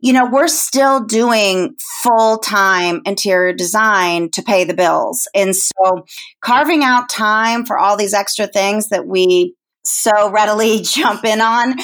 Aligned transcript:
you 0.00 0.12
know, 0.12 0.26
we're 0.26 0.48
still 0.48 1.04
doing 1.04 1.74
full 2.02 2.38
time 2.38 3.00
interior 3.06 3.52
design 3.52 4.30
to 4.30 4.42
pay 4.42 4.64
the 4.64 4.74
bills. 4.74 5.28
And 5.34 5.54
so 5.56 6.04
carving 6.40 6.84
out 6.84 7.08
time 7.08 7.64
for 7.64 7.78
all 7.78 7.96
these 7.96 8.14
extra 8.14 8.46
things 8.46 8.90
that 8.90 9.06
we 9.06 9.54
so 9.84 10.30
readily 10.30 10.80
jump 10.82 11.24
in 11.24 11.40
on, 11.40 11.76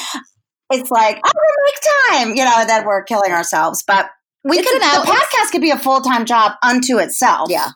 it's 0.71 0.91
like, 0.91 1.21
oh, 1.25 1.31
we'll 1.35 1.67
make 1.67 2.11
time, 2.11 2.29
you 2.37 2.45
know, 2.45 2.67
that 2.67 2.85
we're 2.87 3.03
killing 3.05 3.33
ourselves. 3.33 3.83
But 3.87 4.11
we 4.45 4.59
It's 4.59 4.71
could, 4.71 4.83
an 4.83 5.01
the 5.01 5.07
podcast 5.07 5.53
could 5.53 5.63
be 5.63 5.71
a 5.71 5.79
full 5.79 6.01
time 6.01 6.27
job 6.27 6.53
unto 6.63 6.99
itself. 6.99 7.49
Yeah. 7.51 7.71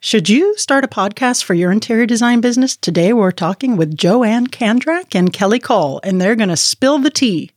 Should 0.00 0.28
you 0.28 0.56
start 0.56 0.84
a 0.84 0.88
podcast 0.88 1.42
for 1.42 1.54
your 1.54 1.72
interior 1.72 2.06
design 2.06 2.40
business? 2.40 2.76
Today 2.76 3.12
we're 3.12 3.32
talking 3.32 3.76
with 3.76 3.96
Joanne 3.96 4.46
Kandrac 4.46 5.16
and 5.16 5.32
Kelly 5.32 5.58
Kole, 5.58 5.98
and 6.04 6.20
they're 6.20 6.36
going 6.36 6.50
to 6.50 6.56
spill 6.56 6.98
the 7.00 7.10
tea. 7.10 7.50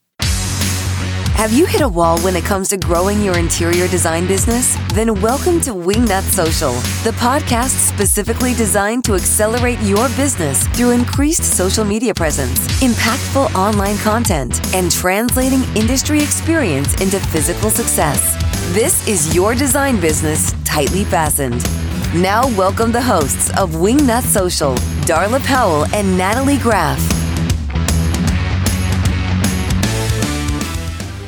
Have 1.33 1.51
you 1.51 1.65
hit 1.65 1.81
a 1.81 1.87
wall 1.87 2.19
when 2.19 2.35
it 2.35 2.45
comes 2.45 2.67
to 2.69 2.77
growing 2.77 3.19
your 3.23 3.35
interior 3.35 3.87
design 3.87 4.27
business? 4.27 4.77
Then 4.93 5.19
welcome 5.21 5.59
to 5.61 5.71
Wingnut 5.71 6.21
Social, 6.21 6.73
the 7.03 7.17
podcast 7.17 7.69
specifically 7.69 8.53
designed 8.53 9.03
to 9.05 9.15
accelerate 9.15 9.79
your 9.79 10.07
business 10.09 10.67
through 10.67 10.91
increased 10.91 11.43
social 11.43 11.83
media 11.83 12.13
presence, 12.13 12.59
impactful 12.83 13.55
online 13.55 13.97
content, 13.97 14.59
and 14.75 14.91
translating 14.91 15.63
industry 15.75 16.21
experience 16.21 17.01
into 17.01 17.19
physical 17.19 17.71
success. 17.71 18.35
This 18.73 19.07
is 19.07 19.33
your 19.33 19.55
design 19.55 19.99
business 19.99 20.53
tightly 20.63 21.05
fastened. 21.05 21.63
Now, 22.13 22.47
welcome 22.55 22.91
the 22.91 23.01
hosts 23.01 23.49
of 23.57 23.71
Wingnut 23.71 24.23
Social, 24.23 24.75
Darla 25.07 25.43
Powell 25.43 25.85
and 25.95 26.15
Natalie 26.15 26.59
Graff. 26.59 26.99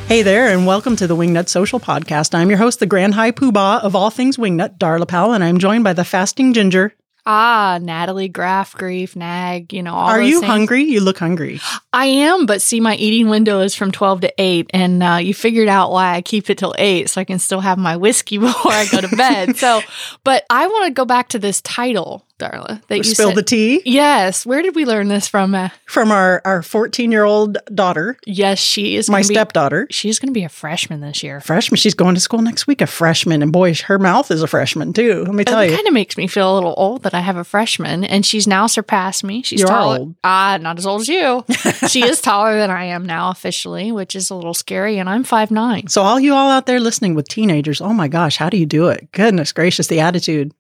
Hey 0.08 0.22
there, 0.22 0.50
and 0.50 0.68
welcome 0.68 0.96
to 0.98 1.08
the 1.08 1.16
Wingnut 1.16 1.50
Social 1.50 1.80
Podcast. 1.80 2.36
I'm 2.36 2.50
your 2.50 2.60
host, 2.60 2.80
the 2.80 2.86
Grand 2.86 3.16
High 3.16 3.32
Poobah 3.32 3.82
of 3.82 3.96
all 3.96 4.12
things 4.12 4.38
Wingnut, 4.38 4.78
Darla 4.78 5.08
Powell, 5.08 5.34
and 5.34 5.44
I'm 5.44 5.58
joined 5.58 5.84
by 5.84 5.94
the 5.94 6.04
fasting 6.06 6.54
ginger. 6.54 6.94
Ah, 7.26 7.80
Natalie, 7.82 8.28
Graf, 8.28 8.76
Grief, 8.76 9.16
Nag, 9.16 9.72
you 9.74 9.82
know, 9.82 9.94
all 9.94 10.10
Are 10.10 10.22
you 10.22 10.42
things. 10.42 10.52
hungry? 10.52 10.84
You 10.84 11.00
look 11.00 11.18
hungry. 11.18 11.62
I 11.94 12.06
am, 12.08 12.46
but 12.46 12.62
see, 12.62 12.80
my 12.82 12.96
eating 12.96 13.30
window 13.30 13.62
is 13.62 13.74
from 13.74 13.92
12 13.92 14.22
to 14.22 14.34
8, 14.38 14.70
and 14.74 15.02
uh, 15.02 15.16
you 15.22 15.34
figured 15.34 15.70
out 15.70 15.90
why 15.92 16.14
I 16.16 16.22
keep 16.22 16.50
it 16.50 16.58
till 16.60 16.76
8 16.78 17.10
so 17.10 17.20
I 17.22 17.24
can 17.24 17.40
still 17.40 17.62
have 17.62 17.78
my 17.80 17.96
whiskey 17.98 18.38
before 18.40 18.72
I 18.74 18.86
go 18.92 19.02
to 19.02 19.16
bed. 19.16 19.56
so, 19.58 19.82
but 20.24 20.46
I 20.50 20.68
want 20.68 20.88
to 20.88 20.92
go 20.92 21.06
back 21.06 21.30
to 21.30 21.40
this 21.40 21.62
title, 21.62 22.26
Darla, 22.44 22.82
that 22.88 22.98
you 22.98 23.04
Spill 23.04 23.30
said. 23.30 23.38
the 23.38 23.44
tea 23.44 23.82
Yes. 23.86 24.46
Where 24.46 24.62
did 24.62 24.76
we 24.76 24.86
learn 24.86 25.08
this 25.08 25.28
from? 25.28 25.56
Uh, 25.56 25.70
from 25.86 26.12
our 26.12 26.42
our 26.46 26.62
14 26.62 27.12
year 27.12 27.24
old 27.24 27.58
daughter, 27.74 28.18
yes, 28.26 28.60
she 28.60 28.96
is 28.96 29.10
my 29.10 29.20
be- 29.20 29.24
stepdaughter. 29.36 29.88
She's 29.90 30.20
going 30.20 30.28
to 30.30 30.34
be 30.34 30.44
a 30.44 30.50
freshman 30.50 31.02
this 31.02 31.24
year. 31.24 31.40
Freshman. 31.40 31.78
She's 31.78 31.94
going 31.94 32.16
to 32.16 32.22
school 32.22 32.42
next 32.42 32.68
week, 32.68 32.82
a 32.82 32.88
freshman. 32.88 33.42
And 33.42 33.52
boy, 33.52 33.74
her 33.76 33.98
mouth 34.00 34.30
is 34.32 34.42
a 34.42 34.48
freshman 34.48 34.92
too. 34.94 35.24
Let 35.26 35.34
me 35.36 35.44
tell 35.44 35.60
It 35.60 35.70
you. 35.70 35.76
kind 35.76 35.88
of 35.88 35.94
makes 35.94 36.18
me 36.18 36.28
feel 36.28 36.54
a 36.54 36.56
little 36.56 36.74
old 36.78 37.04
that 37.04 37.14
I 37.14 37.20
have 37.22 37.38
a 37.38 37.44
freshman, 37.44 38.04
and 38.04 38.26
she's 38.26 38.48
now 38.48 38.68
surpassed 38.68 39.24
me. 39.24 39.42
She's 39.44 39.62
You 39.62 39.68
are 39.68 39.70
taller. 39.70 39.98
old. 40.00 40.16
Ah, 40.24 40.58
not 40.62 40.78
as 40.78 40.86
old 40.86 41.02
as 41.02 41.08
you. 41.08 41.46
she 41.90 42.04
is 42.04 42.22
taller 42.22 42.58
than 42.58 42.70
I 42.72 42.86
am 42.86 43.06
now 43.06 43.30
officially, 43.30 43.92
which 43.92 44.16
is 44.16 44.30
a 44.30 44.36
little 44.36 44.54
scary. 44.54 44.98
And 44.98 45.10
I'm 45.10 45.24
five 45.24 45.52
nine. 45.52 45.88
So, 45.88 46.02
all 46.02 46.20
you 46.20 46.34
all 46.34 46.50
out 46.50 46.66
there 46.66 46.80
listening 46.80 47.16
with 47.16 47.28
teenagers, 47.30 47.80
oh 47.82 47.94
my 47.94 48.08
gosh, 48.08 48.38
how 48.38 48.50
do 48.50 48.58
you 48.58 48.66
do 48.66 48.88
it? 48.90 49.12
Goodness 49.12 49.52
gracious, 49.52 49.88
the 49.88 50.00
attitude. 50.00 50.54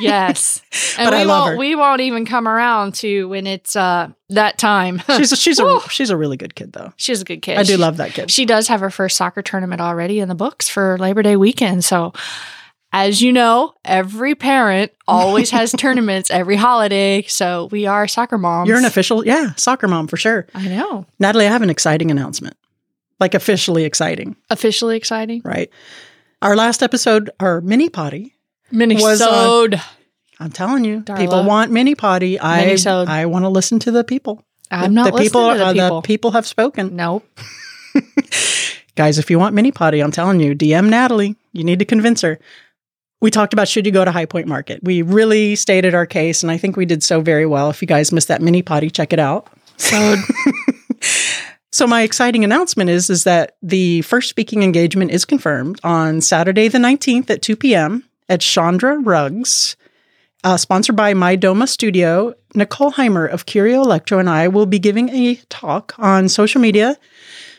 yes, 0.00 0.62
and 0.72 0.89
But 0.96 1.12
we 1.12 1.18
I 1.20 1.22
love 1.24 1.40
won't. 1.42 1.50
her. 1.52 1.58
We 1.58 1.74
won't 1.74 2.00
even 2.00 2.24
come 2.26 2.46
around 2.48 2.94
to 2.96 3.28
when 3.28 3.46
it's 3.46 3.76
uh 3.76 4.08
that 4.30 4.58
time. 4.58 5.02
She's 5.16 5.32
a, 5.32 5.36
she's 5.36 5.58
a 5.60 5.80
she's 5.90 6.10
a 6.10 6.16
really 6.16 6.36
good 6.36 6.54
kid 6.54 6.72
though. 6.72 6.92
She's 6.96 7.20
a 7.20 7.24
good 7.24 7.42
kid. 7.42 7.58
I 7.58 7.62
do 7.62 7.72
She- 7.72 7.76
love 7.78 7.96
that 7.98 8.12
kid. 8.12 8.30
She 8.30 8.44
does 8.46 8.68
have 8.68 8.80
her 8.80 8.90
first 8.90 9.16
soccer 9.16 9.42
tournament 9.42 9.80
already 9.80 10.20
in 10.20 10.28
the 10.28 10.34
books 10.34 10.68
for 10.68 10.96
Labor 10.98 11.22
Day 11.22 11.36
weekend. 11.36 11.84
So, 11.84 12.12
as 12.92 13.22
you 13.22 13.32
know, 13.32 13.72
every 13.84 14.34
parent 14.34 14.92
always 15.06 15.50
has 15.52 15.72
tournaments 15.72 16.30
every 16.30 16.56
holiday. 16.56 17.22
So 17.28 17.68
we 17.70 17.86
are 17.86 18.06
soccer 18.08 18.38
moms. 18.38 18.68
You're 18.68 18.78
an 18.78 18.84
official, 18.84 19.24
yeah, 19.26 19.54
soccer 19.56 19.86
mom 19.88 20.06
for 20.08 20.16
sure. 20.16 20.46
I 20.54 20.66
know. 20.68 21.06
Natalie, 21.18 21.46
I 21.46 21.50
have 21.50 21.62
an 21.62 21.70
exciting 21.70 22.10
announcement. 22.10 22.56
Like 23.20 23.34
officially 23.34 23.84
exciting, 23.84 24.34
Officially 24.48 24.96
exciting. 24.96 25.42
right? 25.44 25.70
Our 26.40 26.56
last 26.56 26.82
episode, 26.82 27.28
our 27.38 27.60
mini 27.60 27.90
potty. 27.90 28.34
Was, 28.72 28.80
Minisode. 29.20 29.80
I'm 30.40 30.50
telling 30.50 30.84
you, 30.84 31.02
Darla. 31.02 31.18
people 31.18 31.44
want 31.44 31.70
mini 31.70 31.94
potty. 31.94 32.40
I 32.40 32.64
Minisode. 32.64 33.08
I 33.08 33.26
want 33.26 33.44
to 33.44 33.48
listen 33.48 33.78
to 33.80 33.90
the 33.90 34.02
people. 34.02 34.44
I'm 34.70 34.94
not 34.94 35.12
the 35.12 35.18
people, 35.18 35.42
listening 35.48 35.68
to 35.68 35.74
the 35.74 35.80
uh, 35.80 35.86
people. 35.86 36.00
the 36.00 36.06
people 36.06 36.30
have 36.32 36.46
spoken. 36.46 36.96
Nope. 36.96 37.26
Guys, 38.96 39.18
if 39.18 39.30
you 39.30 39.38
want 39.38 39.54
mini 39.54 39.70
potty, 39.70 40.00
I'm 40.00 40.12
telling 40.12 40.40
you, 40.40 40.54
DM 40.54 40.88
Natalie. 40.88 41.36
You 41.52 41.64
need 41.64 41.78
to 41.78 41.84
convince 41.84 42.22
her. 42.22 42.38
We 43.20 43.30
talked 43.30 43.52
about 43.52 43.68
should 43.68 43.84
you 43.84 43.92
go 43.92 44.04
to 44.04 44.10
High 44.10 44.26
Point 44.26 44.46
Market. 44.46 44.82
We 44.82 45.02
really 45.02 45.56
stated 45.56 45.94
our 45.94 46.06
case, 46.06 46.42
and 46.42 46.50
I 46.50 46.56
think 46.56 46.76
we 46.76 46.86
did 46.86 47.02
so 47.02 47.20
very 47.20 47.44
well. 47.46 47.68
If 47.68 47.82
you 47.82 47.86
guys 47.86 48.12
missed 48.12 48.28
that 48.28 48.40
mini 48.40 48.62
potty, 48.62 48.88
check 48.88 49.12
it 49.12 49.18
out. 49.18 49.48
So 49.76 50.16
So 51.72 51.86
my 51.86 52.02
exciting 52.02 52.44
announcement 52.44 52.90
is 52.90 53.08
is 53.10 53.24
that 53.24 53.56
the 53.62 54.02
first 54.02 54.28
speaking 54.28 54.62
engagement 54.62 55.12
is 55.12 55.24
confirmed 55.24 55.80
on 55.84 56.20
Saturday 56.20 56.68
the 56.68 56.78
19th 56.78 57.30
at 57.30 57.42
2 57.42 57.56
p.m. 57.56 58.04
at 58.28 58.40
Chandra 58.40 58.98
Rugs, 58.98 59.76
uh, 60.44 60.56
sponsored 60.56 60.96
by 60.96 61.14
My 61.14 61.36
Doma 61.36 61.68
Studio. 61.68 62.34
Nicole 62.54 62.92
Heymer 62.92 63.30
of 63.30 63.46
Curio 63.46 63.82
Electro 63.82 64.18
and 64.18 64.28
I 64.28 64.48
will 64.48 64.66
be 64.66 64.78
giving 64.78 65.08
a 65.10 65.36
talk 65.48 65.94
on 65.98 66.28
social 66.28 66.60
media, 66.60 66.96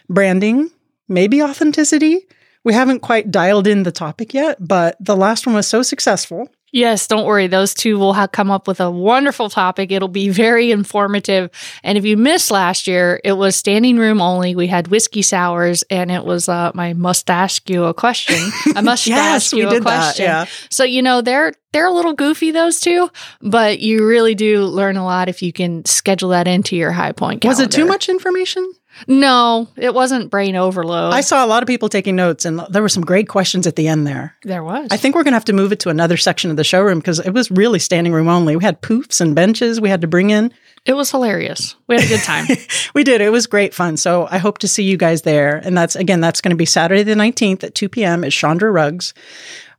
branding, 0.09 0.69
maybe 1.07 1.41
authenticity. 1.41 2.27
We 2.63 2.73
haven't 2.73 2.99
quite 2.99 3.31
dialed 3.31 3.67
in 3.67 3.83
the 3.83 3.91
topic 3.91 4.33
yet, 4.33 4.57
but 4.59 4.95
the 4.99 5.15
last 5.15 5.45
one 5.45 5.55
was 5.55 5.67
so 5.67 5.81
successful. 5.81 6.49
Yes, 6.71 7.07
don't 7.07 7.25
worry. 7.25 7.47
Those 7.47 7.73
two 7.73 7.97
will 7.99 8.13
have 8.13 8.31
come 8.31 8.49
up 8.51 8.67
with 8.67 8.79
a 8.79 8.89
wonderful 8.89 9.49
topic. 9.49 9.91
It'll 9.91 10.07
be 10.07 10.29
very 10.29 10.71
informative. 10.71 11.49
And 11.83 11.97
if 11.97 12.05
you 12.05 12.17
missed 12.17 12.51
last 12.51 12.87
year, 12.87 13.19
it 13.23 13.33
was 13.33 13.55
standing 13.55 13.97
room 13.97 14.21
only. 14.21 14.55
We 14.55 14.67
had 14.67 14.87
whiskey 14.87 15.21
sours, 15.21 15.83
and 15.89 16.11
it 16.11 16.25
was 16.25 16.49
uh, 16.49 16.71
my 16.73 16.93
must 16.93 17.29
ask 17.29 17.69
you 17.69 17.85
a 17.85 17.93
question. 17.93 18.35
I 18.75 18.81
must 18.83 19.07
Yes, 19.07 19.45
ask 19.45 19.53
you 19.55 19.67
a 19.67 19.71
did 19.71 19.83
that, 19.83 19.99
question. 20.15 20.25
yeah. 20.25 20.45
So 20.69 20.83
you 20.83 21.01
know 21.01 21.21
they're 21.21 21.53
they're 21.73 21.87
a 21.87 21.91
little 21.93 22.13
goofy 22.13 22.51
those 22.51 22.79
two, 22.79 23.09
but 23.41 23.79
you 23.79 24.05
really 24.05 24.35
do 24.35 24.63
learn 24.65 24.97
a 24.97 25.05
lot 25.05 25.29
if 25.29 25.41
you 25.41 25.53
can 25.53 25.85
schedule 25.85 26.29
that 26.29 26.47
into 26.47 26.75
your 26.75 26.91
high 26.91 27.13
point. 27.13 27.45
Was 27.45 27.59
it 27.59 27.71
too 27.71 27.85
much 27.85 28.09
information? 28.09 28.71
No, 29.07 29.67
it 29.77 29.93
wasn't 29.93 30.29
brain 30.29 30.55
overload. 30.55 31.13
I 31.13 31.21
saw 31.21 31.45
a 31.45 31.47
lot 31.47 31.63
of 31.63 31.67
people 31.67 31.89
taking 31.89 32.15
notes, 32.15 32.45
and 32.45 32.59
there 32.69 32.81
were 32.81 32.89
some 32.89 33.03
great 33.03 33.27
questions 33.27 33.65
at 33.67 33.75
the 33.75 33.87
end 33.87 34.05
there. 34.05 34.35
there 34.43 34.63
was. 34.63 34.87
I 34.91 34.97
think 34.97 35.15
we're 35.15 35.23
going 35.23 35.31
to 35.31 35.37
have 35.37 35.45
to 35.45 35.53
move 35.53 35.71
it 35.71 35.79
to 35.81 35.89
another 35.89 36.17
section 36.17 36.51
of 36.51 36.57
the 36.57 36.63
showroom 36.63 36.99
because 36.99 37.19
it 37.19 37.31
was 37.31 37.49
really 37.51 37.79
standing 37.79 38.13
room 38.13 38.27
only. 38.27 38.55
We 38.55 38.63
had 38.63 38.81
poofs 38.81 39.21
and 39.21 39.35
benches 39.35 39.79
we 39.81 39.89
had 39.89 40.01
to 40.01 40.07
bring 40.07 40.29
in. 40.29 40.53
It 40.85 40.93
was 40.93 41.11
hilarious. 41.11 41.75
We 41.87 41.95
had 41.95 42.05
a 42.05 42.07
good 42.07 42.21
time. 42.23 42.47
We 42.93 43.03
did. 43.03 43.21
It 43.21 43.31
was 43.31 43.47
great 43.47 43.73
fun. 43.73 43.95
So 43.97 44.27
I 44.29 44.37
hope 44.37 44.57
to 44.59 44.67
see 44.67 44.83
you 44.83 44.97
guys 44.97 45.21
there. 45.21 45.55
And 45.63 45.77
that's, 45.77 45.95
again, 45.95 46.19
that's 46.19 46.41
going 46.41 46.49
to 46.49 46.57
be 46.57 46.65
Saturday 46.65 47.03
the 47.03 47.13
19th 47.13 47.63
at 47.63 47.75
2 47.75 47.87
p.m. 47.87 48.23
at 48.23 48.31
Chandra 48.33 48.69
Rugs. 48.69 49.13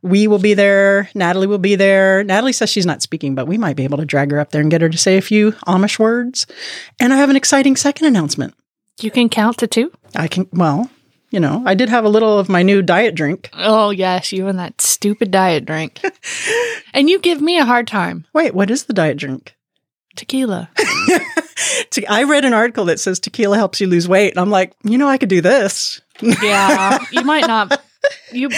We 0.01 0.27
will 0.27 0.39
be 0.39 0.53
there. 0.53 1.09
Natalie 1.13 1.47
will 1.47 1.59
be 1.59 1.75
there. 1.75 2.23
Natalie 2.23 2.53
says 2.53 2.69
she's 2.69 2.85
not 2.85 3.01
speaking, 3.01 3.35
but 3.35 3.47
we 3.47 3.57
might 3.57 3.75
be 3.75 3.83
able 3.83 3.99
to 3.99 4.05
drag 4.05 4.31
her 4.31 4.39
up 4.39 4.51
there 4.51 4.61
and 4.61 4.71
get 4.71 4.81
her 4.81 4.89
to 4.89 4.97
say 4.97 5.17
a 5.17 5.21
few 5.21 5.51
Amish 5.67 5.99
words. 5.99 6.47
And 6.99 7.13
I 7.13 7.17
have 7.17 7.29
an 7.29 7.35
exciting 7.35 7.75
second 7.75 8.07
announcement. 8.07 8.55
You 9.01 9.11
can 9.11 9.29
count 9.29 9.57
to 9.59 9.67
two. 9.67 9.91
I 10.15 10.27
can, 10.27 10.47
well, 10.51 10.89
you 11.31 11.39
know, 11.39 11.63
I 11.65 11.73
did 11.73 11.89
have 11.89 12.05
a 12.05 12.09
little 12.09 12.37
of 12.37 12.49
my 12.49 12.61
new 12.61 12.81
diet 12.81 13.15
drink. 13.15 13.49
Oh 13.53 13.89
yes, 13.89 14.31
you 14.31 14.47
and 14.47 14.59
that 14.59 14.81
stupid 14.81 15.31
diet 15.31 15.65
drink. 15.65 16.01
and 16.93 17.09
you 17.09 17.19
give 17.19 17.41
me 17.41 17.57
a 17.57 17.65
hard 17.65 17.87
time. 17.87 18.25
Wait, 18.33 18.53
what 18.53 18.69
is 18.69 18.83
the 18.83 18.93
diet 18.93 19.17
drink? 19.17 19.55
Tequila. 20.15 20.69
I 22.09 22.23
read 22.23 22.45
an 22.45 22.53
article 22.53 22.85
that 22.85 22.99
says 22.99 23.19
tequila 23.19 23.57
helps 23.57 23.81
you 23.81 23.87
lose 23.87 24.07
weight. 24.07 24.31
And 24.31 24.39
I'm 24.39 24.49
like, 24.49 24.73
you 24.83 24.97
know, 24.97 25.07
I 25.07 25.17
could 25.17 25.29
do 25.29 25.41
this. 25.41 26.01
Yeah, 26.21 26.99
you 27.11 27.23
might 27.23 27.47
not. 27.47 27.81
You 28.31 28.49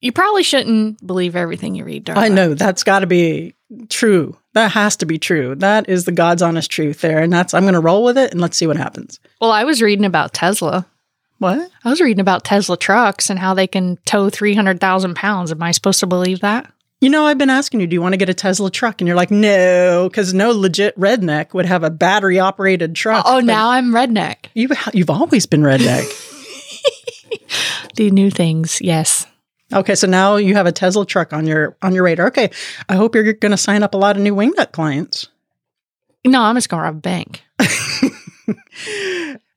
you 0.00 0.12
probably 0.12 0.44
shouldn't 0.44 1.04
believe 1.04 1.34
everything 1.34 1.74
you 1.74 1.84
read. 1.84 2.06
Darla. 2.06 2.18
I 2.18 2.28
know 2.28 2.54
that's 2.54 2.84
got 2.84 3.00
to 3.00 3.06
be 3.06 3.53
true. 3.88 4.36
That 4.52 4.72
has 4.72 4.96
to 4.98 5.06
be 5.06 5.18
true. 5.18 5.54
That 5.54 5.88
is 5.88 6.04
the 6.04 6.12
God's 6.12 6.42
honest 6.42 6.70
truth 6.70 7.00
there. 7.00 7.20
And 7.20 7.32
that's, 7.32 7.54
I'm 7.54 7.64
going 7.64 7.74
to 7.74 7.80
roll 7.80 8.04
with 8.04 8.16
it 8.18 8.32
and 8.32 8.40
let's 8.40 8.56
see 8.56 8.66
what 8.66 8.76
happens. 8.76 9.20
Well, 9.40 9.50
I 9.50 9.64
was 9.64 9.82
reading 9.82 10.04
about 10.04 10.32
Tesla. 10.32 10.86
What? 11.38 11.70
I 11.84 11.90
was 11.90 12.00
reading 12.00 12.20
about 12.20 12.44
Tesla 12.44 12.76
trucks 12.76 13.28
and 13.30 13.38
how 13.38 13.54
they 13.54 13.66
can 13.66 13.98
tow 14.06 14.30
three 14.30 14.54
hundred 14.54 14.80
thousand 14.80 15.14
pounds. 15.16 15.50
Am 15.50 15.62
I 15.62 15.72
supposed 15.72 16.00
to 16.00 16.06
believe 16.06 16.40
that? 16.40 16.72
You 17.00 17.10
know, 17.10 17.26
I've 17.26 17.36
been 17.38 17.50
asking 17.50 17.80
you, 17.80 17.86
do 17.86 17.94
you 17.94 18.00
want 18.00 18.14
to 18.14 18.18
get 18.18 18.30
a 18.30 18.34
Tesla 18.34 18.70
truck? 18.70 19.00
And 19.00 19.08
you're 19.08 19.16
like, 19.16 19.30
no, 19.30 20.08
because 20.08 20.32
no 20.32 20.52
legit 20.52 20.98
redneck 20.98 21.52
would 21.52 21.66
have 21.66 21.82
a 21.82 21.90
battery 21.90 22.38
operated 22.38 22.94
truck. 22.94 23.24
Oh, 23.26 23.38
But 23.38 23.44
now 23.44 23.70
I'm 23.70 23.90
redneck. 23.90 24.46
You've, 24.54 24.72
you've 24.94 25.10
always 25.10 25.44
been 25.44 25.62
redneck. 25.62 26.04
The 27.94 28.10
new 28.10 28.30
things, 28.30 28.80
yes. 28.80 29.26
Okay. 29.74 29.94
So 29.94 30.06
now 30.06 30.36
you 30.36 30.54
have 30.54 30.66
a 30.66 30.72
Tesla 30.72 31.06
truck 31.06 31.32
on 31.32 31.46
your, 31.46 31.76
on 31.82 31.94
your 31.94 32.04
radar. 32.04 32.28
Okay. 32.28 32.50
I 32.88 32.96
hope 32.96 33.14
you're 33.14 33.32
going 33.32 33.50
to 33.50 33.56
sign 33.56 33.82
up 33.82 33.94
a 33.94 33.98
lot 33.98 34.16
of 34.16 34.22
new 34.22 34.34
wingnut 34.34 34.72
clients. 34.72 35.28
No, 36.24 36.42
I'm 36.42 36.54
just 36.54 36.68
going 36.68 36.80
to 36.80 36.84
rob 36.84 36.96
a 36.96 37.00
bank. 37.00 37.42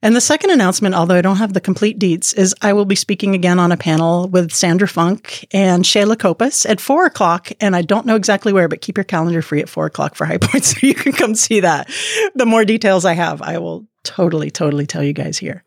and 0.02 0.14
the 0.14 0.20
second 0.20 0.50
announcement, 0.50 0.94
although 0.94 1.14
I 1.16 1.22
don't 1.22 1.36
have 1.36 1.54
the 1.54 1.60
complete 1.60 1.98
deets, 1.98 2.36
is 2.36 2.54
I 2.60 2.74
will 2.74 2.84
be 2.84 2.94
speaking 2.94 3.34
again 3.34 3.58
on 3.58 3.72
a 3.72 3.76
panel 3.76 4.28
with 4.28 4.52
Sandra 4.52 4.86
Funk 4.86 5.46
and 5.52 5.84
Shayla 5.84 6.18
Copas 6.18 6.66
at 6.66 6.80
four 6.80 7.06
o'clock. 7.06 7.50
And 7.60 7.74
I 7.74 7.82
don't 7.82 8.04
know 8.04 8.16
exactly 8.16 8.52
where, 8.52 8.68
but 8.68 8.82
keep 8.82 8.98
your 8.98 9.04
calendar 9.04 9.40
free 9.40 9.60
at 9.60 9.68
four 9.68 9.86
o'clock 9.86 10.14
for 10.14 10.26
High 10.26 10.38
Point 10.40 10.64
so 10.64 10.86
you 10.86 10.94
can 10.94 11.12
come 11.12 11.34
see 11.34 11.60
that. 11.60 11.88
The 12.34 12.46
more 12.46 12.64
details 12.66 13.06
I 13.06 13.14
have, 13.14 13.40
I 13.40 13.58
will 13.58 13.86
totally, 14.02 14.50
totally 14.50 14.86
tell 14.86 15.02
you 15.02 15.14
guys 15.14 15.38
here. 15.38 15.64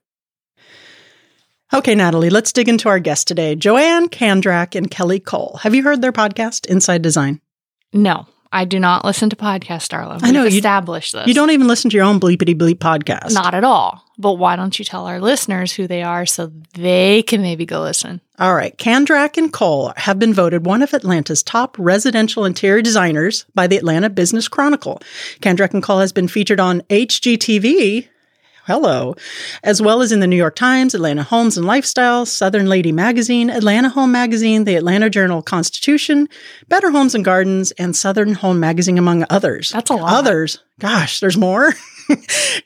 Okay, 1.74 1.96
Natalie, 1.96 2.30
let's 2.30 2.52
dig 2.52 2.68
into 2.68 2.90
our 2.90 3.00
guest 3.00 3.28
today, 3.28 3.56
Joanne 3.56 4.10
Kandrac 4.10 4.76
and 4.76 4.92
Kelly 4.92 5.22
Kole. 5.22 5.58
Have 5.62 5.74
you 5.74 5.84
heard 5.84 6.02
their 6.02 6.12
podcast, 6.12 6.66
Inside 6.66 7.02
Design? 7.02 7.40
No, 7.94 8.28
I 8.52 8.66
do 8.66 8.78
not 8.78 9.06
listen 9.06 9.30
to 9.30 9.38
podcasts, 9.38 9.88
Darla. 9.88 10.20
I 10.22 10.32
know, 10.32 10.44
We've 10.44 10.52
you- 10.52 10.58
established 10.58 11.14
this. 11.14 11.28
You 11.28 11.34
don't 11.34 11.52
even 11.52 11.68
listen 11.68 11.90
to 11.90 11.96
your 11.96 12.06
own 12.06 12.20
bleepity 12.20 12.56
bleep 12.56 12.80
podcast. 12.80 13.34
Not 13.34 13.54
at 13.56 13.64
all. 13.64 14.04
But 14.18 14.34
why 14.34 14.58
don't 14.58 14.78
you 14.78 14.84
tell 14.84 15.06
our 15.08 15.22
listeners 15.22 15.72
who 15.72 15.88
they 15.88 16.04
are 16.04 16.26
so 16.26 16.52
they 16.76 17.24
can 17.24 17.42
maybe 17.42 17.66
go 17.66 17.82
listen? 17.82 18.20
All 18.38 18.54
right. 18.54 18.78
Kandrac 18.78 19.38
and 19.38 19.52
Kole 19.52 19.98
have 19.98 20.20
been 20.20 20.34
voted 20.34 20.66
one 20.66 20.82
of 20.84 20.94
Atlanta's 20.94 21.42
top 21.42 21.76
residential 21.80 22.44
interior 22.44 22.82
designers 22.82 23.46
by 23.56 23.66
the 23.68 23.78
Atlanta 23.78 24.10
Business 24.10 24.48
Chronicle. 24.50 25.02
Kandrac 25.40 25.74
and 25.74 25.82
Kole 25.82 26.02
has 26.02 26.12
been 26.12 26.28
featured 26.28 26.60
on 26.60 26.82
HGTV. 26.90 28.10
Hello, 28.68 29.16
as 29.64 29.82
well 29.82 30.04
as 30.04 30.12
in 30.12 30.20
the 30.20 30.28
New 30.28 30.36
York 30.36 30.56
Times, 30.56 30.94
Atlanta 30.94 31.24
Homes 31.24 31.58
and 31.58 31.66
Lifestyle, 31.66 32.28
Southern 32.28 32.70
Lady 32.70 32.92
Magazine, 32.92 33.50
Atlanta 33.50 33.90
Home 33.90 34.12
Magazine, 34.12 34.66
the 34.66 34.76
Atlanta 34.76 35.10
Journal 35.10 35.42
Constitution, 35.42 36.30
Better 36.70 36.92
Homes 36.92 37.16
and 37.16 37.26
Gardens, 37.26 37.72
and 37.72 37.96
Southern 37.96 38.36
Home 38.36 38.60
Magazine, 38.60 39.00
among 39.00 39.26
others. 39.32 39.72
That's 39.72 39.90
a 39.90 39.96
lot. 39.96 40.14
Others. 40.14 40.60
Gosh, 40.78 41.20
there's 41.22 41.38
more. 41.38 41.74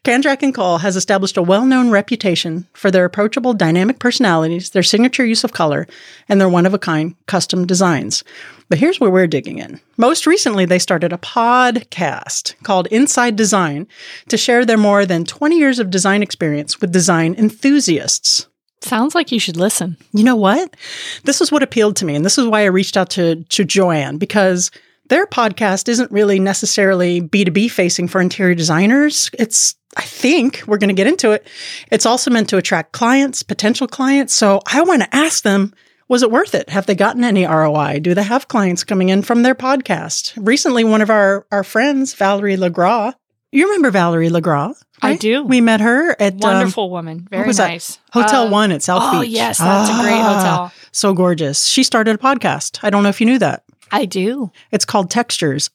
Kandrac 0.04 0.44
and 0.44 0.54
Kole 0.54 0.82
has 0.82 0.98
established 0.98 1.38
a 1.38 1.44
well-known 1.44 1.92
reputation 1.92 2.68
for 2.74 2.92
their 2.92 3.06
approachable, 3.06 3.54
dynamic 3.54 3.98
personalities, 3.98 4.72
their 4.72 4.84
signature 4.84 5.26
use 5.26 5.46
of 5.46 5.54
color, 5.54 5.88
and 6.28 6.42
their 6.42 6.50
one-of-a-kind 6.50 7.16
custom 7.28 7.66
designs. 7.66 8.22
But 8.68 8.80
here's 8.80 9.00
where 9.00 9.12
we're 9.12 9.28
digging 9.28 9.60
in. 9.60 9.80
Most 9.98 10.26
recently, 10.26 10.66
they 10.66 10.80
started 10.80 11.14
a 11.14 11.18
podcast 11.18 12.56
called 12.64 12.88
Inside 12.88 13.36
Design 13.36 13.88
to 14.30 14.38
share 14.38 14.66
their 14.66 14.78
more 14.78 15.06
than 15.06 15.24
20 15.24 15.58
years 15.58 15.78
of 15.78 15.92
design 15.92 16.24
experience 16.24 16.82
with 16.82 16.92
design 16.92 17.36
enthusiasts. 17.36 18.48
Sounds 18.82 19.16
like 19.16 19.32
you 19.32 19.40
should 19.40 19.58
listen. 19.58 19.98
You 20.14 20.24
know 20.24 20.36
what? 20.36 20.76
This 21.24 21.42
is 21.42 21.52
what 21.52 21.64
appealed 21.64 21.96
to 21.98 22.06
me, 22.06 22.16
and 22.16 22.26
this 22.26 22.38
is 22.38 22.48
why 22.48 22.62
I 22.62 22.66
reached 22.66 22.98
out 22.98 23.10
to, 23.12 23.44
to 23.44 23.64
Joanne 23.64 24.18
because 24.18 24.72
their 25.10 25.28
podcast 25.28 25.88
isn't 25.88 26.12
really 26.12 26.40
necessarily 26.40 27.22
B2B 27.22 27.70
facing 27.70 28.08
for 28.08 28.20
interior 28.20 28.56
designers. 28.56 29.30
It's, 29.34 29.76
I 29.98 30.02
think, 30.02 30.64
we're 30.66 30.78
going 30.78 30.90
to 30.90 30.96
get 30.96 31.08
into 31.08 31.32
it. 31.32 31.48
It's 31.92 32.06
also 32.06 32.32
meant 32.32 32.50
to 32.50 32.58
attract 32.58 32.92
clients, 32.92 33.44
potential 33.44 33.88
clients. 33.88 34.34
So 34.34 34.62
I 34.66 34.82
want 34.82 35.04
to 35.04 35.16
ask 35.16 35.44
them, 35.44 35.74
was 36.08 36.24
it 36.24 36.32
worth 36.32 36.54
it? 36.56 36.70
Have 36.70 36.86
they 36.86 36.96
gotten 36.96 37.24
any 37.24 37.46
ROI? 37.46 38.00
Do 38.02 38.14
they 38.14 38.24
have 38.24 38.48
clients 38.48 38.84
coming 38.84 39.10
in 39.10 39.22
from 39.22 39.44
their 39.44 39.56
podcast? 39.56 40.34
Recently, 40.38 40.84
one 40.84 41.02
of 41.02 41.10
our, 41.10 41.46
our 41.52 41.64
friends, 41.64 42.14
Valerie 42.14 42.58
LeGras, 42.58 43.14
you 43.52 43.66
remember 43.68 43.90
Valerie 43.92 44.30
LeGras? 44.30 44.82
I 45.02 45.16
do. 45.16 45.44
We 45.44 45.62
met 45.62 45.80
her 45.82 46.12
at 46.22 46.34
um, 46.34 46.40
Wonderful 46.40 46.90
woman. 46.90 47.28
Very 47.30 47.48
was 47.48 47.58
that? 47.58 47.68
nice. 47.70 48.00
Hotel 48.12 48.48
Uh, 48.48 48.50
One 48.52 48.72
at 48.72 48.82
South 48.84 49.02
Oh, 49.04 49.22
Beach. 49.22 49.30
yes. 49.32 49.60
That's 49.60 49.90
a 49.90 50.02
great 50.02 50.14
Ah, 50.20 50.36
hotel. 50.38 50.74
So 50.92 51.14
gorgeous. 51.14 51.66
She 51.66 51.84
started 51.84 52.16
a 52.16 52.18
podcast. 52.18 52.80
I 52.84 52.90
don't 52.90 53.04
know 53.04 53.10
if 53.10 53.20
you 53.22 53.26
knew 53.28 53.40
that. 53.40 53.64
I 53.92 54.06
do. 54.06 54.52
It's 54.72 54.84
called 54.86 55.10
Textures. 55.10 55.70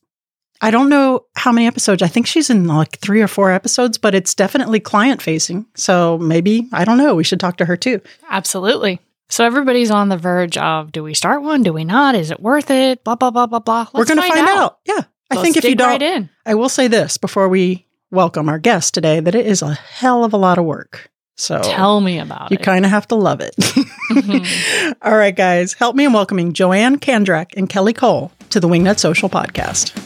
I 0.61 0.71
don't 0.71 0.91
know 0.91 1.25
how 1.37 1.53
many 1.53 1.67
episodes. 1.67 2.03
I 2.03 2.06
think 2.09 2.27
she's 2.27 2.50
in 2.50 2.67
like 2.67 2.99
three 2.99 3.23
or 3.23 3.29
four 3.29 3.50
episodes, 3.50 3.97
but 3.97 4.15
it's 4.15 4.35
definitely 4.35 4.79
client 4.81 5.23
facing. 5.23 5.65
So 5.75 6.19
maybe, 6.19 6.69
I 6.73 6.85
don't 6.85 6.99
know. 6.99 7.15
We 7.15 7.25
should 7.25 7.41
talk 7.41 7.56
to 7.59 7.65
her 7.65 7.77
too. 7.79 8.03
Absolutely. 8.29 9.00
So 9.31 9.44
everybody's 9.47 9.93
on 9.93 10.09
the 10.09 10.17
verge 10.17 10.59
of 10.59 10.91
do 10.91 11.05
we 11.05 11.15
start 11.15 11.43
one? 11.43 11.62
Do 11.62 11.73
we 11.73 11.85
not? 11.85 12.17
Is 12.17 12.32
it 12.32 12.41
worth 12.41 12.69
it? 12.69 13.05
Blah, 13.05 13.15
blah, 13.15 13.31
blah, 13.31 13.47
blah, 13.47 13.61
blah. 13.61 13.87
Let's 13.93 13.94
We're 13.94 14.05
going 14.17 14.29
to 14.29 14.35
find 14.35 14.49
out. 14.49 14.79
Yeah. 14.85 15.03
I 15.31 15.37
Let's 15.37 15.43
think 15.43 15.56
if 15.56 15.65
you 15.65 15.77
don't, 15.77 15.88
right 15.88 16.03
in. 16.03 16.29
I 16.44 16.56
will 16.56 16.69
say 16.69 16.88
this 16.88 17.17
before 17.17 17.49
we 17.49 17.87
welcome 18.11 18.49
our 18.49 18.59
guest 18.59 18.93
today 18.93 19.21
that 19.21 19.37
it 19.37 19.47
is 19.47 19.62
a 19.62 19.75
hell 19.75 20.25
of 20.25 20.32
a 20.32 20.37
lot 20.37 20.59
of 20.59 20.65
work. 20.65 21.12
So 21.37 21.61
Tell 21.62 22.00
me 22.00 22.19
about 22.19 22.50
you 22.50 22.56
it. 22.56 22.61
You 22.61 22.65
kind 22.65 22.85
of 22.85 22.91
have 22.91 23.06
to 23.09 23.15
love 23.15 23.41
it. 23.41 23.55
Mhm. 23.56 24.97
All 25.03 25.17
right, 25.17 25.35
guys, 25.35 25.75
help 25.75 25.94
me 25.94 26.05
in 26.05 26.12
welcoming 26.12 26.53
Joanne 26.53 26.99
Kandrac 26.99 27.53
and 27.56 27.69
Kelly 27.69 27.94
Kole 27.94 28.32
to 28.50 28.59
the 28.59 28.67
Wingnut 28.69 28.99
Social 28.99 29.31
Podcast. 29.31 29.97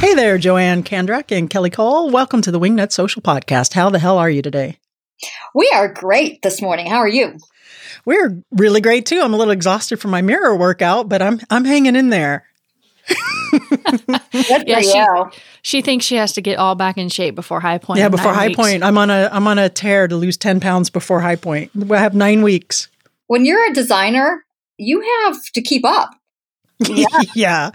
Hey 0.00 0.14
there, 0.14 0.38
Joanne 0.38 0.82
Kandrac 0.82 1.30
and 1.36 1.50
Kelly 1.50 1.70
Kole. 1.70 2.10
Welcome 2.10 2.40
to 2.40 2.50
the 2.50 2.58
Wingnut 2.58 2.90
Social 2.90 3.20
Podcast. 3.20 3.74
How 3.74 3.90
the 3.90 3.98
hell 3.98 4.16
are 4.16 4.30
you 4.30 4.40
today? 4.40 4.78
We 5.54 5.70
are 5.74 5.88
great 5.92 6.42
this 6.42 6.60
morning. 6.62 6.86
How 6.86 6.98
are 6.98 7.08
you? 7.08 7.36
We're 8.04 8.42
really 8.50 8.80
great 8.80 9.06
too. 9.06 9.20
I'm 9.20 9.34
a 9.34 9.36
little 9.36 9.52
exhausted 9.52 9.98
from 10.00 10.10
my 10.10 10.22
mirror 10.22 10.56
workout, 10.56 11.08
but 11.08 11.20
I'm 11.22 11.40
I'm 11.50 11.64
hanging 11.64 11.96
in 11.96 12.10
there. 12.10 12.46
Yeah, 14.66 14.80
she- 14.80 15.38
she 15.62 15.82
thinks 15.82 16.04
she 16.06 16.16
has 16.16 16.32
to 16.34 16.40
get 16.40 16.58
all 16.58 16.74
back 16.74 16.96
in 16.96 17.08
shape 17.08 17.34
before 17.34 17.60
high 17.60 17.78
point. 17.78 17.98
yeah, 17.98 18.08
before 18.08 18.32
High 18.32 18.48
weeks. 18.48 18.56
Point, 18.56 18.82
I'm 18.82 18.96
on 18.96 19.10
a 19.10 19.28
I'm 19.32 19.46
on 19.46 19.58
a 19.58 19.68
tear 19.68 20.08
to 20.08 20.16
lose 20.16 20.36
10 20.36 20.60
pounds 20.60 20.88
before 20.90 21.20
High 21.20 21.36
Point. 21.36 21.70
I 21.90 21.98
have 21.98 22.14
9 22.14 22.42
weeks. 22.42 22.88
When 23.26 23.44
you're 23.44 23.70
a 23.70 23.74
designer, 23.74 24.44
you 24.78 25.00
have 25.24 25.42
to 25.54 25.60
keep 25.62 25.84
up. 25.84 26.10
Yeah. 26.88 27.06
yeah. 27.34 27.70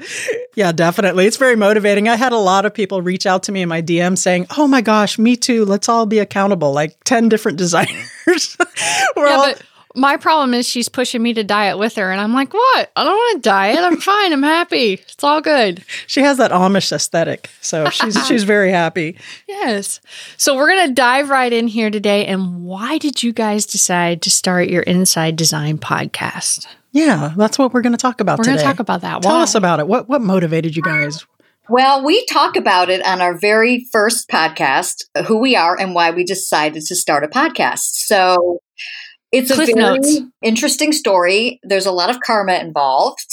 Yeah, 0.56 0.72
definitely. 0.72 1.26
It's 1.26 1.38
very 1.38 1.56
motivating. 1.56 2.08
I 2.10 2.16
had 2.16 2.32
a 2.32 2.38
lot 2.38 2.66
of 2.66 2.74
people 2.74 3.02
reach 3.02 3.26
out 3.26 3.44
to 3.44 3.52
me 3.52 3.62
in 3.62 3.70
my 3.70 3.82
DM 3.82 4.18
saying, 4.18 4.48
Oh 4.58 4.68
my 4.68 4.82
gosh, 4.82 5.18
me 5.20 5.36
too. 5.36 5.66
Let's 5.66 5.90
all 5.90 6.06
be 6.06 6.20
accountable. 6.20 6.74
Like 6.74 6.98
10 7.04 7.30
different 7.30 7.58
designers. 7.66 8.58
We're 9.16 9.28
Yeah, 9.28 9.36
all, 9.36 9.46
but 9.46 9.62
my 9.96 10.18
problem 10.18 10.54
is 10.54 10.68
she's 10.68 10.90
pushing 10.90 11.24
me 11.24 11.34
to 11.34 11.44
diet 11.44 11.78
with 11.78 11.96
her, 11.96 12.12
and 12.12 12.20
I'm 12.20 12.34
like, 12.34 12.54
what? 12.54 12.92
I 12.98 13.04
don't 13.06 13.14
want 13.16 13.44
to 13.44 13.50
diet. 13.50 13.80
I'm 13.80 13.98
fine. 13.98 14.34
I'm 14.34 14.44
happy. 14.44 14.94
It's 14.94 15.24
all 15.24 15.40
good. 15.40 15.86
she 16.06 16.22
has 16.22 16.38
that 16.38 16.52
Amish 16.52 16.92
aesthetic. 16.92 17.50
So 17.62 17.90
she's 17.90 18.28
she's 18.28 18.44
very 18.44 18.72
happy. 18.72 19.18
Yes. 19.48 20.02
So 20.38 20.56
we're 20.56 20.68
going 20.68 20.90
to 20.90 20.94
dive 20.94 21.30
right 21.30 21.52
in 21.52 21.68
here 21.68 21.90
today. 21.90 22.26
And 22.26 22.66
why 22.66 22.98
did 22.98 23.24
you 23.24 23.32
guys 23.32 23.66
decide 23.66 24.22
to 24.24 24.32
start 24.32 24.68
your 24.70 24.82
Inside 24.84 25.36
Design 25.38 25.78
podcast? 25.78 26.68
Yeah, 26.96 27.34
that's 27.36 27.60
what 27.60 27.74
we're 27.74 27.82
going 27.82 27.92
to 27.92 27.98
talk 27.98 28.22
about 28.22 28.38
We're 28.38 28.46
today. 28.46 28.56
going 28.56 28.64
to 28.64 28.72
talk 28.72 28.80
about 28.80 29.02
that. 29.02 29.22
Tell 29.22 29.34
Why? 29.34 29.44
us 29.44 29.54
about 29.54 29.82
it. 29.82 29.88
What 29.88 30.08
what 30.08 30.22
motivated 30.22 30.78
you 30.78 30.82
guys? 30.82 31.26
Well, 31.68 32.06
we 32.06 32.26
talk 32.28 32.56
about 32.56 32.90
it 32.90 33.06
on 33.06 33.20
our 33.22 33.38
very 33.38 33.86
first 33.92 34.30
podcast, 34.30 35.04
who 35.28 35.38
we 35.40 35.58
are 35.58 35.78
and 35.78 35.94
why 35.94 36.12
we 36.12 36.24
decided 36.24 36.86
to 36.86 36.96
start 36.96 37.26
a 37.26 37.28
podcast. 37.28 38.06
So 38.06 38.60
it's 39.34 39.52
a 39.52 39.56
Cliff 39.56 39.72
very 39.74 39.98
notes. 39.98 40.22
interesting 40.42 40.94
story. 40.94 41.60
There's 41.64 41.86
a 41.86 41.92
lot 41.92 42.10
of 42.10 42.22
karma 42.22 42.54
involved. 42.54 43.26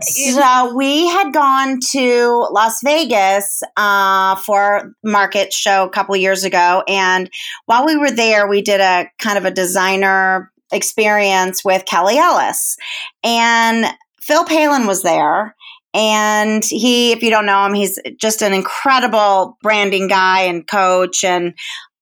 So 0.00 0.74
we 0.74 1.06
had 1.06 1.32
gone 1.32 1.78
to 1.92 2.48
Las 2.50 2.80
Vegas 2.82 3.62
uh, 3.76 4.34
for 4.36 4.92
market 5.04 5.52
show 5.52 5.84
a 5.84 5.90
couple 5.90 6.16
years 6.16 6.42
ago, 6.42 6.82
and 6.88 7.30
while 7.66 7.86
we 7.86 7.96
were 7.96 8.10
there, 8.10 8.48
we 8.48 8.62
did 8.62 8.80
a 8.80 9.08
kind 9.20 9.38
of 9.38 9.44
a 9.44 9.50
designer 9.52 10.49
experience 10.72 11.64
with 11.64 11.84
Kelly 11.86 12.18
Ellis, 12.18 12.76
and 13.22 13.86
Phil 14.20 14.44
Pallen 14.44 14.86
was 14.86 15.02
there. 15.02 15.54
And 15.92 16.64
he, 16.64 17.10
if 17.10 17.22
you 17.22 17.30
don't 17.30 17.46
know 17.46 17.66
him, 17.66 17.74
he's 17.74 17.98
just 18.20 18.42
an 18.42 18.52
incredible 18.52 19.58
branding 19.60 20.06
guy 20.06 20.42
and 20.42 20.64
coach. 20.64 21.24
And 21.24 21.54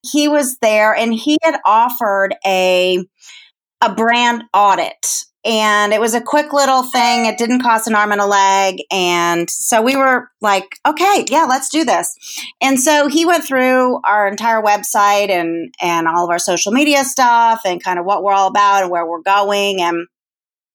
he 0.03 0.29
was 0.29 0.59
there, 0.59 0.95
and 0.95 1.15
he 1.15 1.39
had 1.43 1.59
offered 1.65 2.35
a 2.45 3.05
a 3.81 3.95
brand 3.95 4.45
audit 4.53 5.07
and 5.45 5.93
it 5.93 6.01
was 6.01 6.15
a 6.15 6.21
quick 6.21 6.53
little 6.53 6.83
thing. 6.83 7.27
It 7.27 7.39
didn't 7.39 7.63
cost 7.63 7.87
an 7.87 7.95
arm 7.95 8.13
and 8.13 8.21
a 8.21 8.27
leg. 8.27 8.83
And 8.91 9.49
so 9.49 9.81
we 9.83 9.97
were 9.97 10.29
like, 10.41 10.67
okay, 10.87 11.25
yeah, 11.31 11.45
let's 11.45 11.69
do 11.69 11.85
this. 11.85 12.15
And 12.61 12.81
so 12.81 13.09
he 13.09 13.25
went 13.25 13.45
through 13.45 14.01
our 14.05 14.27
entire 14.27 14.61
website 14.61 15.31
and, 15.31 15.73
and 15.81 16.09
all 16.09 16.25
of 16.25 16.31
our 16.31 16.41
social 16.41 16.73
media 16.73 17.05
stuff 17.05 17.63
and 17.65 17.83
kind 17.83 17.99
of 17.99 18.05
what 18.05 18.23
we're 18.23 18.33
all 18.33 18.49
about 18.49 18.83
and 18.83 18.91
where 18.91 19.07
we're 19.07 19.23
going. 19.23 19.81
And, 19.81 20.07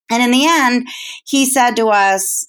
and 0.10 0.24
in 0.24 0.32
the 0.32 0.46
end, 0.48 0.88
he 1.26 1.46
said 1.46 1.76
to 1.76 1.88
us, 1.88 2.46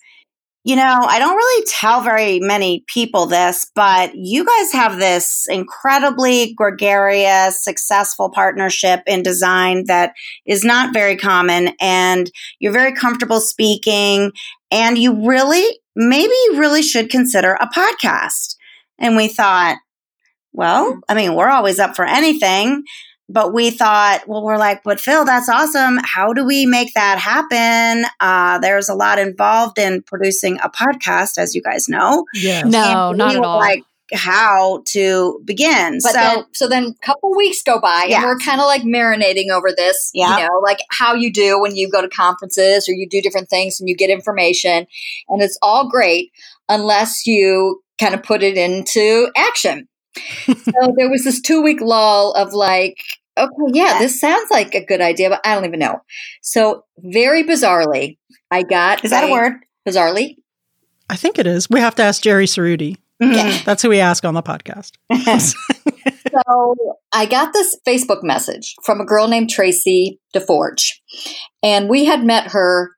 you 0.64 0.76
know, 0.76 0.82
I 0.82 1.18
don't 1.18 1.36
really 1.36 1.66
tell 1.66 2.00
very 2.00 2.40
many 2.40 2.84
people 2.86 3.26
this, 3.26 3.70
but 3.74 4.14
you 4.14 4.46
guys 4.46 4.72
have 4.72 4.98
this 4.98 5.46
incredibly 5.48 6.54
gregarious, 6.54 7.62
successful 7.62 8.30
partnership 8.30 9.02
in 9.06 9.22
design 9.22 9.84
that 9.86 10.14
is 10.46 10.64
not 10.64 10.94
very 10.94 11.16
common 11.16 11.74
and 11.80 12.30
you're 12.60 12.72
very 12.72 12.94
comfortable 12.94 13.40
speaking 13.40 14.32
and 14.70 14.96
you 14.96 15.28
really 15.28 15.78
maybe 15.94 16.32
you 16.46 16.56
really 16.58 16.82
should 16.82 17.10
consider 17.10 17.52
a 17.60 17.68
podcast. 17.68 18.56
And 18.98 19.16
we 19.16 19.28
thought 19.28 19.76
well 20.54 20.92
hmm. 20.92 20.98
i 21.08 21.14
mean 21.14 21.34
we're 21.34 21.50
always 21.50 21.78
up 21.78 21.94
for 21.94 22.06
anything 22.06 22.84
but 23.28 23.54
we 23.54 23.70
thought, 23.70 24.22
well, 24.26 24.42
we're 24.44 24.58
like, 24.58 24.82
but 24.82 25.00
Phil, 25.00 25.24
that's 25.24 25.48
awesome. 25.48 25.98
How 26.04 26.32
do 26.32 26.44
we 26.44 26.66
make 26.66 26.92
that 26.94 27.18
happen? 27.18 28.04
Uh, 28.20 28.58
there's 28.58 28.88
a 28.88 28.94
lot 28.94 29.18
involved 29.18 29.78
in 29.78 30.02
producing 30.02 30.58
a 30.62 30.68
podcast, 30.68 31.38
as 31.38 31.54
you 31.54 31.62
guys 31.62 31.88
know. 31.88 32.26
Yes. 32.34 32.66
No, 32.66 33.08
And 33.10 33.18
not 33.18 33.34
at 33.34 33.42
all. 33.42 33.58
Like 33.58 33.82
how 34.12 34.82
to 34.88 35.40
begin. 35.46 35.98
But 36.02 36.12
so 36.12 36.18
then, 36.18 36.44
so 36.52 36.68
then 36.68 36.84
a 37.02 37.06
couple 37.06 37.34
weeks 37.34 37.62
go 37.62 37.80
by 37.80 38.04
Yeah. 38.08 38.16
and 38.18 38.26
we're 38.26 38.38
kind 38.38 38.60
of 38.60 38.66
like 38.66 38.82
marinating 38.82 39.48
over 39.50 39.70
this, 39.74 40.10
Yeah. 40.12 40.36
you 40.38 40.42
know, 40.44 40.60
like 40.62 40.78
how 40.90 41.14
you 41.14 41.32
do 41.32 41.58
when 41.60 41.74
you 41.74 41.88
go 41.90 42.02
to 42.02 42.08
conferences 42.08 42.86
or 42.88 42.92
you 42.92 43.08
do 43.08 43.22
different 43.22 43.48
things 43.48 43.80
and 43.80 43.88
you 43.88 43.96
get 43.96 44.10
information 44.10 44.86
and 45.30 45.42
it's 45.42 45.58
all 45.62 45.88
great 45.88 46.30
unless 46.68 47.26
you 47.26 47.82
kind 47.98 48.14
of 48.14 48.22
put 48.22 48.42
it 48.42 48.58
into 48.58 49.30
action. 49.36 49.88
So 50.16 50.94
there 50.96 51.10
was 51.10 51.24
this 51.24 51.40
two 51.40 51.62
week 51.62 51.80
lull 51.80 52.32
of 52.32 52.52
like, 52.52 52.96
okay, 53.36 53.52
yeah, 53.72 53.98
this 53.98 54.20
sounds 54.20 54.50
like 54.50 54.74
a 54.74 54.84
good 54.84 55.00
idea, 55.00 55.30
but 55.30 55.40
I 55.44 55.54
don't 55.54 55.64
even 55.64 55.80
know. 55.80 56.00
So 56.42 56.84
very 56.98 57.44
bizarrely, 57.44 58.18
I 58.50 58.62
got 58.62 59.04
is 59.04 59.10
that 59.10 59.28
a 59.28 59.32
word? 59.32 59.54
Bizarrely, 59.88 60.36
I 61.10 61.16
think 61.16 61.38
it 61.38 61.46
is. 61.46 61.68
We 61.68 61.80
have 61.80 61.94
to 61.96 62.02
ask 62.02 62.22
Jerry 62.22 62.46
Cerruti. 62.46 62.96
Mhm. 63.22 63.64
That's 63.64 63.82
who 63.82 63.88
we 63.88 64.00
ask 64.00 64.24
on 64.24 64.34
the 64.34 64.42
podcast. 64.42 64.92
So 66.34 66.74
I 67.12 67.26
got 67.26 67.52
this 67.52 67.76
Facebook 67.86 68.22
message 68.22 68.74
from 68.84 69.00
a 69.00 69.04
girl 69.04 69.28
named 69.28 69.50
Tracy 69.50 70.18
DeForge. 70.34 70.90
And 71.62 71.88
we 71.88 72.06
had 72.06 72.24
met 72.24 72.50
her 72.50 72.90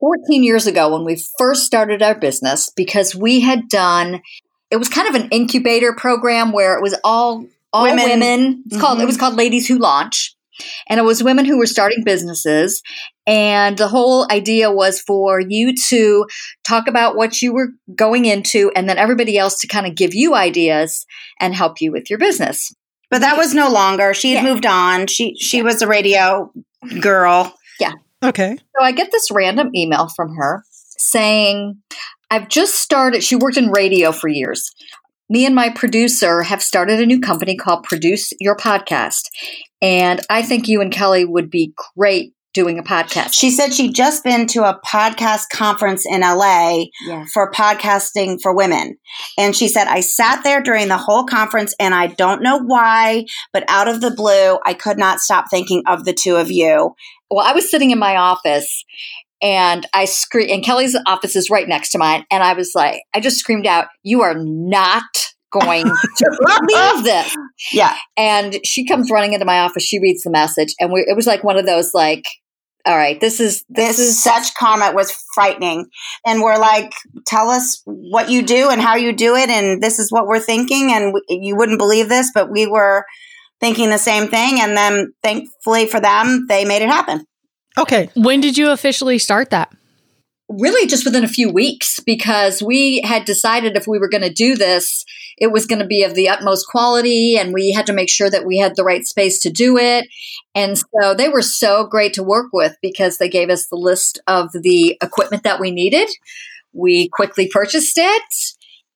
14 0.00 0.42
years 0.42 0.66
ago 0.66 0.92
when 0.92 1.04
we 1.04 1.22
first 1.38 1.64
started 1.64 2.02
our 2.02 2.18
business 2.18 2.70
because 2.74 3.14
we 3.14 3.40
had 3.40 3.68
done 3.68 4.22
it 4.70 4.76
was 4.76 4.88
kind 4.88 5.08
of 5.08 5.14
an 5.20 5.28
incubator 5.30 5.92
program 5.94 6.52
where 6.52 6.76
it 6.76 6.82
was 6.82 6.96
all 7.04 7.44
all 7.72 7.84
Women. 7.84 8.04
women. 8.04 8.62
It's 8.66 8.80
called 8.80 8.98
it 9.00 9.04
Mhm. 9.04 9.06
was 9.06 9.16
called 9.16 9.36
Ladies 9.36 9.68
Who 9.68 9.78
Launch. 9.78 10.34
And 10.88 10.98
it 11.00 11.04
was 11.04 11.22
women 11.22 11.44
who 11.46 11.56
were 11.56 11.66
starting 11.66 12.02
businesses. 12.04 12.82
And 13.26 13.78
the 13.78 13.88
whole 13.88 14.26
idea 14.30 14.70
was 14.72 15.00
for 15.00 15.40
you 15.40 15.72
to 15.88 16.26
talk 16.66 16.88
about 16.88 17.16
what 17.16 17.40
you 17.40 17.52
were 17.54 17.68
going 17.94 18.24
into 18.26 18.70
and 18.74 18.88
then 18.88 18.98
everybody 18.98 19.38
else 19.38 19.58
to 19.60 19.68
kind 19.68 19.86
of 19.86 19.94
give 19.94 20.14
you 20.14 20.34
ideas 20.34 21.06
and 21.40 21.54
help 21.54 21.80
you 21.80 21.92
with 21.92 22.10
your 22.10 22.18
business. 22.18 22.74
But 23.08 23.20
that 23.20 23.36
was 23.36 23.54
no 23.54 23.70
longer. 23.70 24.12
She 24.14 24.34
had 24.34 24.44
Yeah. 24.44 24.52
moved 24.52 24.66
on. 24.66 25.06
She 25.06 25.36
she 25.38 25.62
was 25.62 25.80
a 25.80 25.86
radio 25.86 26.52
girl. 27.00 27.54
Yeah. 27.78 27.92
Okay. 28.22 28.56
So 28.76 28.84
I 28.84 28.92
get 28.92 29.12
this 29.12 29.30
random 29.30 29.70
email 29.74 30.08
from 30.14 30.34
her 30.34 30.64
saying, 30.98 31.76
I've 32.30 32.48
just 32.48 32.76
started, 32.76 33.22
she 33.24 33.36
worked 33.36 33.56
in 33.56 33.70
radio 33.70 34.12
for 34.12 34.28
years. 34.28 34.70
Me 35.28 35.46
and 35.46 35.54
my 35.54 35.68
producer 35.70 36.42
have 36.42 36.62
started 36.62 37.00
a 37.00 37.06
new 37.06 37.20
company 37.20 37.56
called 37.56 37.84
Produce 37.84 38.32
Your 38.40 38.56
Podcast. 38.56 39.22
And 39.80 40.20
I 40.28 40.42
think 40.42 40.68
you 40.68 40.80
and 40.80 40.92
Kelly 40.92 41.24
would 41.24 41.50
be 41.50 41.72
great 41.96 42.34
doing 42.52 42.80
a 42.80 42.82
podcast. 42.82 43.32
She 43.32 43.50
said 43.50 43.72
she'd 43.72 43.94
just 43.94 44.24
been 44.24 44.48
to 44.48 44.64
a 44.64 44.80
podcast 44.84 45.50
conference 45.52 46.04
in 46.04 46.22
LA 46.22 46.86
Yeah. 47.06 47.24
for 47.32 47.48
podcasting 47.52 48.40
for 48.42 48.54
women. 48.54 48.96
And 49.38 49.54
she 49.54 49.68
said, 49.68 49.86
I 49.86 50.00
sat 50.00 50.42
there 50.42 50.60
during 50.60 50.88
the 50.88 50.96
whole 50.96 51.24
conference 51.24 51.74
and 51.78 51.94
I 51.94 52.08
don't 52.08 52.42
know 52.42 52.58
why, 52.58 53.26
but 53.52 53.64
out 53.68 53.86
of 53.86 54.00
the 54.00 54.10
blue, 54.10 54.58
I 54.66 54.74
could 54.74 54.98
not 54.98 55.20
stop 55.20 55.44
thinking 55.48 55.84
of 55.86 56.04
the 56.04 56.12
two 56.12 56.34
of 56.36 56.50
you. 56.50 56.94
Well, 57.30 57.46
I 57.46 57.52
was 57.52 57.70
sitting 57.70 57.92
in 57.92 58.00
my 58.00 58.16
office 58.16 58.84
and 59.42 59.86
I 59.94 60.04
screamed, 60.04 60.50
and 60.50 60.64
Kelly's 60.64 60.96
office 61.06 61.36
is 61.36 61.50
right 61.50 61.68
next 61.68 61.92
to 61.92 61.98
mine. 61.98 62.24
And 62.30 62.42
I 62.42 62.52
was 62.52 62.72
like, 62.74 63.02
I 63.14 63.20
just 63.20 63.38
screamed 63.38 63.66
out, 63.66 63.86
You 64.02 64.22
are 64.22 64.34
not 64.36 65.02
going 65.50 65.84
to 65.84 66.38
believe 66.66 67.04
this. 67.04 67.36
Yeah. 67.72 67.96
And 68.16 68.58
she 68.64 68.86
comes 68.86 69.10
running 69.10 69.32
into 69.32 69.46
my 69.46 69.60
office. 69.60 69.82
She 69.82 70.00
reads 70.00 70.22
the 70.22 70.30
message, 70.30 70.74
and 70.78 70.92
we, 70.92 71.00
it 71.00 71.16
was 71.16 71.26
like 71.26 71.42
one 71.44 71.58
of 71.58 71.66
those 71.66 71.92
like, 71.94 72.24
all 72.86 72.96
right, 72.96 73.20
this 73.20 73.40
is 73.40 73.64
This 73.68 73.98
is 73.98 74.22
such 74.22 74.54
karma. 74.54 74.86
It 74.86 74.94
was 74.94 75.12
frightening. 75.34 75.86
And 76.26 76.40
we're 76.40 76.58
like, 76.58 76.92
tell 77.26 77.50
us 77.50 77.82
what 77.84 78.30
you 78.30 78.42
do 78.42 78.70
and 78.70 78.80
how 78.80 78.96
you 78.96 79.12
do 79.12 79.36
it. 79.36 79.50
And 79.50 79.82
this 79.82 79.98
is 79.98 80.10
what 80.10 80.26
we're 80.26 80.40
thinking. 80.40 80.90
And 80.92 81.12
we, 81.12 81.22
you 81.28 81.56
wouldn't 81.56 81.78
believe 81.78 82.08
this, 82.08 82.30
but 82.34 82.50
we 82.50 82.66
were 82.66 83.04
thinking 83.60 83.90
the 83.90 83.98
same 83.98 84.28
thing. 84.28 84.60
And 84.60 84.76
then 84.76 85.12
thankfully 85.22 85.86
for 85.86 86.00
them, 86.00 86.46
they 86.48 86.64
made 86.64 86.82
it 86.82 86.88
happen. 86.88 87.26
Okay. 87.78 88.10
When 88.14 88.40
did 88.40 88.58
you 88.58 88.70
officially 88.70 89.18
start 89.18 89.50
that? 89.50 89.72
really 90.50 90.86
just 90.88 91.04
within 91.04 91.24
a 91.24 91.28
few 91.28 91.48
weeks 91.48 92.00
because 92.00 92.62
we 92.62 93.00
had 93.02 93.24
decided 93.24 93.76
if 93.76 93.86
we 93.86 93.98
were 93.98 94.08
going 94.08 94.22
to 94.22 94.32
do 94.32 94.56
this, 94.56 95.04
it 95.38 95.52
was 95.52 95.64
going 95.64 95.78
to 95.78 95.86
be 95.86 96.02
of 96.02 96.14
the 96.14 96.28
utmost 96.28 96.66
quality, 96.68 97.36
and 97.38 97.54
we 97.54 97.70
had 97.70 97.86
to 97.86 97.92
make 97.92 98.10
sure 98.10 98.28
that 98.28 98.44
we 98.44 98.58
had 98.58 98.76
the 98.76 98.84
right 98.84 99.06
space 99.06 99.40
to 99.40 99.50
do 99.50 99.78
it. 99.78 100.06
And 100.54 100.76
so 100.76 101.14
they 101.14 101.28
were 101.28 101.42
so 101.42 101.86
great 101.86 102.12
to 102.14 102.22
work 102.22 102.48
with 102.52 102.76
because 102.82 103.18
they 103.18 103.28
gave 103.28 103.48
us 103.48 103.68
the 103.68 103.76
list 103.76 104.20
of 104.26 104.50
the 104.52 104.98
equipment 105.00 105.44
that 105.44 105.60
we 105.60 105.70
needed. 105.70 106.08
We 106.72 107.08
quickly 107.08 107.48
purchased 107.48 107.96
it, 107.96 108.22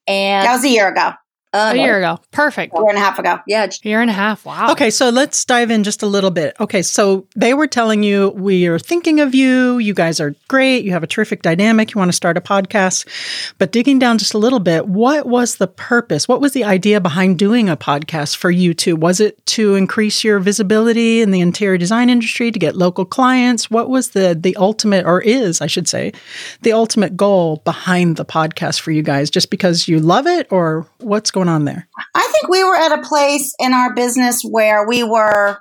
and 0.06 0.44
That 0.44 0.54
was 0.54 0.64
a 0.64 0.68
year 0.68 0.88
ago, 0.88 1.12
uh, 1.54 1.72
A 1.72 1.76
year 1.76 1.98
ago. 1.98 2.20
Perfect. 2.32 2.74
a 2.74 2.80
year 2.80 2.88
and 2.88 2.98
a 2.98 3.00
half 3.00 3.18
ago. 3.18 3.38
yeah, 3.46 3.66
Year 3.82 4.00
and 4.00 4.10
a 4.10 4.14
half. 4.14 4.44
Wow. 4.44 4.72
Okay, 4.72 4.90
so 4.90 5.08
let's 5.10 5.44
dive 5.44 5.70
in 5.70 5.84
just 5.84 6.02
a 6.02 6.06
little 6.06 6.30
bit. 6.30 6.54
Okay, 6.60 6.82
so 6.82 7.26
they 7.36 7.54
were 7.54 7.66
telling 7.66 8.02
you 8.02 8.30
we 8.30 8.66
are 8.66 8.78
thinking 8.78 9.20
of 9.20 9.34
you. 9.34 9.78
You 9.78 9.94
guys 9.94 10.20
are 10.20 10.34
great. 10.48 10.84
You 10.84 10.90
have 10.92 11.02
a 11.02 11.06
terrific 11.06 11.42
dynamic. 11.42 11.94
You 11.94 11.98
want 12.00 12.08
to 12.10 12.16
start 12.16 12.36
a 12.36 12.40
podcast. 12.40 13.06
But 13.58 13.72
digging 13.72 13.98
down 13.98 14.18
just 14.18 14.34
a 14.34 14.38
little 14.38 14.58
bit, 14.60 14.88
what 14.88 15.26
was 15.26 15.56
the 15.56 15.68
purpose? 15.68 16.26
What 16.28 16.40
was 16.40 16.52
the 16.52 16.64
idea 16.64 17.00
behind 17.00 17.38
doing 17.38 17.68
a 17.68 17.76
podcast 17.76 18.36
for 18.36 18.50
you 18.50 18.74
two? 18.74 18.96
Was 18.96 19.20
it 19.20 19.44
to 19.46 19.74
increase 19.76 20.24
your 20.24 20.40
visibility 20.40 21.20
in 21.20 21.30
the 21.30 21.40
interior 21.40 21.78
design 21.78 22.10
industry, 22.10 22.50
to 22.50 22.58
get 22.58 22.74
local 22.76 23.04
clients? 23.04 23.70
What 23.70 23.88
was 23.88 24.10
the 24.10 24.36
the 24.38 24.56
ultimate 24.56 25.06
or 25.06 25.20
is, 25.20 25.60
I 25.60 25.66
should 25.68 25.86
say, 25.88 26.12
the 26.62 26.72
ultimate 26.72 27.16
goal 27.16 27.62
behind 27.64 28.16
the 28.16 28.24
podcast 28.24 28.80
for 28.80 28.90
you 28.90 29.02
guys? 29.02 29.30
Just 29.30 29.50
because 29.50 29.86
you 29.86 30.00
love 30.00 30.26
it 30.26 30.46
or 30.50 30.86
what's 30.98 31.30
going 31.30 31.43
on 31.48 31.64
there? 31.64 31.88
I 32.14 32.28
think 32.32 32.48
we 32.48 32.64
were 32.64 32.76
at 32.76 32.98
a 32.98 33.02
place 33.02 33.54
in 33.58 33.72
our 33.72 33.94
business 33.94 34.42
where 34.42 34.86
we 34.86 35.02
were, 35.02 35.58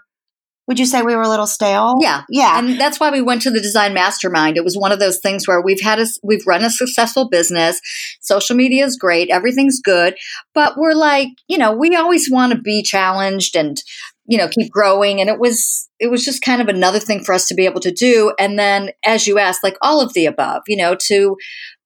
would 0.67 0.79
you 0.79 0.85
say 0.85 1.01
we 1.01 1.15
were 1.15 1.23
a 1.23 1.29
little 1.29 1.47
stale? 1.47 1.95
Yeah. 1.99 2.23
Yeah. 2.29 2.59
and 2.59 2.79
that's 2.79 2.99
why 2.99 3.11
we 3.11 3.21
went 3.21 3.41
to 3.43 3.51
the 3.51 3.59
design 3.59 3.93
mastermind 3.93 4.57
it 4.57 4.63
was 4.63 4.77
one 4.77 4.91
of 4.91 4.99
those 4.99 5.19
things 5.19 5.47
where 5.47 5.61
we've 5.61 5.81
had 5.81 5.99
a 5.99 6.05
we've 6.23 6.45
run 6.47 6.63
a 6.63 6.69
successful 6.69 7.29
business 7.29 7.79
social 8.21 8.55
media 8.55 8.85
is 8.85 8.97
great 8.97 9.29
everything's 9.29 9.81
good 9.81 10.15
but 10.53 10.77
we're 10.77 10.93
like 10.93 11.27
you 11.47 11.57
know 11.57 11.73
we 11.73 11.95
always 11.95 12.29
want 12.31 12.53
to 12.53 12.59
be 12.59 12.81
challenged 12.81 13.55
and 13.55 13.81
you 14.25 14.37
know 14.37 14.47
keep 14.47 14.71
growing 14.71 15.19
and 15.19 15.29
it 15.29 15.39
was 15.39 15.89
it 15.99 16.07
was 16.07 16.23
just 16.23 16.41
kind 16.41 16.61
of 16.61 16.67
another 16.67 16.99
thing 16.99 17.23
for 17.23 17.33
us 17.33 17.47
to 17.47 17.55
be 17.55 17.65
able 17.65 17.81
to 17.81 17.91
do 17.91 18.33
and 18.39 18.57
then 18.57 18.91
as 19.05 19.27
you 19.27 19.37
asked 19.37 19.63
like 19.63 19.77
all 19.81 20.01
of 20.01 20.13
the 20.13 20.25
above 20.25 20.61
you 20.67 20.77
know 20.77 20.95
to 20.95 21.35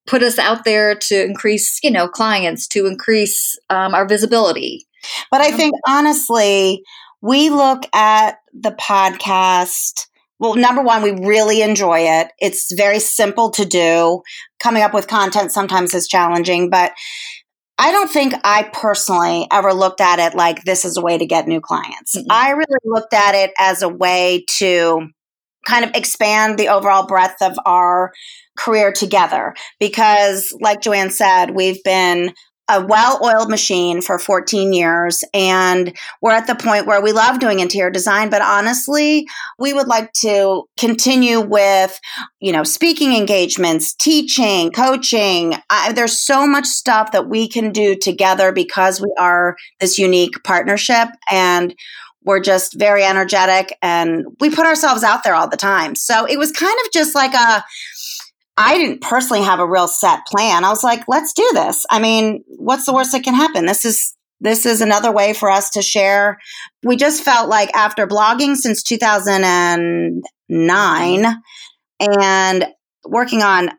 put 0.08 0.24
us 0.24 0.40
out 0.40 0.64
there 0.66 0.96
to 0.96 1.24
increase 1.24 1.80
you 1.84 1.92
know 1.92 2.08
clients 2.08 2.68
to 2.68 2.88
increase 2.88 3.58
um, 3.70 3.94
our 3.94 4.08
visibility 4.08 4.88
But 5.32 5.42
I 5.42 5.52
think 5.52 5.74
honestly, 5.88 6.84
we 7.22 7.50
look 7.50 7.84
at 7.94 8.38
the 8.54 8.72
podcast. 8.72 10.08
Well, 10.40 10.56
number 10.56 10.84
one, 10.84 11.02
we 11.02 11.12
really 11.12 11.62
enjoy 11.62 12.02
it. 12.02 12.32
It's 12.40 12.72
very 12.76 13.00
simple 13.00 13.50
to 13.52 13.66
do. 13.66 14.22
Coming 14.60 14.84
up 14.84 14.94
with 14.94 15.08
content 15.08 15.52
sometimes 15.52 15.94
is 15.94 16.08
challenging, 16.08 16.70
but 16.70 16.92
I 17.80 17.92
don't 17.92 18.10
think 18.10 18.34
I 18.44 18.70
personally 18.74 19.48
ever 19.52 19.74
looked 19.74 20.02
at 20.02 20.20
it 20.20 20.36
like 20.36 20.64
this 20.64 20.84
is 20.84 20.98
a 20.98 21.02
way 21.02 21.18
to 21.18 21.26
get 21.26 21.48
new 21.48 21.62
clients. 21.62 22.16
Mm-mm. 22.16 22.26
I 22.30 22.52
really 22.52 22.80
looked 22.84 23.14
at 23.14 23.36
it 23.36 23.52
as 23.58 23.82
a 23.82 23.90
way 23.90 24.46
to 24.58 25.10
kind 25.68 25.86
of 25.86 25.92
expand 25.94 26.58
the 26.58 26.70
overall 26.70 27.06
breadth 27.06 27.42
of 27.42 27.58
our 27.66 28.14
career 28.58 28.92
together. 28.92 29.54
Because 29.80 30.56
like 30.60 30.82
Joanne 30.82 31.12
said, 31.12 31.52
we've 31.52 31.84
been 31.84 32.34
a 32.70 32.86
well-oiled 32.86 33.50
machine 33.50 34.02
for 34.02 34.20
14 34.20 34.74
years 34.74 35.24
and 35.34 35.96
we're 36.22 36.34
at 36.34 36.48
the 36.48 36.56
point 36.56 36.86
where 36.86 37.02
we 37.02 37.14
love 37.14 37.40
doing 37.40 37.62
interior 37.62 37.90
design 37.90 38.30
but 38.30 38.42
honestly 38.42 39.26
we 39.58 39.72
would 39.72 39.88
like 39.88 40.12
to 40.12 40.64
continue 40.78 41.40
with 41.40 41.98
you 42.42 42.52
know 42.52 42.64
speaking 42.64 43.14
engagements 43.14 43.96
teaching 43.96 44.70
coaching. 44.72 45.56
I, 45.70 45.94
there's 45.94 46.20
so 46.20 46.46
much 46.46 46.66
stuff 46.66 47.14
that 47.14 47.30
we 47.30 47.48
can 47.48 47.72
do 47.72 47.96
together 47.96 48.52
because 48.52 49.00
we 49.00 49.14
are 49.18 49.56
this 49.80 49.98
unique 49.98 50.44
partnership 50.44 51.08
and 51.32 51.74
we're 52.28 52.40
just 52.40 52.78
very 52.78 53.04
energetic 53.04 53.76
and 53.82 54.26
we 54.40 54.50
put 54.50 54.66
ourselves 54.66 55.04
out 55.04 55.24
there 55.24 55.34
all 55.34 55.50
the 55.50 55.58
time 55.58 55.96
so 55.96 56.26
it 56.26 56.38
was 56.38 56.52
kind 56.52 56.78
of 56.86 56.92
just 56.92 57.16
like 57.16 57.34
a 57.34 57.64
I 58.58 58.78
didn't 58.78 59.02
personally 59.02 59.44
have 59.44 59.60
a 59.60 59.68
real 59.68 59.88
set 59.88 60.26
plan. 60.26 60.66
I 60.66 60.70
was 60.70 60.84
like, 60.84 61.04
let's 61.08 61.32
do 61.34 61.48
this. 61.54 61.86
I 61.92 62.00
mean, 62.00 62.44
what's 62.48 62.88
the 62.88 62.94
worst 62.94 63.12
that 63.12 63.24
can 63.24 63.36
happen? 63.36 63.68
This 63.68 63.86
is 63.86 64.16
this 64.40 64.66
is 64.66 64.82
another 64.82 65.12
way 65.12 65.34
for 65.34 65.50
us 65.50 65.72
to 65.72 65.82
share. 65.82 66.38
We 66.84 66.96
just 66.96 67.24
felt 67.24 67.50
like 67.50 67.76
after 67.76 68.06
blogging 68.06 68.56
since 68.56 68.84
2009 68.84 71.26
and 72.00 72.68
working 73.06 73.42
on 73.42 73.72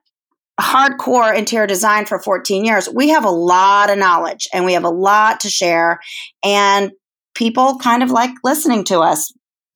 hardcore 0.61 1.33
interior 1.37 1.69
design 1.69 2.07
for 2.07 2.19
14 2.19 2.65
years, 2.65 2.89
we 2.93 3.11
have 3.11 3.25
a 3.25 3.31
lot 3.31 3.89
of 3.91 3.99
knowledge 3.99 4.49
and 4.53 4.65
we 4.65 4.73
have 4.73 4.83
a 4.83 4.91
lot 4.91 5.39
to 5.41 5.49
share 5.49 6.01
and 6.43 6.91
people 7.39 7.79
kind 7.79 8.03
of 8.03 8.11
like 8.11 8.33
listening 8.43 8.85
to 8.85 8.99
us 8.99 9.33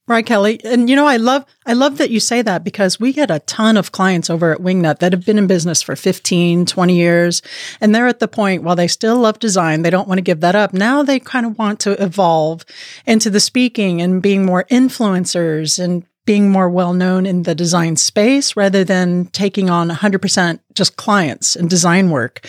Right, 0.08 0.26
Kelly. 0.26 0.60
And 0.64 0.90
you 0.90 0.96
know, 0.96 1.06
I 1.06 1.16
love 1.16 1.46
I 1.64 1.74
love 1.74 1.98
that 1.98 2.10
you 2.10 2.18
say 2.18 2.42
that 2.42 2.64
because 2.64 2.98
we 2.98 3.12
get 3.12 3.30
a 3.30 3.38
ton 3.40 3.76
of 3.76 3.92
clients 3.92 4.28
over 4.28 4.52
at 4.52 4.58
Wingnut 4.58 4.98
that 4.98 5.12
have 5.12 5.24
been 5.24 5.38
in 5.38 5.46
business 5.46 5.80
for 5.80 5.94
15, 5.94 6.66
20 6.66 6.96
years, 6.96 7.40
and 7.80 7.94
they're 7.94 8.08
at 8.08 8.18
the 8.18 8.26
point 8.26 8.64
while 8.64 8.74
they 8.74 8.88
still 8.88 9.18
love 9.18 9.38
design, 9.38 9.82
they 9.82 9.90
don't 9.90 10.08
want 10.08 10.18
to 10.18 10.22
give 10.22 10.40
that 10.40 10.56
up. 10.56 10.74
Now 10.74 11.04
they 11.04 11.20
kind 11.20 11.46
of 11.46 11.56
want 11.56 11.78
to 11.80 11.92
evolve 12.02 12.64
into 13.06 13.30
the 13.30 13.38
speaking 13.38 14.02
and 14.02 14.20
being 14.20 14.44
more 14.44 14.64
influencers 14.64 15.78
and 15.82 16.04
being 16.24 16.50
more 16.50 16.68
well 16.68 16.94
known 16.94 17.24
in 17.24 17.44
the 17.44 17.54
design 17.54 17.94
space 17.94 18.56
rather 18.56 18.82
than 18.82 19.26
taking 19.26 19.70
on 19.70 19.88
100% 19.88 20.58
just 20.74 20.96
clients 20.96 21.54
and 21.54 21.70
design 21.70 22.10
work. 22.10 22.44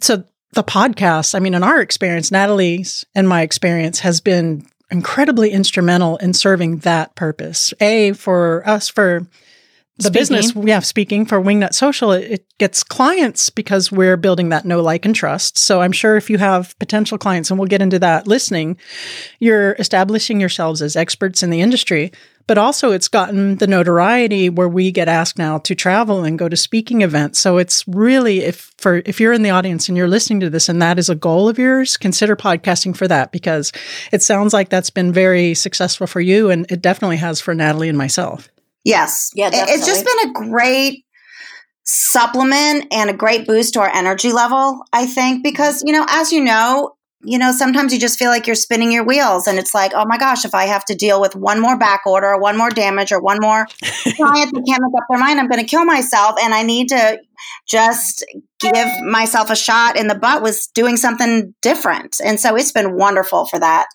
So 0.00 0.24
the 0.52 0.64
podcast, 0.64 1.34
I 1.34 1.38
mean, 1.38 1.54
in 1.54 1.62
our 1.62 1.80
experience, 1.80 2.30
Natalie's 2.30 3.04
and 3.14 3.28
my 3.28 3.42
experience 3.42 4.00
has 4.00 4.20
been 4.20 4.66
incredibly 4.90 5.50
instrumental 5.50 6.18
in 6.18 6.34
serving 6.34 6.78
that 6.78 7.14
purpose. 7.14 7.72
A, 7.80 8.12
for 8.12 8.62
us, 8.68 8.88
for 8.88 9.26
the 9.96 10.04
Speaking. 10.04 10.20
business 10.20 10.54
we 10.54 10.70
have 10.70 10.86
speaking 10.86 11.26
for 11.26 11.40
Wingnut 11.40 11.74
Social, 11.74 12.12
it, 12.12 12.30
it 12.30 12.58
gets 12.58 12.82
clients 12.82 13.50
because 13.50 13.92
we're 13.92 14.16
building 14.16 14.48
that 14.48 14.64
know, 14.64 14.82
like, 14.82 15.04
and 15.04 15.14
trust. 15.14 15.58
So 15.58 15.80
I'm 15.80 15.92
sure 15.92 16.16
if 16.16 16.28
you 16.30 16.38
have 16.38 16.78
potential 16.78 17.18
clients, 17.18 17.50
and 17.50 17.58
we'll 17.58 17.68
get 17.68 17.82
into 17.82 17.98
that 17.98 18.26
listening, 18.26 18.78
you're 19.38 19.74
establishing 19.74 20.40
yourselves 20.40 20.82
as 20.82 20.96
experts 20.96 21.42
in 21.42 21.50
the 21.50 21.60
industry. 21.60 22.10
But 22.46 22.58
also, 22.58 22.92
it's 22.92 23.08
gotten 23.08 23.56
the 23.56 23.66
notoriety 23.66 24.48
where 24.50 24.68
we 24.68 24.90
get 24.90 25.08
asked 25.08 25.38
now 25.38 25.58
to 25.58 25.74
travel 25.74 26.24
and 26.24 26.38
go 26.38 26.48
to 26.48 26.56
speaking 26.56 27.02
events. 27.02 27.38
So 27.38 27.58
it's 27.58 27.86
really, 27.86 28.40
if 28.40 28.72
for 28.78 29.02
if 29.06 29.20
you're 29.20 29.32
in 29.32 29.42
the 29.42 29.50
audience 29.50 29.88
and 29.88 29.96
you're 29.96 30.08
listening 30.08 30.40
to 30.40 30.50
this, 30.50 30.68
and 30.68 30.82
that 30.82 30.98
is 30.98 31.08
a 31.08 31.14
goal 31.14 31.48
of 31.48 31.58
yours, 31.58 31.96
consider 31.96 32.34
podcasting 32.36 32.96
for 32.96 33.06
that 33.08 33.32
because 33.32 33.72
it 34.12 34.22
sounds 34.22 34.52
like 34.52 34.68
that's 34.68 34.90
been 34.90 35.12
very 35.12 35.54
successful 35.54 36.06
for 36.06 36.20
you, 36.20 36.50
and 36.50 36.70
it 36.70 36.82
definitely 36.82 37.18
has 37.18 37.40
for 37.40 37.54
Natalie 37.54 37.88
and 37.88 37.98
myself. 37.98 38.48
Yes. 38.84 39.30
Yeah, 39.34 39.48
It- 39.48 39.68
It's 39.68 39.86
just 39.86 40.04
been 40.04 40.30
a 40.30 40.32
great 40.32 41.04
supplement 41.84 42.86
and 42.92 43.10
a 43.10 43.12
great 43.12 43.46
boost 43.46 43.74
to 43.74 43.80
our 43.80 43.88
energy 43.94 44.32
level, 44.32 44.82
I 44.92 45.06
think, 45.06 45.42
because, 45.42 45.82
you 45.84 45.92
know, 45.92 46.06
as 46.08 46.32
you 46.32 46.42
know, 46.42 46.94
you 47.24 47.38
know, 47.38 47.52
sometimes 47.52 47.92
you 47.92 48.00
just 48.00 48.18
feel 48.18 48.30
like 48.30 48.46
you're 48.46 48.56
spinning 48.56 48.90
your 48.90 49.04
wheels 49.04 49.46
and 49.46 49.58
it's 49.58 49.74
like, 49.74 49.92
oh 49.94 50.04
my 50.06 50.18
gosh, 50.18 50.44
if 50.44 50.54
I 50.54 50.64
have 50.64 50.84
to 50.86 50.94
deal 50.94 51.20
with 51.20 51.36
one 51.36 51.60
more 51.60 51.78
back 51.78 52.02
order 52.06 52.28
or 52.28 52.40
one 52.40 52.56
more 52.56 52.70
damage 52.70 53.12
or 53.12 53.20
one 53.20 53.38
more 53.40 53.66
client 53.82 54.52
that 54.52 54.64
can't 54.66 54.82
make 54.82 54.94
up 54.96 55.04
their 55.08 55.18
mind, 55.18 55.38
I'm 55.38 55.48
going 55.48 55.60
to 55.60 55.68
kill 55.68 55.84
myself. 55.84 56.36
And 56.42 56.52
I 56.52 56.62
need 56.62 56.88
to 56.88 57.20
just 57.68 58.24
give 58.60 58.88
myself 59.04 59.50
a 59.50 59.56
shot 59.56 59.96
in 59.96 60.08
the 60.08 60.14
butt 60.14 60.42
with 60.42 60.68
doing 60.74 60.96
something 60.96 61.54
different. 61.62 62.20
And 62.24 62.40
so 62.40 62.56
it's 62.56 62.72
been 62.72 62.96
wonderful 62.96 63.46
for 63.46 63.58
that. 63.60 63.86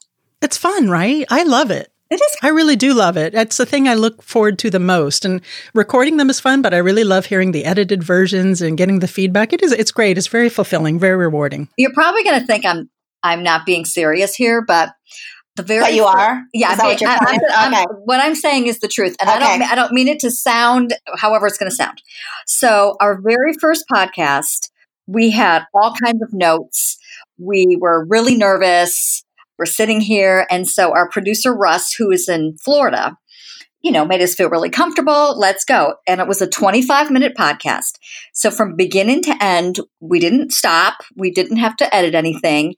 It's 0.42 0.58
fun, 0.58 0.90
right? 0.90 1.26
I 1.30 1.44
love 1.44 1.72
it. 1.72 1.92
It 2.10 2.16
is. 2.22 2.38
I 2.42 2.50
really 2.50 2.78
do 2.78 2.94
love 2.94 3.18
it. 3.18 3.36
It's 3.36 3.58
the 3.58 3.66
thing 3.66 3.90
I 3.90 3.94
look 3.94 4.24
forward 4.24 4.58
to 4.60 4.70
the 4.70 4.80
most. 4.80 5.26
And 5.26 5.42
recording 5.74 6.16
them 6.16 6.30
is 6.30 6.40
fun, 6.40 6.62
but 6.62 6.74
I 6.74 6.78
really 6.78 7.04
love 7.04 7.26
hearing 7.26 7.52
the 7.52 7.66
edited 7.66 8.02
versions 8.02 8.62
and 8.62 8.78
getting 8.78 9.00
the 9.00 9.10
feedback. 9.10 9.52
It 9.52 9.62
is 9.62 9.74
it's 9.74 9.92
great. 9.92 10.18
It's 10.18 10.28
very 10.28 10.48
fulfilling, 10.48 11.00
very 11.00 11.18
rewarding. 11.18 11.68
You're 11.78 11.94
probably 11.94 12.24
going 12.24 12.40
to 12.40 12.46
think 12.46 12.66
I'm 12.66 12.90
I'm 13.24 13.44
not 13.44 13.66
being 13.66 13.86
serious 13.86 14.36
here, 14.36 14.62
but 14.66 14.94
the 15.56 15.64
very 15.64 15.82
But 15.82 15.94
you 15.96 16.04
fir- 16.04 16.18
are? 16.20 16.44
Yeah, 16.54 16.72
Is 16.72 16.78
that 16.78 16.84
I'm 16.84 16.90
what 16.92 17.00
being- 17.00 17.10
I'm- 17.10 17.26
saying? 17.74 17.76
I'm- 17.76 17.86
what 18.06 18.20
I'm 18.22 18.36
saying 18.36 18.68
is 18.68 18.80
the 18.80 18.88
truth, 18.88 19.16
and 19.20 19.30
I 19.30 19.40
don't 19.40 19.62
I 19.64 19.76
don't 19.76 19.92
mean 19.92 20.08
it 20.08 20.20
to 20.20 20.32
sound 20.32 20.94
however 21.18 21.48
it's 21.48 21.58
going 21.58 21.70
to 21.70 21.76
sound. 21.76 22.02
So 22.46 22.96
our 23.00 23.20
very 23.22 23.54
first 23.60 23.86
podcast, 23.92 24.70
we 25.08 25.32
had 25.32 25.64
all 25.74 25.94
kinds 26.04 26.22
of 26.22 26.32
notes. 26.32 26.98
We 27.40 27.78
were 27.80 28.06
really 28.08 28.36
nervous. 28.38 29.24
We're 29.58 29.66
sitting 29.66 30.00
here, 30.02 30.46
and 30.52 30.68
so 30.68 30.92
our 30.94 31.10
producer 31.10 31.56
Russ, 31.56 31.94
who 31.94 32.12
is 32.12 32.30
in 32.30 32.58
Florida, 32.64 33.18
you 33.82 33.92
know, 33.92 34.06
made 34.06 34.22
us 34.22 34.36
feel 34.36 34.50
really 34.50 34.70
comfortable. 34.70 35.38
Let's 35.38 35.64
go. 35.66 35.96
And 36.08 36.20
it 36.20 36.28
was 36.28 36.42
a 36.42 36.48
25 36.48 37.12
minute 37.12 37.36
podcast. 37.36 38.00
So 38.34 38.52
from 38.52 38.76
beginning 38.76 39.22
to 39.24 39.44
end, 39.44 39.80
we 40.00 40.20
didn't 40.20 40.52
stop. 40.52 40.96
We 41.16 41.32
didn't 41.32 41.58
have 41.58 41.76
to 41.78 41.96
edit 41.96 42.16
anything. 42.16 42.76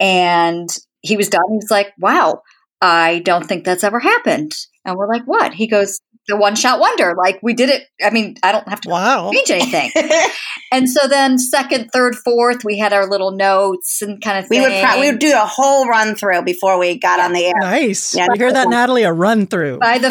And 0.00 0.68
he 1.00 1.16
was 1.16 1.28
done. 1.28 1.44
He 1.50 1.56
was 1.56 1.70
like, 1.70 1.92
wow, 1.98 2.42
I 2.80 3.20
don't 3.20 3.46
think 3.46 3.64
that's 3.64 3.84
ever 3.84 4.00
happened. 4.00 4.54
And 4.84 4.96
we're 4.96 5.08
like, 5.08 5.24
what? 5.24 5.52
He 5.52 5.66
goes, 5.66 6.00
the 6.28 6.36
one 6.36 6.54
shot 6.54 6.78
wonder. 6.78 7.14
Like 7.16 7.40
we 7.42 7.54
did 7.54 7.68
it. 7.70 7.84
I 8.04 8.10
mean, 8.10 8.36
I 8.42 8.52
don't 8.52 8.68
have 8.68 8.80
to 8.82 8.88
Wow. 8.90 9.30
change 9.32 9.50
anything. 9.50 9.90
and 10.72 10.88
so 10.88 11.08
then 11.08 11.38
second, 11.38 11.88
third, 11.92 12.14
fourth, 12.16 12.64
we 12.64 12.78
had 12.78 12.92
our 12.92 13.08
little 13.08 13.32
notes 13.32 14.00
and 14.02 14.22
kind 14.22 14.44
of 14.44 14.50
we 14.50 14.60
would 14.60 14.72
pro- 14.82 15.00
we 15.00 15.10
would 15.10 15.18
do 15.18 15.32
a 15.32 15.46
whole 15.46 15.86
run 15.88 16.14
through 16.14 16.42
before 16.42 16.78
we 16.78 16.98
got 16.98 17.18
on 17.20 17.32
the 17.32 17.44
air. 17.46 17.54
Nice. 17.60 18.14
Yeah. 18.14 18.26
you 18.34 18.38
hear 18.38 18.52
that, 18.52 18.68
Natalie? 18.68 19.02
A 19.04 19.12
run 19.12 19.46
through. 19.46 19.78
by 19.78 19.98
the, 19.98 20.08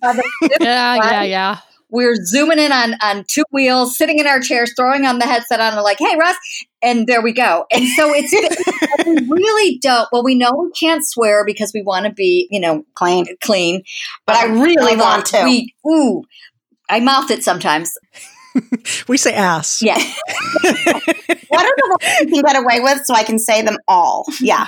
by 0.00 0.12
the 0.14 0.22
fifth 0.48 0.56
Yeah, 0.60 0.94
yeah, 0.96 1.22
yeah. 1.22 1.58
we're 1.90 2.14
zooming 2.24 2.58
in 2.58 2.70
on 2.72 2.94
on 3.02 3.24
two 3.28 3.44
wheels, 3.50 3.96
sitting 3.96 4.18
in 4.18 4.26
our 4.26 4.40
chairs, 4.40 4.72
throwing 4.76 5.04
on 5.06 5.18
the 5.18 5.24
headset 5.26 5.60
on, 5.60 5.72
and 5.74 5.82
like, 5.82 5.98
"Hey, 5.98 6.16
Russ," 6.18 6.36
and 6.82 7.06
there 7.06 7.22
we 7.22 7.32
go. 7.32 7.66
And 7.72 7.86
so 7.96 8.12
it's 8.14 8.32
we 9.06 9.26
really 9.28 9.78
don't. 9.78 10.08
Well, 10.12 10.24
we 10.24 10.34
know 10.34 10.52
we 10.52 10.70
can't 10.70 11.04
swear 11.04 11.44
because 11.44 11.72
we 11.74 11.82
want 11.82 12.06
to 12.06 12.12
be, 12.12 12.48
you 12.50 12.60
know, 12.60 12.84
Clean. 12.94 13.26
clean. 13.40 13.82
But 14.26 14.36
I 14.36 14.46
really 14.46 14.92
Although 14.92 15.02
want 15.02 15.26
to. 15.26 15.42
We 15.44 15.74
ooh, 15.86 16.24
I 16.88 17.00
mouth 17.00 17.30
it 17.30 17.44
sometimes. 17.44 17.92
We 19.06 19.18
say 19.18 19.34
ass. 19.34 19.82
Yeah, 19.82 19.94
What 21.48 21.64
are 21.64 21.76
the 21.76 21.98
ones 22.00 22.20
you 22.20 22.26
can 22.26 22.42
get 22.42 22.56
away 22.56 22.80
with 22.80 23.04
so 23.04 23.14
I 23.14 23.22
can 23.22 23.38
say 23.38 23.62
them 23.62 23.76
all? 23.86 24.24
Yeah. 24.40 24.66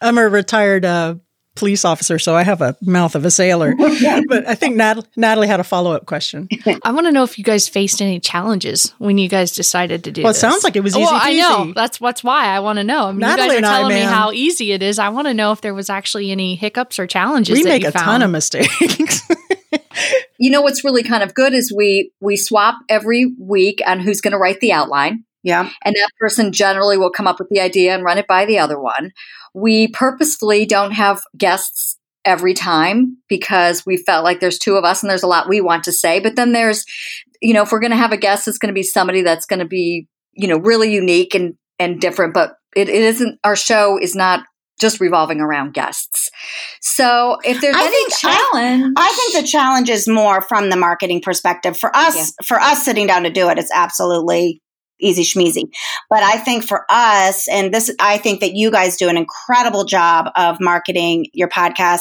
I'm 0.00 0.16
a 0.16 0.26
retired 0.26 0.86
uh, 0.86 1.16
police 1.56 1.84
officer, 1.84 2.18
so 2.18 2.34
I 2.34 2.42
have 2.42 2.62
a 2.62 2.76
mouth 2.80 3.14
of 3.14 3.24
a 3.24 3.30
sailor. 3.30 3.74
but 4.28 4.46
I 4.48 4.54
think 4.54 4.76
Nat- 4.76 5.06
Natalie 5.16 5.48
had 5.48 5.60
a 5.60 5.64
follow 5.64 5.92
up 5.92 6.06
question. 6.06 6.48
I 6.84 6.92
want 6.92 7.06
to 7.06 7.12
know 7.12 7.22
if 7.24 7.38
you 7.38 7.44
guys 7.44 7.68
faced 7.68 8.00
any 8.00 8.20
challenges 8.20 8.94
when 8.98 9.18
you 9.18 9.28
guys 9.28 9.52
decided 9.52 10.04
to 10.04 10.12
do 10.12 10.22
Well, 10.22 10.30
it 10.30 10.34
this. 10.34 10.40
sounds 10.40 10.64
like 10.64 10.76
it 10.76 10.80
was 10.82 10.94
easy. 10.94 11.02
Well, 11.04 11.12
I 11.12 11.34
know. 11.34 11.72
That's 11.74 11.98
that's 11.98 12.24
why 12.24 12.46
I 12.46 12.60
want 12.60 12.78
to 12.78 12.84
know. 12.84 13.06
I 13.08 13.12
mean, 13.12 13.20
Natalie 13.20 13.42
you 13.42 13.48
guys 13.48 13.56
and 13.58 13.66
are 13.66 13.68
I, 13.68 13.78
telling 13.78 13.94
me 13.96 14.00
how 14.02 14.32
easy 14.32 14.72
it 14.72 14.82
is. 14.82 14.98
I 14.98 15.08
want 15.10 15.26
to 15.26 15.34
know 15.34 15.52
if 15.52 15.60
there 15.60 15.74
was 15.74 15.90
actually 15.90 16.30
any 16.30 16.54
hiccups 16.54 16.98
or 16.98 17.06
challenges. 17.06 17.54
We 17.56 17.62
that 17.64 17.68
make 17.68 17.82
you 17.82 17.88
a 17.88 17.92
found. 17.92 18.04
ton 18.06 18.22
of 18.22 18.30
mistakes. 18.30 19.22
you 20.38 20.50
know 20.50 20.62
what's 20.62 20.84
really 20.84 21.02
kind 21.02 21.22
of 21.22 21.34
good 21.34 21.52
is 21.52 21.72
we 21.72 22.12
we 22.20 22.36
swap 22.36 22.76
every 22.88 23.34
week 23.38 23.80
on 23.86 24.00
who's 24.00 24.20
going 24.20 24.32
to 24.32 24.38
write 24.38 24.60
the 24.60 24.72
outline. 24.72 25.24
Yeah. 25.42 25.70
and 25.82 25.94
that 25.94 26.10
person 26.18 26.52
generally 26.52 26.98
will 26.98 27.10
come 27.10 27.26
up 27.26 27.38
with 27.38 27.48
the 27.48 27.60
idea 27.60 27.94
and 27.94 28.04
run 28.04 28.18
it 28.18 28.26
by 28.26 28.44
the 28.44 28.58
other 28.58 28.78
one. 28.78 29.12
We 29.54 29.88
purposefully 29.88 30.66
don't 30.66 30.92
have 30.92 31.22
guests 31.36 31.96
every 32.24 32.54
time 32.54 33.16
because 33.28 33.84
we 33.86 33.96
felt 33.96 34.24
like 34.24 34.40
there's 34.40 34.58
two 34.58 34.76
of 34.76 34.84
us 34.84 35.02
and 35.02 35.10
there's 35.10 35.22
a 35.22 35.26
lot 35.28 35.48
we 35.48 35.60
want 35.60 35.84
to 35.84 35.92
say. 35.92 36.20
But 36.20 36.36
then 36.36 36.52
there's, 36.52 36.84
you 37.40 37.54
know, 37.54 37.62
if 37.62 37.72
we're 37.72 37.80
going 37.80 37.92
to 37.92 37.96
have 37.96 38.12
a 38.12 38.16
guest, 38.16 38.46
it's 38.46 38.58
going 38.58 38.68
to 38.68 38.74
be 38.74 38.82
somebody 38.82 39.22
that's 39.22 39.46
going 39.46 39.60
to 39.60 39.66
be, 39.66 40.06
you 40.32 40.48
know, 40.48 40.58
really 40.58 40.92
unique 40.92 41.34
and 41.34 41.54
and 41.78 42.00
different. 42.00 42.34
But 42.34 42.54
it, 42.76 42.88
it 42.88 43.02
isn't. 43.02 43.38
Our 43.42 43.56
show 43.56 43.98
is 44.00 44.14
not 44.14 44.44
just 44.80 45.00
revolving 45.00 45.40
around 45.40 45.74
guests. 45.74 46.30
So 46.80 47.38
if 47.44 47.60
there's 47.60 47.76
I 47.76 47.84
any 47.84 47.90
think- 47.90 48.18
challenge, 48.18 48.94
I 48.96 49.12
think 49.12 49.44
the 49.44 49.48
challenge 49.50 49.90
is 49.90 50.08
more 50.08 50.40
from 50.40 50.70
the 50.70 50.76
marketing 50.76 51.20
perspective. 51.20 51.76
For 51.76 51.94
us, 51.94 52.34
for 52.44 52.58
us 52.58 52.84
sitting 52.84 53.06
down 53.06 53.24
to 53.24 53.30
do 53.30 53.48
it, 53.50 53.58
it's 53.58 53.70
absolutely 53.74 54.62
easy 55.00 55.22
schmeezy. 55.22 55.70
But 56.08 56.22
I 56.22 56.38
think 56.38 56.64
for 56.64 56.84
us, 56.88 57.48
and 57.48 57.72
this, 57.72 57.94
I 57.98 58.18
think 58.18 58.40
that 58.40 58.54
you 58.54 58.70
guys 58.70 58.96
do 58.96 59.08
an 59.08 59.16
incredible 59.16 59.84
job 59.84 60.30
of 60.36 60.60
marketing 60.60 61.26
your 61.32 61.48
podcast. 61.48 62.00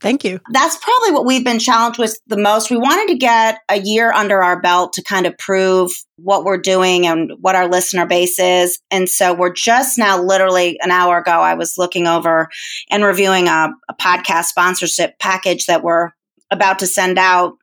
Thank 0.00 0.24
you. 0.24 0.40
That's 0.50 0.78
probably 0.78 1.12
what 1.12 1.26
we've 1.26 1.44
been 1.44 1.58
challenged 1.58 1.98
with 1.98 2.18
the 2.26 2.38
most. 2.38 2.70
We 2.70 2.78
wanted 2.78 3.12
to 3.12 3.18
get 3.18 3.58
a 3.68 3.78
year 3.78 4.12
under 4.12 4.42
our 4.42 4.60
belt 4.60 4.94
to 4.94 5.02
kind 5.02 5.26
of 5.26 5.36
prove 5.36 5.92
what 6.16 6.44
we're 6.44 6.58
doing 6.58 7.06
and 7.06 7.32
what 7.40 7.54
our 7.54 7.68
listener 7.68 8.06
base 8.06 8.38
is. 8.38 8.78
And 8.90 9.08
so 9.08 9.34
we're 9.34 9.52
just 9.52 9.98
now, 9.98 10.22
literally 10.22 10.78
an 10.80 10.90
hour 10.90 11.18
ago, 11.18 11.32
I 11.32 11.54
was 11.54 11.76
looking 11.76 12.06
over 12.06 12.48
and 12.90 13.04
reviewing 13.04 13.48
a, 13.48 13.70
a 13.88 13.94
podcast 13.94 14.46
sponsorship 14.46 15.18
package 15.18 15.66
that 15.66 15.82
we're 15.82 16.10
about 16.50 16.78
to 16.80 16.86
send 16.86 17.18
out. 17.18 17.54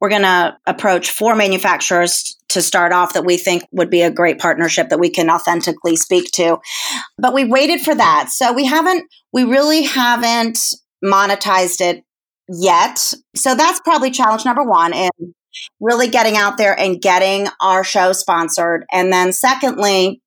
We're 0.00 0.08
going 0.08 0.22
to 0.22 0.56
approach 0.66 1.10
four 1.10 1.34
manufacturers 1.34 2.36
to 2.48 2.62
start 2.62 2.92
off 2.92 3.12
that 3.12 3.24
we 3.24 3.36
think 3.36 3.64
would 3.70 3.90
be 3.90 4.02
a 4.02 4.10
great 4.10 4.38
partnership 4.38 4.88
that 4.88 4.98
we 4.98 5.10
can 5.10 5.30
authentically 5.30 5.96
speak 5.96 6.30
to. 6.32 6.58
But 7.18 7.34
we 7.34 7.44
waited 7.44 7.80
for 7.80 7.94
that. 7.94 8.28
So 8.30 8.52
we 8.52 8.66
haven't, 8.66 9.04
we 9.32 9.44
really 9.44 9.82
haven't 9.82 10.58
monetized 11.04 11.80
it 11.80 12.02
yet. 12.48 13.12
So 13.36 13.54
that's 13.54 13.80
probably 13.80 14.10
challenge 14.10 14.44
number 14.44 14.64
one 14.64 14.92
and 14.92 15.10
really 15.80 16.08
getting 16.08 16.36
out 16.36 16.58
there 16.58 16.78
and 16.78 17.00
getting 17.00 17.48
our 17.60 17.84
show 17.84 18.12
sponsored. 18.12 18.84
And 18.90 19.12
then 19.12 19.32
secondly, 19.32 20.22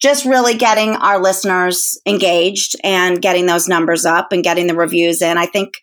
just 0.00 0.24
really 0.24 0.54
getting 0.54 0.90
our 0.90 1.20
listeners 1.20 1.98
engaged 2.06 2.76
and 2.84 3.20
getting 3.20 3.46
those 3.46 3.66
numbers 3.66 4.04
up 4.04 4.32
and 4.32 4.44
getting 4.44 4.68
the 4.68 4.74
reviews 4.74 5.20
in. 5.20 5.36
I 5.36 5.46
think 5.46 5.74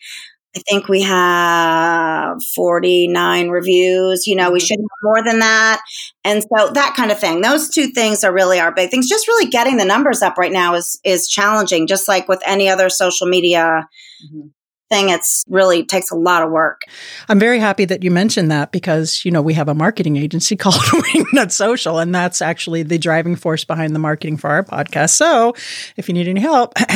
I 0.56 0.62
think 0.70 0.88
we 0.88 1.02
have 1.02 2.38
49 2.56 3.50
reviews. 3.50 4.26
You 4.26 4.36
know, 4.36 4.52
we 4.52 4.60
mm-hmm. 4.60 4.66
should 4.66 4.80
have 4.80 5.04
more 5.04 5.24
than 5.24 5.40
that. 5.40 5.82
And 6.24 6.44
so 6.44 6.70
that 6.70 6.96
kind 6.96 7.12
of 7.12 7.20
thing. 7.20 7.42
Those 7.42 7.70
two 7.70 7.88
things 7.88 8.24
are 8.24 8.34
really 8.34 8.60
our 8.60 8.74
big 8.74 8.90
things. 8.90 9.10
Just 9.10 9.28
really 9.28 9.50
getting 9.50 9.78
the 9.78 9.86
numbers 9.86 10.22
up 10.22 10.38
right 10.38 10.52
now 10.52 10.76
is 10.76 11.00
is 11.04 11.28
challenging, 11.28 11.88
just 11.88 12.08
like 12.08 12.28
with 12.28 12.42
any 12.46 12.70
other 12.70 12.90
social 12.90 13.28
media 13.28 13.88
mm-hmm. 14.26 14.48
Thing. 14.90 15.10
It's 15.10 15.44
really 15.50 15.84
takes 15.84 16.12
a 16.12 16.16
lot 16.16 16.44
of 16.44 16.52
work. 16.52 16.84
I'm 17.28 17.40
very 17.40 17.60
happy 17.60 17.86
that 17.86 18.04
you 18.04 18.12
mentioned 18.12 18.52
that 18.52 18.72
because, 18.72 19.26
you 19.26 19.32
know, 19.32 19.42
we 19.42 19.54
have 19.54 19.68
a 19.68 19.74
marketing 19.74 20.16
agency 20.18 20.56
called 20.58 20.76
Wingnut 20.76 21.52
Social, 21.52 22.00
and 22.00 22.14
that's 22.14 22.42
actually 22.42 22.84
the 22.84 22.98
driving 22.98 23.36
force 23.36 23.64
behind 23.64 23.96
the 23.96 24.00
marketing 24.00 24.38
for 24.38 24.50
our 24.50 24.64
podcast. 24.64 25.12
So 25.12 25.54
if 25.98 26.08
you 26.08 26.14
need 26.14 26.28
any 26.28 26.42
help, 26.42 26.74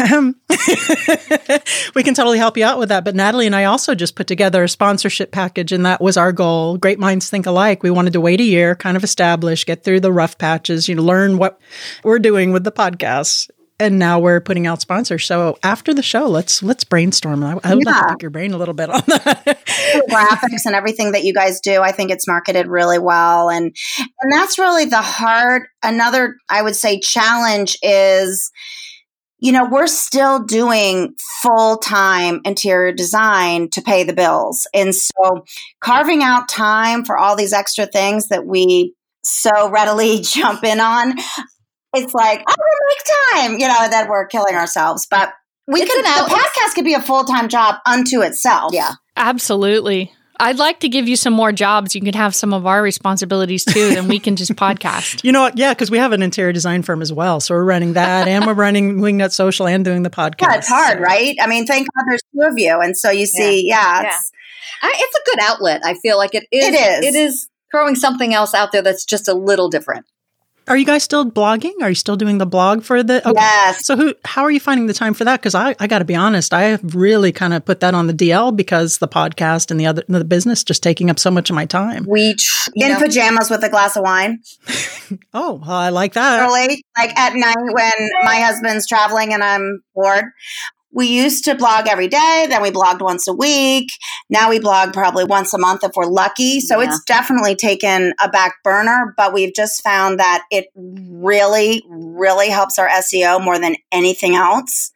we 1.96 2.04
can 2.04 2.14
totally 2.14 2.38
help 2.38 2.58
you 2.58 2.66
out 2.66 2.80
with 2.80 2.90
that. 2.90 3.04
But 3.04 3.16
Natalie 3.16 3.46
and 3.46 3.56
I 3.56 3.66
also 3.66 3.96
just 3.96 4.16
put 4.16 4.28
together 4.28 4.64
a 4.64 4.70
sponsorship 4.70 5.32
package, 5.32 5.72
and 5.72 5.86
that 5.86 6.02
was 6.02 6.18
our 6.18 6.32
goal. 6.32 6.78
Great 6.78 7.00
minds 7.00 7.30
think 7.30 7.46
alike. 7.46 7.84
We 7.84 7.92
wanted 7.92 8.14
to 8.14 8.22
wait 8.22 8.40
a 8.40 8.44
year, 8.44 8.76
kind 8.76 8.98
of 8.98 9.04
establish, 9.04 9.66
get 9.66 9.84
through 9.84 10.02
the 10.02 10.12
rough 10.12 10.38
patches, 10.38 10.88
you 10.88 10.96
know, 10.96 11.04
learn 11.04 11.38
what 11.38 11.60
we're 12.04 12.20
doing 12.20 12.52
with 12.52 12.64
the 12.64 12.72
podcast 12.72 13.50
and 13.80 13.98
now 13.98 14.20
we're 14.20 14.42
putting 14.42 14.68
out 14.68 14.82
sponsors. 14.82 15.26
So 15.26 15.58
after 15.64 15.94
the 15.94 16.04
show, 16.04 16.28
let's 16.28 16.62
let's 16.62 16.84
brainstorm. 16.84 17.44
I, 17.44 17.58
I 17.64 17.76
would 17.76 17.86
yeah. 17.86 17.92
like 17.92 18.02
to 18.02 18.14
pick 18.14 18.22
your 18.22 18.32
brain 18.32 18.54
a 18.54 18.58
little 18.58 18.74
bit 18.74 18.90
on 18.90 19.02
that. 19.08 19.46
graphics 20.10 20.66
and 20.66 20.76
everything 20.76 21.14
that 21.14 21.24
you 21.24 21.34
guys 21.34 21.60
do, 21.62 21.82
I 21.82 21.92
think 21.92 22.12
it's 22.12 22.28
marketed 22.28 22.68
really 22.68 23.00
well, 23.00 23.50
and 23.50 23.76
and 23.98 24.32
that's 24.32 24.60
really 24.60 24.86
the 24.86 25.02
hard. 25.02 25.64
Another, 25.82 26.36
I 26.50 26.62
would 26.62 26.76
say, 26.76 27.00
challenge 27.00 27.78
is. 27.82 28.52
You 29.42 29.54
know, 29.54 29.70
we're 29.72 29.88
still 29.88 30.44
doing 30.44 31.16
full 31.42 31.78
time 31.78 32.42
interior 32.44 32.92
design 32.92 33.70
to 33.70 33.82
pay 33.82 34.04
the 34.04 34.12
bills. 34.12 34.68
And 34.74 34.94
so 34.94 35.46
carving 35.80 36.22
out 36.22 36.50
time 36.50 37.06
for 37.06 37.18
all 37.18 37.38
these 37.38 37.54
extra 37.54 37.86
things 37.86 38.28
that 38.28 38.46
we 38.46 38.96
so 39.24 39.70
readily 39.70 40.20
jump 40.24 40.66
in 40.66 40.80
on, 40.80 41.16
it's 41.94 42.14
like, 42.14 42.44
oh, 42.48 42.56
we 42.58 42.88
make 42.88 43.50
time, 43.50 43.60
you 43.60 43.68
know, 43.68 43.90
that 43.90 44.08
we're 44.10 44.28
killing 44.28 44.56
ourselves. 44.56 45.08
But 45.10 45.34
we 45.68 45.82
it's 45.82 45.94
can, 45.94 46.04
the 46.04 46.34
podcast 46.34 46.76
could 46.76 46.86
be 46.86 46.94
a 46.94 47.02
full 47.02 47.24
time 47.26 47.50
job 47.50 47.76
unto 47.86 48.22
itself. 48.22 48.74
Yeah. 48.74 48.94
Absolutely. 49.16 50.14
I'd 50.42 50.58
like 50.58 50.80
to 50.80 50.90
give 50.90 51.10
you 51.10 51.18
some 51.18 51.34
more 51.34 51.52
jobs. 51.52 51.94
You 51.94 52.02
can 52.02 52.14
have 52.14 52.34
some 52.34 52.54
of 52.54 52.66
our 52.66 52.82
responsibilities 52.82 53.66
too, 53.66 53.90
then 53.90 54.08
we 54.08 54.20
can 54.20 54.38
just 54.38 54.52
podcast. 54.56 55.24
You 55.24 55.34
know 55.34 55.42
what? 55.42 55.58
Yeah, 55.58 55.74
because 55.74 55.92
we 55.92 55.98
have 55.98 56.14
an 56.14 56.22
interior 56.22 56.54
design 56.54 56.82
firm 56.82 57.02
as 57.02 57.12
well. 57.12 57.42
So 57.42 57.54
we're 57.54 57.66
running 57.66 57.94
that 57.94 58.28
and 58.28 58.46
we're 58.46 58.54
running 58.54 59.00
Wingnut 59.00 59.34
Social 59.34 59.68
and 59.68 59.84
doing 59.84 60.04
the 60.04 60.10
podcast. 60.10 60.42
Yeah, 60.42 60.56
it's 60.56 60.70
hard, 60.70 61.02
right? 61.02 61.36
I 61.42 61.48
mean, 61.48 61.66
thank 61.66 61.88
God 61.94 62.06
there's 62.08 62.22
two 62.34 62.48
of 62.48 62.58
you. 62.58 62.80
And 62.80 62.98
so 62.98 63.12
you 63.12 63.26
see, 63.26 63.68
yeah, 63.68 64.02
yeah 64.02 64.08
it's, 64.08 64.32
yeah. 64.82 64.90
I, 64.90 64.94
it's 64.96 65.18
a 65.18 65.22
good 65.26 65.40
outlet. 65.42 65.82
I 65.84 65.96
feel 65.96 66.18
like 66.18 66.34
it 66.34 66.48
is. 66.52 66.68
It 66.68 66.74
is. 66.74 67.06
It 67.06 67.20
is 67.20 67.50
throwing 67.70 67.96
something 67.96 68.34
else 68.34 68.54
out 68.54 68.72
there 68.72 68.82
that's 68.82 69.04
just 69.04 69.28
a 69.28 69.34
little 69.34 69.70
different. 69.70 70.06
Are 70.70 70.78
you 70.78 70.86
guys 70.86 71.04
still 71.04 71.30
blogging? 71.30 71.74
Are 71.82 71.90
you 71.90 71.96
still 71.96 72.16
doing 72.16 72.38
the 72.38 72.46
blog 72.46 72.84
for 72.84 73.02
the? 73.02 73.28
Okay. 73.28 73.40
Yes. 73.40 73.86
So 73.86 73.98
who? 73.98 74.14
How 74.24 74.44
are 74.44 74.52
you 74.52 74.60
finding 74.60 74.86
the 74.86 74.94
time 74.94 75.16
for 75.16 75.24
that? 75.26 75.42
Because 75.42 75.56
I, 75.56 75.76
I 75.80 75.88
got 75.88 76.00
to 76.00 76.06
be 76.06 76.16
honest, 76.16 76.54
I 76.54 76.62
have 76.64 76.96
really 76.96 77.32
kind 77.32 77.56
of 77.56 77.66
put 77.66 77.80
that 77.80 77.96
on 77.96 78.06
the 78.06 78.14
DL 78.14 78.56
because 78.56 79.00
the 79.00 79.08
podcast 79.08 79.72
and 79.72 79.80
the 79.80 79.88
other 79.88 80.04
the 80.08 80.24
business 80.24 80.64
just 80.64 80.84
taking 80.84 81.10
up 81.10 81.18
so 81.18 81.32
much 81.32 81.50
of 81.50 81.56
my 81.56 81.66
time. 81.66 82.06
We 82.08 82.36
in 82.76 82.92
know. 82.92 83.00
pajamas 83.00 83.50
with 83.50 83.64
a 83.64 83.70
glass 83.70 83.98
of 83.98 84.04
wine. 84.04 84.44
oh, 85.34 85.54
well, 85.54 85.72
I 85.72 85.90
like 85.90 86.14
that. 86.14 86.48
Early, 86.48 86.84
like 86.98 87.18
at 87.18 87.34
night 87.34 87.56
when 87.58 88.10
my 88.24 88.40
husband's 88.40 88.88
traveling 88.88 89.34
and 89.34 89.44
I'm 89.44 89.82
bored, 89.96 90.26
we 90.92 91.08
used 91.08 91.46
to 91.46 91.56
blog 91.56 91.88
every 91.88 92.08
day, 92.08 92.48
then 92.50 92.62
we 92.62 92.72
blogged 92.72 93.02
once 93.02 93.28
a 93.28 93.34
week. 93.34 93.90
Now 94.30 94.50
we 94.50 94.60
blog 94.60 94.94
probably 94.94 95.24
once 95.24 95.54
a 95.54 95.60
month 95.60 95.84
if 95.84 95.92
we're 95.96 96.06
lucky. 96.06 96.60
So 96.60 96.80
yeah. 96.80 96.88
it's 96.88 97.04
definitely 97.04 97.56
taken 97.56 98.14
a 98.22 98.30
back 98.30 98.56
burner, 98.64 99.14
but 99.16 99.34
we've 99.34 99.54
just 99.54 99.84
found 99.84 100.20
that 100.20 100.44
it 100.50 100.68
really, 100.76 101.84
really 101.88 102.50
helps 102.50 102.80
our 102.80 102.88
SEO 102.88 103.44
more 103.44 103.60
than 103.60 103.76
anything 103.92 104.36
else. 104.36 104.92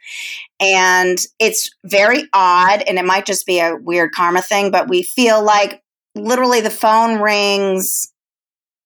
And 0.59 1.17
it's 1.39 1.69
very 1.83 2.23
odd, 2.33 2.81
and 2.87 2.97
it 2.97 3.05
might 3.05 3.25
just 3.25 3.45
be 3.45 3.59
a 3.59 3.75
weird 3.75 4.13
karma 4.13 4.41
thing, 4.41 4.71
but 4.71 4.89
we 4.89 5.03
feel 5.03 5.43
like 5.43 5.83
literally 6.15 6.61
the 6.61 6.69
phone 6.69 7.19
rings 7.19 8.11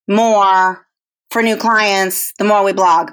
more 0.08 0.86
for 1.30 1.42
new 1.42 1.58
clients 1.58 2.34
the 2.38 2.46
more 2.46 2.64
we 2.64 2.74
blog. 2.74 3.12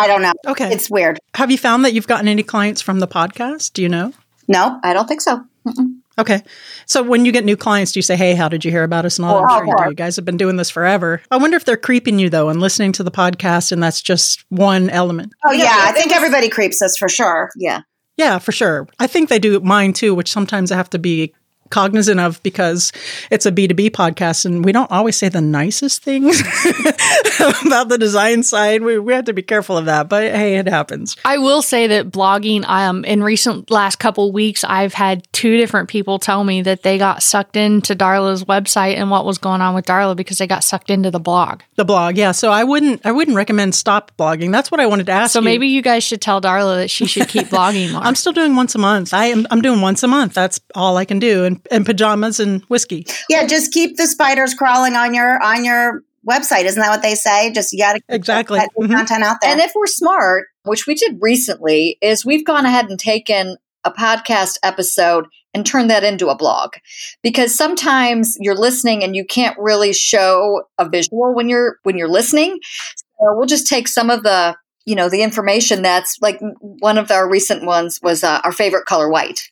I 0.00 0.06
don't 0.06 0.22
know. 0.22 0.32
Okay. 0.46 0.72
It's 0.72 0.90
weird. 0.90 1.18
Have 1.34 1.50
you 1.50 1.58
found 1.58 1.84
that 1.84 1.92
you've 1.92 2.06
gotten 2.06 2.26
any 2.26 2.42
clients 2.42 2.80
from 2.80 3.00
the 3.00 3.06
podcast? 3.06 3.74
Do 3.74 3.82
you 3.82 3.88
know? 3.88 4.14
No, 4.48 4.80
I 4.82 4.94
don't 4.94 5.06
think 5.06 5.20
so. 5.20 5.44
Mm-mm. 5.66 5.96
Okay. 6.18 6.42
So 6.86 7.02
when 7.02 7.24
you 7.24 7.32
get 7.32 7.44
new 7.44 7.56
clients, 7.56 7.92
do 7.92 7.98
you 7.98 8.02
say, 8.02 8.16
hey, 8.16 8.34
how 8.34 8.48
did 8.48 8.64
you 8.64 8.70
hear 8.70 8.82
about 8.82 9.04
us? 9.04 9.18
And 9.18 9.26
all 9.26 9.44
I'm 9.44 9.44
oh, 9.44 9.56
sure 9.58 9.84
you, 9.84 9.90
you 9.90 9.94
guys 9.94 10.16
have 10.16 10.24
been 10.24 10.36
doing 10.38 10.56
this 10.56 10.70
forever. 10.70 11.20
I 11.30 11.36
wonder 11.36 11.56
if 11.56 11.64
they're 11.64 11.76
creeping 11.76 12.18
you, 12.18 12.30
though, 12.30 12.48
and 12.48 12.60
listening 12.60 12.92
to 12.92 13.02
the 13.02 13.10
podcast, 13.10 13.72
and 13.72 13.82
that's 13.82 14.00
just 14.02 14.44
one 14.48 14.88
element. 14.90 15.32
Oh, 15.44 15.50
oh 15.50 15.52
yeah. 15.52 15.84
I 15.84 15.92
think 15.92 16.12
everybody 16.12 16.48
creeps 16.48 16.80
us 16.82 16.96
for 16.96 17.08
sure. 17.08 17.50
Yeah. 17.56 17.82
Yeah, 18.16 18.38
for 18.38 18.52
sure. 18.52 18.86
I 18.98 19.06
think 19.06 19.28
they 19.28 19.38
do 19.38 19.60
mine 19.60 19.92
too, 19.94 20.14
which 20.14 20.30
sometimes 20.30 20.72
I 20.72 20.76
have 20.76 20.90
to 20.90 20.98
be 20.98 21.34
cognizant 21.70 22.20
of 22.20 22.42
because 22.42 22.92
it's 23.30 23.46
a 23.46 23.52
B2B 23.52 23.90
podcast 23.90 24.44
and 24.44 24.64
we 24.64 24.72
don't 24.72 24.90
always 24.90 25.16
say 25.16 25.28
the 25.28 25.40
nicest 25.40 26.02
things 26.02 26.40
about 27.64 27.88
the 27.88 27.96
design 27.98 28.42
side. 28.42 28.82
We, 28.82 28.98
we 28.98 29.12
have 29.14 29.24
to 29.26 29.32
be 29.32 29.42
careful 29.42 29.76
of 29.76 29.86
that, 29.86 30.08
but 30.08 30.24
hey, 30.24 30.56
it 30.56 30.66
happens. 30.66 31.16
I 31.24 31.38
will 31.38 31.62
say 31.62 31.86
that 31.86 32.10
blogging, 32.10 32.64
um, 32.66 33.04
in 33.04 33.22
recent 33.22 33.70
last 33.70 33.96
couple 33.96 34.32
weeks, 34.32 34.64
I've 34.64 34.94
had 34.94 35.26
two 35.32 35.56
different 35.56 35.88
people 35.88 36.18
tell 36.18 36.44
me 36.44 36.62
that 36.62 36.82
they 36.82 36.98
got 36.98 37.22
sucked 37.22 37.56
into 37.56 37.94
Darla's 37.94 38.44
website 38.44 38.96
and 38.96 39.10
what 39.10 39.24
was 39.24 39.38
going 39.38 39.60
on 39.60 39.74
with 39.74 39.86
Darla 39.86 40.16
because 40.16 40.38
they 40.38 40.46
got 40.46 40.64
sucked 40.64 40.90
into 40.90 41.10
the 41.10 41.20
blog. 41.20 41.62
The 41.76 41.84
blog, 41.84 42.16
yeah. 42.16 42.32
So 42.32 42.50
I 42.50 42.64
wouldn't, 42.64 43.04
I 43.06 43.12
wouldn't 43.12 43.36
recommend 43.36 43.74
stop 43.74 44.12
blogging. 44.18 44.52
That's 44.52 44.70
what 44.70 44.80
I 44.80 44.86
wanted 44.86 45.06
to 45.06 45.12
ask. 45.12 45.32
So 45.32 45.38
you. 45.40 45.44
maybe 45.44 45.68
you 45.68 45.82
guys 45.82 46.04
should 46.04 46.20
tell 46.20 46.40
Darla 46.40 46.76
that 46.76 46.90
she 46.90 47.06
should 47.06 47.28
keep 47.28 47.46
blogging 47.48 47.92
more. 47.92 48.02
I'm 48.02 48.14
still 48.14 48.32
doing 48.32 48.56
once 48.56 48.74
a 48.74 48.78
month. 48.78 49.14
I 49.14 49.26
am, 49.26 49.46
I'm 49.50 49.62
doing 49.62 49.80
once 49.80 50.02
a 50.02 50.08
month. 50.08 50.34
That's 50.34 50.60
all 50.74 50.96
I 50.96 51.04
can 51.04 51.18
do. 51.18 51.44
And 51.44 51.59
and 51.70 51.84
pajamas 51.86 52.40
and 52.40 52.62
whiskey. 52.64 53.06
Yeah, 53.28 53.46
just 53.46 53.72
keep 53.72 53.96
the 53.96 54.06
spiders 54.06 54.54
crawling 54.54 54.94
on 54.94 55.14
your 55.14 55.42
on 55.42 55.64
your 55.64 56.02
website. 56.28 56.64
Isn't 56.64 56.80
that 56.80 56.90
what 56.90 57.02
they 57.02 57.14
say? 57.14 57.52
Just 57.52 57.72
you 57.72 57.78
got 57.78 57.94
to 57.94 58.00
exactly 58.08 58.58
that, 58.58 58.70
mm-hmm. 58.78 58.92
content 58.92 59.24
out 59.24 59.38
there. 59.40 59.50
And 59.50 59.60
if 59.60 59.72
we're 59.74 59.86
smart, 59.86 60.46
which 60.64 60.86
we 60.86 60.94
did 60.94 61.18
recently, 61.20 61.98
is 62.00 62.24
we've 62.24 62.44
gone 62.44 62.66
ahead 62.66 62.88
and 62.88 62.98
taken 62.98 63.56
a 63.84 63.90
podcast 63.90 64.58
episode 64.62 65.26
and 65.54 65.66
turned 65.66 65.90
that 65.90 66.04
into 66.04 66.28
a 66.28 66.36
blog 66.36 66.74
because 67.22 67.54
sometimes 67.54 68.36
you're 68.40 68.56
listening 68.56 69.02
and 69.02 69.16
you 69.16 69.24
can't 69.24 69.58
really 69.58 69.92
show 69.92 70.62
a 70.78 70.88
visual 70.88 71.34
when 71.34 71.48
you're 71.48 71.78
when 71.82 71.96
you're 71.96 72.08
listening 72.08 72.58
so 72.96 73.34
we'll 73.34 73.46
just 73.46 73.66
take 73.66 73.88
some 73.88 74.10
of 74.10 74.22
the 74.22 74.54
you 74.84 74.94
know 74.94 75.08
the 75.08 75.22
information 75.22 75.82
that's 75.82 76.16
like 76.20 76.40
one 76.60 76.98
of 76.98 77.10
our 77.10 77.28
recent 77.28 77.64
ones 77.64 77.98
was 78.02 78.22
uh, 78.22 78.40
our 78.44 78.52
favorite 78.52 78.86
color 78.86 79.10
white 79.10 79.50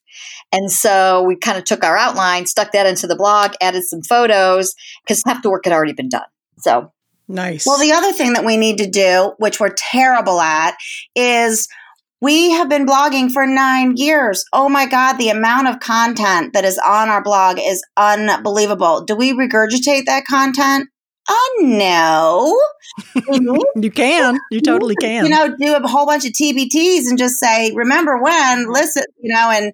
and 0.53 0.71
so 0.71 1.23
we 1.23 1.37
kind 1.37 1.59
of 1.59 1.65
took 1.65 1.85
our 1.85 1.97
outline, 1.97 2.47
stuck 2.47 2.73
that 2.73 2.87
into 2.87 3.07
the 3.07 3.17
blog, 3.17 3.53
added 3.61 3.85
some 3.85 4.03
photos 4.03 4.75
because 5.05 5.23
half 5.27 5.43
the 5.43 5.51
work 5.51 5.65
had 5.65 5.73
already 5.73 5.93
been 5.93 6.09
done. 6.09 6.23
So 6.59 6.93
nice. 7.29 7.67
Well, 7.67 7.79
the 7.79 7.93
other 7.93 8.13
thing 8.13 8.33
that 8.33 8.45
we 8.45 8.57
need 8.57 8.79
to 8.79 8.89
do, 8.89 9.35
which 9.39 9.61
we're 9.61 9.75
terrible 9.77 10.41
at, 10.41 10.77
is 11.15 11.69
we 12.21 12.51
have 12.53 12.69
been 12.69 12.87
blogging 12.87 13.31
for 13.31 13.47
nine 13.47 13.97
years. 13.97 14.45
Oh 14.53 14.69
my 14.69 14.87
God, 14.87 15.15
the 15.19 15.29
amount 15.29 15.69
of 15.69 15.81
content 15.81 16.53
that 16.55 16.65
is 16.65 16.79
on 16.79 17.09
our 17.09 17.23
blog 17.23 17.59
is 17.61 17.85
unbelievable. 17.97 19.05
Do 19.05 19.15
we 19.15 19.33
regurgitate 19.33 20.07
that 20.07 20.25
content? 20.27 20.89
Oh 21.29 21.57
no. 21.61 22.59
you 23.77 23.91
can. 23.91 24.39
You 24.51 24.61
totally 24.61 24.97
can. 25.01 25.25
You 25.25 25.31
know, 25.31 25.55
do 25.57 25.77
a 25.77 25.87
whole 25.87 26.07
bunch 26.07 26.25
of 26.25 26.33
TBTs 26.33 27.09
and 27.09 27.19
just 27.19 27.39
say, 27.39 27.73
remember 27.75 28.21
when, 28.21 28.73
listen, 28.73 29.05
you 29.21 29.33
know, 29.33 29.51
and 29.51 29.73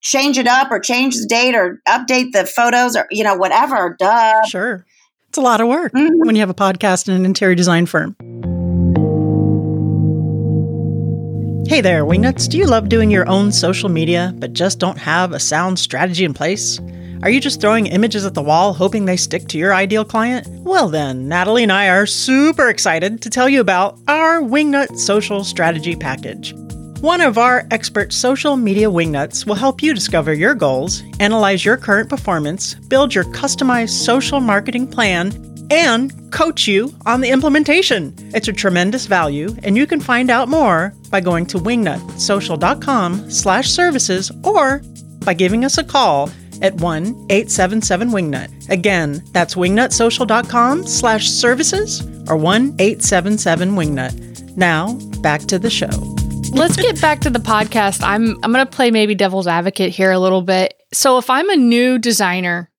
change 0.00 0.38
it 0.38 0.46
up 0.46 0.70
or 0.70 0.78
change 0.78 1.16
the 1.16 1.26
date 1.26 1.54
or 1.54 1.80
update 1.88 2.32
the 2.32 2.46
photos 2.46 2.96
or, 2.96 3.06
you 3.10 3.24
know, 3.24 3.34
whatever. 3.34 3.96
Duh. 3.98 4.44
Sure. 4.46 4.86
It's 5.28 5.38
a 5.38 5.40
lot 5.40 5.60
of 5.60 5.68
work 5.68 5.92
mm-hmm. 5.92 6.26
when 6.26 6.36
you 6.36 6.40
have 6.40 6.50
a 6.50 6.54
podcast 6.54 7.08
and 7.08 7.16
an 7.16 7.24
interior 7.24 7.54
design 7.54 7.86
firm. 7.86 8.16
Hey 11.68 11.80
there, 11.80 12.04
Wingnuts. 12.04 12.48
Do 12.48 12.58
you 12.58 12.66
love 12.66 12.88
doing 12.88 13.10
your 13.10 13.28
own 13.28 13.50
social 13.50 13.88
media 13.88 14.32
but 14.36 14.52
just 14.52 14.78
don't 14.78 14.98
have 14.98 15.32
a 15.32 15.40
sound 15.40 15.78
strategy 15.78 16.24
in 16.24 16.32
place? 16.32 16.80
Are 17.22 17.30
you 17.30 17.40
just 17.40 17.60
throwing 17.60 17.86
images 17.86 18.24
at 18.24 18.34
the 18.34 18.42
wall 18.42 18.72
hoping 18.72 19.04
they 19.04 19.16
stick 19.16 19.48
to 19.48 19.58
your 19.58 19.74
ideal 19.74 20.04
client? 20.04 20.46
Well, 20.48 20.88
then, 20.88 21.28
Natalie 21.28 21.64
and 21.64 21.72
I 21.72 21.88
are 21.88 22.06
super 22.06 22.68
excited 22.68 23.20
to 23.22 23.30
tell 23.30 23.48
you 23.48 23.60
about 23.60 23.98
our 24.06 24.40
Wingnut 24.40 24.96
Social 24.96 25.42
Strategy 25.42 25.96
Package. 25.96 26.54
One 27.06 27.20
of 27.20 27.38
our 27.38 27.64
expert 27.70 28.12
social 28.12 28.56
media 28.56 28.88
wingnuts 28.88 29.46
will 29.46 29.54
help 29.54 29.80
you 29.80 29.94
discover 29.94 30.34
your 30.34 30.56
goals, 30.56 31.04
analyze 31.20 31.64
your 31.64 31.76
current 31.76 32.10
performance, 32.10 32.74
build 32.74 33.14
your 33.14 33.22
customized 33.26 33.90
social 33.90 34.40
marketing 34.40 34.88
plan, 34.88 35.30
and 35.70 36.32
coach 36.32 36.66
you 36.66 36.92
on 37.06 37.20
the 37.20 37.30
implementation. 37.30 38.12
It's 38.34 38.48
a 38.48 38.52
tremendous 38.52 39.06
value, 39.06 39.54
and 39.62 39.76
you 39.76 39.86
can 39.86 40.00
find 40.00 40.30
out 40.30 40.48
more 40.48 40.92
by 41.08 41.20
going 41.20 41.46
to 41.46 41.58
wingnutsocial.com 41.58 43.30
slash 43.30 43.70
services 43.70 44.32
or 44.42 44.82
by 45.20 45.34
giving 45.34 45.64
us 45.64 45.78
a 45.78 45.84
call 45.84 46.28
at 46.60 46.74
1-877-WINGNUT. 46.78 48.68
Again, 48.68 49.22
that's 49.30 49.54
wingnutsocial.com 49.54 50.88
slash 50.88 51.30
services 51.30 52.00
or 52.28 52.36
1-877-WINGNUT. 52.36 54.56
Now, 54.56 54.94
back 55.20 55.42
to 55.42 55.60
the 55.60 55.70
show. 55.70 56.15
Let's 56.56 56.76
get 56.76 56.98
back 57.02 57.20
to 57.20 57.28
the 57.28 57.38
podcast. 57.38 58.02
I'm 58.02 58.42
I'm 58.42 58.50
going 58.50 58.64
to 58.64 58.70
play 58.70 58.90
maybe 58.90 59.14
devil's 59.14 59.46
advocate 59.46 59.90
here 59.90 60.10
a 60.10 60.18
little 60.18 60.40
bit. 60.40 60.74
So 60.92 61.18
if 61.18 61.28
I'm 61.28 61.50
a 61.50 61.56
new 61.56 61.98
designer 61.98 62.70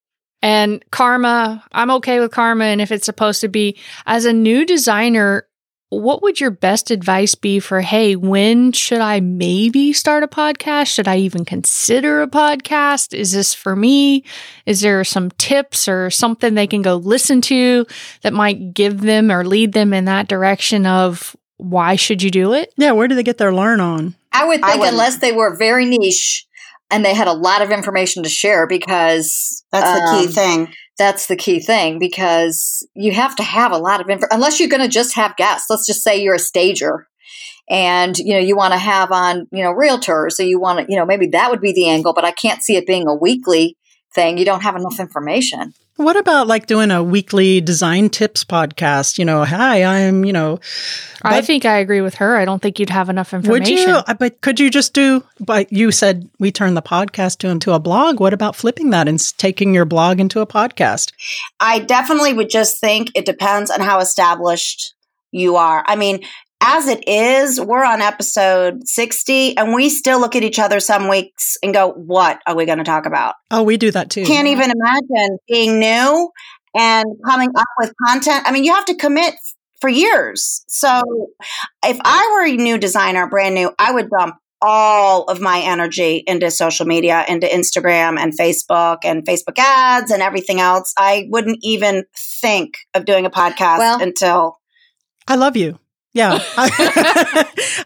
and 0.42 0.84
karma, 0.90 1.64
I'm 1.72 1.92
okay 1.92 2.20
with 2.20 2.32
karma 2.32 2.66
and 2.66 2.82
if 2.82 2.92
it's 2.92 3.06
supposed 3.06 3.42
to 3.42 3.48
be 3.48 3.78
as 4.08 4.26
a 4.26 4.34
new 4.34 4.66
designer, 4.66 5.48
what 5.90 6.24
would 6.24 6.40
your 6.40 6.50
best 6.50 6.90
advice 6.90 7.36
be 7.36 7.60
for 7.60 7.82
hey, 7.82 8.16
when 8.16 8.72
should 8.72 9.00
I 9.00 9.20
maybe 9.20 9.94
start 9.94 10.24
a 10.24 10.28
podcast? 10.28 10.88
Should 10.88 11.08
I 11.08 11.18
even 11.18 11.46
consider 11.46 12.24
a 12.24 12.28
podcast? 12.28 13.14
Is 13.14 13.32
this 13.32 13.54
for 13.54 13.76
me? 13.76 14.24
Is 14.66 14.82
there 14.82 15.04
some 15.04 15.30
tips 15.32 15.88
or 15.88 16.10
something 16.10 16.56
they 16.56 16.68
can 16.68 16.82
go 16.82 16.96
listen 16.96 17.42
to 17.42 17.86
that 18.24 18.34
might 18.34 18.74
give 18.74 19.02
them 19.02 19.32
or 19.32 19.46
lead 19.46 19.74
them 19.74 19.94
in 19.94 20.06
that 20.06 20.28
direction 20.28 20.88
of 20.88 21.36
why 21.58 21.96
should 21.96 22.24
you 22.24 22.32
do 22.32 22.54
it? 22.54 22.74
Yeah, 22.78 22.92
where 22.92 23.08
do 23.08 23.16
they 23.16 23.24
get 23.24 23.38
their 23.38 23.54
learn 23.54 23.80
on? 23.80 24.16
I 24.32 24.46
would 24.46 24.62
I 24.64 24.68
think 24.68 24.80
wouldn't. 24.80 24.94
unless 24.94 25.18
they 25.18 25.32
were 25.32 25.56
very 25.58 25.86
niche 25.86 26.46
and 26.90 27.04
they 27.04 27.14
had 27.14 27.28
a 27.28 27.34
lot 27.34 27.62
of 27.62 27.72
information 27.72 28.24
to 28.24 28.30
share 28.30 28.68
because 28.68 29.64
That's 29.72 29.92
the 29.92 30.18
key 30.18 30.28
um, 30.28 30.32
thing. 30.32 30.74
That's 30.98 31.28
the 31.28 31.36
key 31.36 31.60
thing 31.60 32.00
because 32.00 32.88
you 32.96 33.12
have 33.12 33.36
to 33.38 33.44
have 33.44 33.72
a 33.72 33.78
lot 33.78 34.02
of 34.02 34.10
info 34.10 34.28
unless 34.32 34.60
you're 34.60 34.70
going 34.70 34.82
to 34.82 34.88
just 34.88 35.16
have 35.16 35.36
guests. 35.36 35.70
Let's 35.70 35.86
just 35.86 36.04
say 36.04 36.22
you're 36.22 36.36
a 36.36 36.40
stager 36.40 37.08
and 37.70 38.18
you 38.18 38.34
know 38.34 38.40
you 38.40 38.56
want 38.56 38.74
to 38.74 38.80
have 38.80 39.12
on 39.12 39.48
you 39.52 39.64
know 39.64 39.74
realtors 39.74 40.32
so 40.32 40.44
you 40.44 40.60
want 40.60 40.80
to 40.80 40.86
you 40.90 40.98
know 40.98 41.06
maybe 41.06 41.28
that 41.28 41.52
would 41.52 41.60
be 41.60 41.74
the 41.74 41.90
angle 41.90 42.14
but 42.14 42.24
I 42.24 42.32
can't 42.32 42.64
see 42.64 42.78
it 42.78 42.88
being 42.88 43.08
a 43.08 43.14
weekly 43.14 43.78
thing. 44.18 44.40
You 44.40 44.46
don't 44.46 44.64
have 44.64 44.76
enough 44.76 45.00
information. 45.00 45.76
What 45.96 46.18
about 46.18 46.48
like 46.48 46.66
doing 46.66 46.92
a 46.92 47.04
weekly 47.04 47.62
design 47.62 48.10
tips 48.10 48.44
podcast? 48.44 49.18
You 49.18 49.26
know, 49.26 49.46
hi, 49.46 49.84
I'm, 49.84 50.26
you 50.26 50.34
know, 50.34 50.60
I 51.22 51.42
think 51.42 51.66
I 51.66 51.78
agree 51.78 52.02
with 52.02 52.16
her. 52.16 52.36
I 52.36 52.46
don't 52.46 52.62
think 52.62 52.80
you'd 52.80 52.90
have 52.90 53.10
enough 53.10 53.34
information. 53.34 53.52
would 53.52 53.68
you? 53.68 53.90
Uh, 53.90 54.14
but 54.14 54.42
could 54.42 54.60
you 54.60 54.70
just 54.70 54.94
do, 54.94 55.24
but 55.40 55.72
you 55.72 55.92
said 55.92 56.30
we 56.40 56.52
turn 56.52 56.74
the 56.74 56.82
podcast 56.82 57.40
to, 57.40 57.48
into 57.48 57.74
a 57.74 57.80
blog. 57.80 58.20
What 58.20 58.34
about 58.34 58.56
flipping 58.56 58.90
that 58.92 59.08
and 59.08 59.20
taking 59.38 59.74
your 59.74 59.86
blog 59.86 60.20
into 60.20 60.40
a 60.40 60.48
podcast? 60.48 61.14
I 61.60 61.80
definitely 61.80 62.34
would 62.34 62.50
just 62.50 62.80
think 62.80 63.12
it 63.16 63.26
depends 63.26 63.72
on 63.72 63.82
how 63.82 64.00
established 64.00 64.94
you 65.32 65.56
are. 65.56 65.84
I 65.88 65.96
mean, 65.96 66.24
as 66.62 66.88
it 66.88 67.08
is, 67.08 67.62
we're 67.62 67.84
on 67.84 68.02
episode 68.02 68.88
60 68.88 69.58
and 69.58 69.74
we 69.74 69.90
still 69.90 70.20
look 70.20 70.36
at 70.36 70.44
each 70.44 70.60
other 70.60 70.80
some 70.80 71.08
weeks 71.08 71.58
and 71.62 71.74
go, 71.74 71.92
what 71.92 72.42
are 72.48 72.56
we 72.56 72.66
going 72.66 72.80
to 72.80 72.84
talk 72.84 73.06
about? 73.06 73.36
Oh, 73.52 73.64
we 73.64 73.78
do 73.78 73.92
that 73.92 74.10
too. 74.10 74.26
Can't 74.26 74.48
even 74.48 74.72
imagine 74.72 75.38
being 75.48 75.80
new 75.80 76.32
and 76.76 77.06
coming 77.26 77.50
up 77.56 77.68
with 77.80 77.94
content. 78.06 78.44
I 78.46 78.52
mean, 78.52 78.64
you 78.64 78.74
have 78.74 78.86
to 78.86 78.96
commit 78.96 79.36
for 79.80 79.90
years. 79.90 80.64
So 80.68 81.02
if 81.86 81.98
I 82.04 82.30
were 82.34 82.48
a 82.48 82.58
new 82.58 82.78
designer, 82.78 83.28
brand 83.28 83.56
new, 83.56 83.72
I 83.78 83.92
would 83.92 84.10
dump 84.10 84.36
all 84.60 85.26
of 85.26 85.40
my 85.40 85.60
energy 85.60 86.24
into 86.26 86.50
social 86.50 86.88
media, 86.88 87.24
into 87.28 87.46
Instagram 87.46 88.18
and 88.20 88.36
Facebook 88.36 89.00
and 89.04 89.24
Facebook 89.26 89.60
ads 89.60 90.10
and 90.10 90.24
everything 90.24 90.60
else. 90.60 90.94
I 90.98 91.28
wouldn't 91.30 91.60
even 91.62 92.06
think 92.42 92.78
of 92.96 93.06
doing 93.06 93.26
a 93.26 93.30
podcast 93.30 93.78
Well- 93.78 94.02
until 94.02 94.58
I 95.28 95.36
love 95.36 95.58
you. 95.58 95.78
Yeah. 96.18 96.40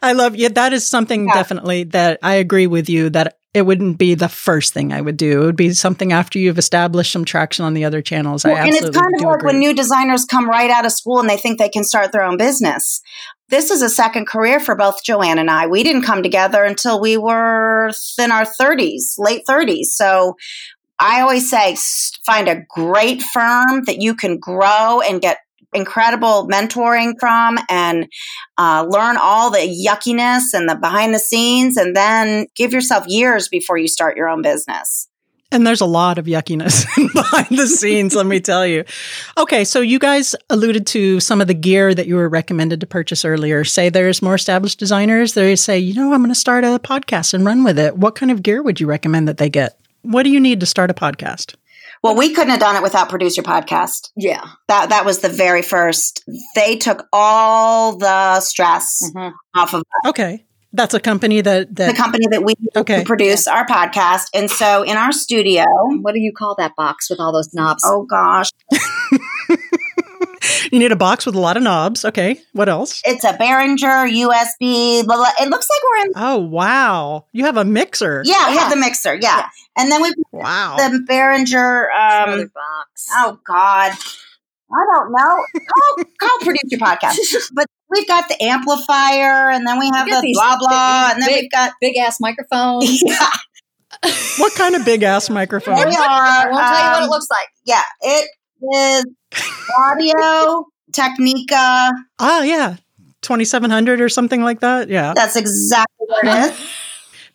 I 0.02 0.14
love 0.16 0.36
you. 0.36 0.50
That 0.50 0.74
is 0.74 0.90
something 0.90 1.28
Yeah. 1.28 1.34
definitely 1.34 1.84
that 1.86 2.20
I 2.24 2.36
agree 2.36 2.68
with 2.68 2.90
you 2.90 3.10
that 3.12 3.38
it 3.54 3.64
wouldn't 3.64 3.98
be 3.98 4.16
the 4.16 4.30
first 4.30 4.74
thing 4.74 4.94
I 4.94 5.02
would 5.02 5.18
do. 5.18 5.42
It 5.42 5.46
would 5.46 5.56
be 5.58 5.74
something 5.74 6.14
after 6.14 6.40
you've 6.40 6.58
established 6.58 7.12
some 7.12 7.26
traction 7.26 7.66
on 7.66 7.74
the 7.74 7.84
other 7.84 8.02
channels. 8.02 8.46
I 8.46 8.54
Well, 8.54 8.64
and 8.64 8.74
it's 8.74 8.90
kind 8.98 9.14
of 9.14 9.22
like 9.22 9.36
agree. 9.36 9.48
when 9.48 9.60
new 9.60 9.74
designers 9.74 10.24
come 10.24 10.50
right 10.50 10.72
out 10.72 10.86
of 10.86 10.94
school 10.94 11.20
and 11.20 11.30
they 11.30 11.36
think 11.36 11.60
they 11.60 11.68
can 11.68 11.84
start 11.84 12.14
their 12.14 12.24
own 12.24 12.38
business. 12.38 13.02
This 13.50 13.70
is 13.70 13.82
a 13.82 13.90
second 13.90 14.28
career 14.28 14.62
for 14.62 14.76
both 14.76 15.04
Joanne 15.04 15.38
and 15.38 15.52
I. 15.52 15.68
We 15.68 15.84
didn't 15.84 16.04
come 16.04 16.24
together 16.24 16.64
until 16.64 17.02
we 17.02 17.18
were 17.18 17.92
in 18.18 18.32
our 18.32 18.46
30s, 18.46 19.16
late 19.18 19.42
30s. 19.50 19.88
So 19.88 20.38
I 20.98 21.20
always 21.20 21.50
say 21.50 21.76
find 22.26 22.48
a 22.48 22.62
great 22.70 23.22
firm 23.22 23.84
that 23.88 23.98
you 24.00 24.16
can 24.16 24.38
grow 24.40 25.02
and 25.02 25.20
get 25.20 25.40
incredible 25.74 26.48
mentoring 26.48 27.14
from 27.20 27.58
and 27.70 28.08
uh, 28.58 28.86
learn 28.88 29.18
all 29.22 29.52
the 29.52 29.60
yuckiness 29.60 30.54
and 30.54 30.70
the 30.70 30.76
behind 30.76 31.14
the 31.14 31.20
scenes 31.20 31.78
and 31.78 31.96
then 31.96 32.48
give 32.56 32.74
yourself 32.74 33.06
years 33.08 33.48
before 33.48 33.78
you 33.78 33.88
start 33.88 34.18
your 34.18 34.28
own 34.28 34.42
business. 34.42 35.08
And 35.54 35.68
there's 35.68 35.82
a 35.82 35.86
lot 35.86 36.18
of 36.18 36.26
yuckiness 36.26 36.86
behind 37.14 37.50
the 37.50 37.68
scenes, 37.68 38.16
let 38.16 38.26
me 38.26 38.40
tell 38.40 38.66
you. 38.66 38.86
Okay, 39.38 39.66
so 39.66 39.82
you 39.82 40.00
guys 40.00 40.34
alluded 40.50 40.88
to 40.88 41.20
some 41.20 41.42
of 41.42 41.48
the 41.48 41.54
gear 41.54 41.94
that 41.94 42.08
you 42.08 42.16
were 42.16 42.30
recommended 42.30 42.80
to 42.80 42.88
purchase 42.88 43.26
earlier. 43.26 43.66
Say 43.66 43.90
there's 43.90 44.22
more 44.22 44.36
established 44.36 44.80
designers, 44.80 45.34
they 45.34 45.58
say, 45.58 45.78
you 45.78 45.94
know, 45.94 46.14
I'm 46.14 46.22
going 46.22 46.30
to 46.30 46.36
start 46.36 46.64
a 46.64 46.80
podcast 46.80 47.34
and 47.34 47.46
run 47.46 47.66
with 47.66 47.78
it. 47.78 47.98
What 47.98 48.16
kind 48.16 48.32
of 48.32 48.44
gear 48.44 48.64
would 48.64 48.80
you 48.80 48.88
recommend 48.88 49.28
that 49.28 49.38
they 49.38 49.50
get? 49.50 49.78
What 50.04 50.24
do 50.24 50.30
you 50.30 50.40
need 50.40 50.62
to 50.62 50.66
start 50.66 50.90
a 50.90 50.94
podcast? 50.94 51.56
Well, 52.04 52.16
we 52.16 52.34
couldn't 52.34 52.50
have 52.50 52.60
done 52.60 52.76
it 52.76 52.82
without 52.84 53.10
Produce 53.10 53.38
Your 53.38 53.44
Podcast. 53.44 54.10
Yeah. 54.16 54.44
That 54.68 54.90
that 54.90 55.06
was 55.06 55.20
the 55.20 55.30
very 55.30 55.62
first. 55.62 56.24
They 56.56 56.76
took 56.78 57.06
all 57.14 57.98
the 57.98 58.40
stress 58.40 59.04
Mhm. 59.16 59.34
off 59.56 59.74
of 59.74 59.82
us. 59.82 60.10
Okay. 60.10 60.46
That's 60.74 60.94
a 60.94 61.02
company 61.02 61.42
that, 61.42 61.76
the 61.76 61.94
company 61.94 62.28
that 62.32 62.44
we 62.46 62.54
Okay. 62.76 63.00
to 63.00 63.06
produce 63.06 63.46
our 63.46 63.66
podcast. 63.68 64.28
And 64.34 64.50
so 64.50 64.84
in 64.84 64.96
our 64.98 65.12
studio, 65.12 65.66
What 66.02 66.14
do 66.14 66.22
you 66.22 66.32
call 66.32 66.56
that 66.60 66.76
box 66.78 67.10
with 67.10 67.20
all 67.20 67.34
those 67.34 67.54
knobs? 67.54 67.84
oh 67.86 68.04
gosh, 68.10 68.50
you 70.72 70.80
need 70.80 70.92
a 70.92 70.96
box 70.96 71.26
with 71.26 71.36
a 71.36 71.40
lot 71.40 71.58
of 71.58 71.64
knobs. 71.64 72.04
Okay. 72.06 72.40
What 72.54 72.70
else? 72.70 73.02
it's 73.06 73.24
a 73.24 73.34
Behringer 73.34 74.10
USB. 74.10 75.04
Blah, 75.06 75.16
blah. 75.18 75.26
It 75.40 75.50
looks 75.50 75.68
like 75.70 75.80
we're 75.84 76.06
in. 76.06 76.12
Oh, 76.16 76.38
wow. 76.40 77.26
You 77.32 77.46
have 77.46 77.58
a 77.58 77.66
mixer. 77.66 78.22
Yeah, 78.26 78.50
we 78.50 78.56
Yeah. 78.56 78.62
have 78.62 78.70
the 78.72 78.78
mixer. 78.78 79.16
Yeah, 79.16 79.38
Yeah. 79.38 79.46
and 79.78 79.92
then 79.92 80.02
we 80.02 80.14
Wow. 80.32 80.76
the 80.78 81.06
Behringer. 81.10 81.86
Um, 81.94 82.52
box. 82.54 83.08
oh 83.14 83.40
God, 83.46 83.92
I 84.74 84.86
don't 84.94 85.12
know. 85.12 85.46
Call 85.68 86.06
call 86.20 86.38
produce 86.40 86.64
your 86.72 86.80
podcast. 86.80 87.18
But 87.54 87.68
we've 87.90 88.08
got 88.08 88.28
the 88.30 88.42
amplifier, 88.44 89.50
and 89.52 89.68
then 89.68 89.78
we 89.80 89.90
have 89.94 90.06
We 90.06 90.12
the 90.14 90.22
these 90.22 90.38
blah 90.38 90.58
blah, 90.58 90.70
big- 91.10 91.14
and 91.16 91.22
then 91.24 91.30
big- 91.30 91.42
we've 91.44 91.52
got. 91.52 91.74
Big 91.82 91.98
ass 91.98 92.18
microphone. 92.20 92.82
Yeah, 94.04 94.10
what 94.40 94.54
kind 94.56 94.76
of 94.76 94.86
big 94.86 95.04
ass 95.04 95.30
microphone? 95.30 95.76
they 95.76 95.82
are. 95.84 95.88
I 95.88 96.48
won't 96.50 96.58
tell 96.66 96.84
you 96.86 96.90
what 96.92 96.98
um, 96.98 97.04
it 97.04 97.10
looks 97.10 97.28
like. 97.30 97.48
Yeah, 97.66 97.82
it 98.02 98.30
is 98.62 99.06
Audio 99.78 100.66
Technica. 100.92 101.92
Ah, 102.20 102.44
yeah. 102.44 102.78
2700 103.22 104.02
or 104.02 104.10
something 104.10 104.42
like 104.42 104.62
that. 104.62 104.90
Yeah. 104.90 105.14
That's 105.16 105.36
exactly 105.36 106.06
what 106.08 106.26
it 106.26 106.52
is. 106.52 106.70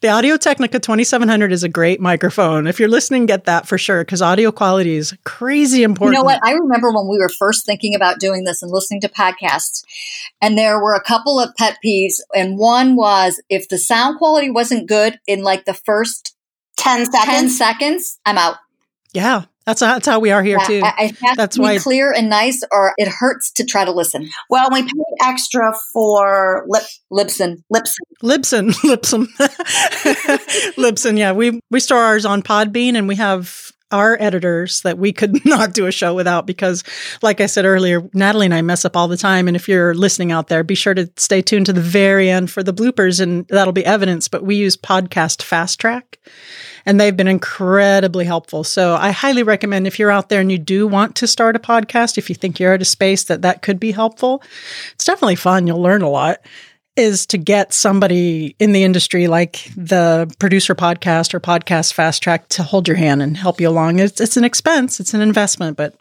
The 0.02 0.08
Audio 0.08 0.36
Technica 0.36 0.78
2700 0.78 1.52
is 1.52 1.64
a 1.64 1.70
great 1.70 2.00
microphone. 2.00 2.66
If 2.66 2.78
you're 2.78 2.88
listening, 2.88 3.24
get 3.24 3.44
that 3.44 3.66
for 3.66 3.78
sure 3.78 4.04
because 4.04 4.20
audio 4.20 4.52
quality 4.52 4.94
is 4.94 5.16
crazy 5.24 5.82
important. 5.82 6.16
You 6.16 6.22
know 6.22 6.24
what? 6.24 6.40
I 6.44 6.52
remember 6.52 6.92
when 6.92 7.08
we 7.08 7.16
were 7.18 7.30
first 7.30 7.64
thinking 7.64 7.94
about 7.94 8.20
doing 8.20 8.44
this 8.44 8.62
and 8.62 8.70
listening 8.70 9.00
to 9.00 9.08
podcasts, 9.08 9.84
and 10.42 10.56
there 10.58 10.78
were 10.78 10.92
a 10.92 11.00
couple 11.00 11.40
of 11.40 11.54
pet 11.56 11.78
peeves. 11.84 12.20
And 12.34 12.58
one 12.58 12.94
was 12.94 13.42
if 13.48 13.70
the 13.70 13.78
sound 13.78 14.18
quality 14.18 14.50
wasn't 14.50 14.86
good 14.86 15.18
in 15.26 15.42
like 15.42 15.64
the 15.64 15.74
first 15.74 16.36
10 16.76 17.06
seconds, 17.06 17.24
10 17.24 17.24
seconds. 17.24 17.58
seconds, 17.58 18.20
I'm 18.26 18.36
out. 18.36 18.56
Yeah. 19.14 19.44
That's 19.66 19.80
that's 19.80 20.06
how 20.06 20.20
we 20.20 20.30
are 20.30 20.42
here 20.44 20.58
Yeah, 20.60 20.66
too. 20.66 20.80
I, 20.84 20.92
I 20.96 21.26
have 21.26 21.36
That's 21.36 21.56
to 21.56 21.60
be 21.60 21.64
why- 21.64 21.78
clear 21.78 22.12
and 22.12 22.28
nice, 22.30 22.60
or 22.70 22.92
it 22.96 23.08
hurts 23.08 23.50
to 23.54 23.64
try 23.64 23.84
to 23.84 23.90
listen. 23.90 24.28
Well, 24.48 24.68
we 24.72 24.82
paid 24.82 24.92
extra 25.22 25.74
for 25.92 26.64
lip 26.68 26.84
Libsyn. 27.12 27.62
lips. 27.68 27.96
Libsyn, 28.22 28.70
Libsyn, 28.84 29.26
Libsyn. 30.76 31.18
Yeah, 31.18 31.32
we 31.32 31.60
we 31.70 31.80
store 31.80 31.98
ours 32.02 32.24
on 32.24 32.42
Podbean, 32.42 32.96
and 32.96 33.08
we 33.08 33.16
have 33.16 33.72
our 33.92 34.16
editors 34.20 34.80
that 34.82 34.98
we 34.98 35.12
could 35.12 35.44
not 35.44 35.72
do 35.72 35.86
a 35.86 35.92
show 35.92 36.14
without 36.14 36.46
because, 36.46 36.84
like 37.22 37.40
I 37.40 37.46
said 37.46 37.64
earlier, 37.64 38.08
Natalie 38.12 38.46
and 38.46 38.54
I 38.54 38.62
mess 38.62 38.84
up 38.84 38.96
all 38.96 39.08
the 39.08 39.16
time. 39.16 39.48
And 39.48 39.56
if 39.56 39.68
you're 39.68 39.94
listening 39.94 40.32
out 40.32 40.48
there, 40.48 40.64
be 40.64 40.74
sure 40.74 40.94
to 40.94 41.10
stay 41.16 41.42
tuned 41.42 41.66
to 41.66 41.72
the 41.72 41.80
very 41.80 42.28
end 42.30 42.50
for 42.50 42.62
the 42.62 42.74
bloopers, 42.74 43.20
and 43.20 43.46
that'll 43.48 43.72
be 43.72 43.84
evidence. 43.84 44.28
But 44.28 44.42
we 44.42 44.56
use 44.56 44.76
Podcast 44.76 45.42
Fast 45.42 45.80
Track, 45.80 46.18
and 46.84 47.00
they've 47.00 47.16
been 47.16 47.28
incredibly 47.28 48.24
helpful. 48.24 48.64
So 48.64 48.94
I 48.94 49.10
highly 49.10 49.42
recommend 49.42 49.86
if 49.86 49.98
you're 49.98 50.10
out 50.10 50.28
there 50.28 50.40
and 50.40 50.50
you 50.50 50.58
do 50.58 50.86
want 50.86 51.16
to 51.16 51.26
start 51.26 51.56
a 51.56 51.60
podcast, 51.60 52.18
if 52.18 52.28
you 52.28 52.34
think 52.34 52.58
you're 52.58 52.74
at 52.74 52.82
a 52.82 52.86
space 52.86 53.24
that 53.24 53.42
that 53.42 53.62
could 53.62 53.80
be 53.80 53.92
helpful, 53.92 54.42
it's 54.94 55.04
definitely 55.04 55.36
fun. 55.36 55.66
You'll 55.66 55.82
learn 55.82 56.02
a 56.02 56.10
lot 56.10 56.38
is 56.96 57.26
to 57.26 57.38
get 57.38 57.72
somebody 57.72 58.56
in 58.58 58.72
the 58.72 58.82
industry 58.84 59.26
like 59.28 59.70
the 59.76 60.32
producer 60.38 60.74
podcast 60.74 61.34
or 61.34 61.40
podcast 61.40 61.92
fast 61.92 62.22
track 62.22 62.48
to 62.48 62.62
hold 62.62 62.88
your 62.88 62.96
hand 62.96 63.22
and 63.22 63.36
help 63.36 63.60
you 63.60 63.68
along. 63.68 63.98
It's, 63.98 64.20
it's 64.20 64.36
an 64.36 64.44
expense, 64.44 64.98
it's 65.00 65.14
an 65.14 65.20
investment, 65.20 65.76
but 65.76 65.94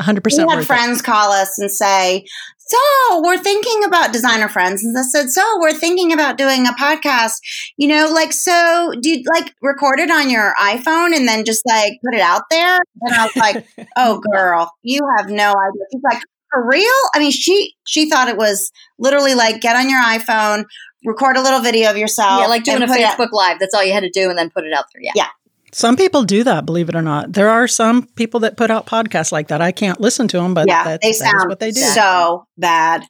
100% 0.00 0.24
We 0.24 0.36
had 0.38 0.46
worth 0.46 0.58
it. 0.62 0.66
friends 0.66 1.02
call 1.02 1.30
us 1.30 1.58
and 1.58 1.70
say, 1.70 2.24
So 2.56 3.20
we're 3.22 3.36
thinking 3.38 3.84
about 3.84 4.12
designer 4.14 4.48
friends. 4.48 4.82
And 4.82 4.96
I 4.98 5.02
said, 5.02 5.28
So 5.28 5.42
we're 5.60 5.74
thinking 5.74 6.12
about 6.12 6.38
doing 6.38 6.66
a 6.66 6.72
podcast. 6.72 7.34
You 7.76 7.88
know, 7.88 8.10
like, 8.10 8.32
so 8.32 8.92
do 9.00 9.10
you 9.10 9.22
like 9.34 9.52
record 9.60 10.00
it 10.00 10.10
on 10.10 10.30
your 10.30 10.54
iPhone 10.58 11.14
and 11.14 11.28
then 11.28 11.44
just 11.44 11.62
like 11.66 11.92
put 12.02 12.14
it 12.14 12.22
out 12.22 12.44
there? 12.50 12.78
And 13.02 13.14
I 13.14 13.24
was 13.26 13.36
like, 13.36 13.66
Oh, 13.96 14.20
girl, 14.32 14.72
you 14.82 15.00
have 15.18 15.28
no 15.28 15.48
idea. 15.50 15.84
She's 15.92 16.02
like, 16.02 16.22
For 16.52 16.66
real? 16.66 16.84
I 17.14 17.18
mean, 17.18 17.30
she 17.30 17.74
she 17.86 18.08
thought 18.10 18.28
it 18.28 18.36
was 18.36 18.70
literally 18.98 19.34
like 19.34 19.60
get 19.60 19.76
on 19.76 19.88
your 19.88 20.02
iPhone, 20.02 20.64
record 21.04 21.36
a 21.36 21.42
little 21.42 21.60
video 21.60 21.90
of 21.90 21.96
yourself. 21.96 22.40
yeah, 22.40 22.46
like 22.46 22.64
doing 22.64 22.78
a 22.78 22.82
and 22.82 22.90
put 22.90 23.00
it- 23.00 23.06
Facebook 23.06 23.32
Live. 23.32 23.58
That's 23.58 23.74
all 23.74 23.84
you 23.84 23.92
had 23.92 24.02
to 24.02 24.10
do, 24.10 24.28
and 24.28 24.38
then 24.38 24.50
put 24.50 24.64
it 24.64 24.72
out 24.72 24.84
there. 24.92 25.02
Yeah. 25.02 25.12
Yeah. 25.14 25.26
Some 25.72 25.96
people 25.96 26.24
do 26.24 26.42
that, 26.42 26.66
believe 26.66 26.88
it 26.88 26.96
or 26.96 27.02
not. 27.02 27.32
There 27.32 27.48
are 27.48 27.68
some 27.68 28.04
people 28.16 28.40
that 28.40 28.56
put 28.56 28.72
out 28.72 28.86
podcasts 28.86 29.30
like 29.30 29.48
that. 29.48 29.60
I 29.60 29.70
can't 29.70 30.00
listen 30.00 30.26
to 30.28 30.38
them, 30.38 30.52
but 30.52 30.66
yeah, 30.66 30.82
that, 30.82 31.00
they 31.00 31.12
sound 31.12 31.48
what 31.48 31.60
they 31.60 31.70
do. 31.70 31.80
so 31.80 32.44
bad. 32.58 33.04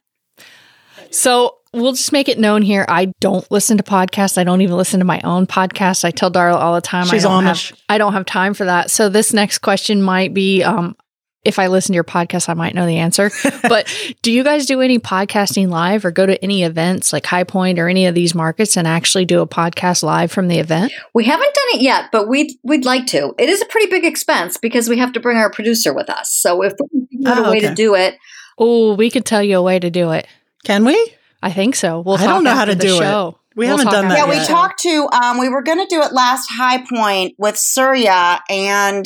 So 1.09 1.57
we'll 1.73 1.93
just 1.93 2.11
make 2.11 2.29
it 2.29 2.37
known 2.37 2.61
here. 2.61 2.85
I 2.87 3.13
don't 3.19 3.49
listen 3.51 3.77
to 3.77 3.83
podcasts. 3.83 4.37
I 4.37 4.43
don't 4.43 4.61
even 4.61 4.77
listen 4.77 4.99
to 4.99 5.05
my 5.05 5.19
own 5.23 5.47
podcast. 5.47 6.05
I 6.05 6.11
tell 6.11 6.31
Darla 6.31 6.55
all 6.55 6.75
the 6.75 6.81
time. 6.81 7.07
She's 7.07 7.25
I 7.25 7.29
don't 7.29 7.45
Amish. 7.45 7.69
Have, 7.71 7.79
I 7.89 7.97
don't 7.97 8.13
have 8.13 8.25
time 8.25 8.53
for 8.53 8.65
that. 8.65 8.91
So 8.91 9.09
this 9.09 9.33
next 9.33 9.59
question 9.59 10.01
might 10.01 10.33
be, 10.33 10.63
um, 10.63 10.95
if 11.43 11.57
I 11.59 11.67
listen 11.67 11.93
to 11.93 11.95
your 11.95 12.03
podcast, 12.03 12.49
I 12.49 12.53
might 12.53 12.75
know 12.75 12.85
the 12.85 12.97
answer. 12.97 13.31
but 13.63 13.87
do 14.21 14.31
you 14.31 14.43
guys 14.43 14.65
do 14.65 14.81
any 14.81 14.99
podcasting 14.99 15.69
live 15.69 16.05
or 16.05 16.11
go 16.11 16.25
to 16.25 16.41
any 16.43 16.63
events 16.63 17.11
like 17.11 17.25
High 17.25 17.43
Point 17.43 17.79
or 17.79 17.87
any 17.89 18.05
of 18.05 18.13
these 18.15 18.35
markets 18.35 18.77
and 18.77 18.87
actually 18.87 19.25
do 19.25 19.41
a 19.41 19.47
podcast 19.47 20.03
live 20.03 20.31
from 20.31 20.47
the 20.47 20.59
event? 20.59 20.91
We 21.13 21.23
haven't 21.25 21.53
done 21.53 21.79
it 21.79 21.81
yet, 21.81 22.05
but 22.11 22.27
we'd 22.27 22.51
we'd 22.63 22.85
like 22.85 23.07
to. 23.07 23.33
It 23.39 23.49
is 23.49 23.61
a 23.61 23.65
pretty 23.65 23.89
big 23.89 24.05
expense 24.05 24.57
because 24.57 24.87
we 24.87 24.97
have 24.99 25.13
to 25.13 25.19
bring 25.19 25.37
our 25.37 25.49
producer 25.49 25.93
with 25.93 26.09
us. 26.09 26.31
So 26.33 26.61
if 26.63 26.73
we 26.93 27.07
can 27.07 27.27
Oh, 27.27 27.45
a 27.45 27.51
way 27.51 27.57
okay. 27.57 27.67
to 27.69 27.75
do 27.75 27.95
it, 27.95 28.15
Oh, 28.57 28.93
we 28.95 29.09
could 29.09 29.25
tell 29.25 29.41
you 29.41 29.57
a 29.57 29.61
way 29.63 29.79
to 29.79 29.89
do 29.89 30.11
it. 30.11 30.27
Can 30.65 30.85
we? 30.85 31.15
I 31.41 31.51
think 31.51 31.75
so. 31.75 32.01
We'll 32.01 32.15
I 32.17 32.25
don't 32.27 32.33
talk 32.35 32.43
know 32.43 32.53
how 32.53 32.65
to 32.65 32.75
the 32.75 32.81
do 32.83 32.95
it. 32.95 32.99
show. 32.99 33.39
We 33.55 33.65
We'll 33.65 33.77
haven't 33.77 33.91
done 33.91 34.07
that 34.09 34.19
after 34.19 34.31
Yeah, 34.31 34.35
the 34.35 34.41
we 34.41 34.45
talked 34.47 34.79
to 34.83 35.09
um 35.11 35.39
we 35.39 35.49
were 35.49 35.63
gonna 35.63 35.87
do 35.87 36.01
it 36.03 36.13
last 36.13 36.47
high 36.55 36.85
point 36.85 37.33
with 37.39 37.57
Surya 37.57 38.41
and 38.49 39.05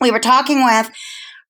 we 0.00 0.10
were 0.10 0.18
talking 0.20 0.64
with 0.64 0.90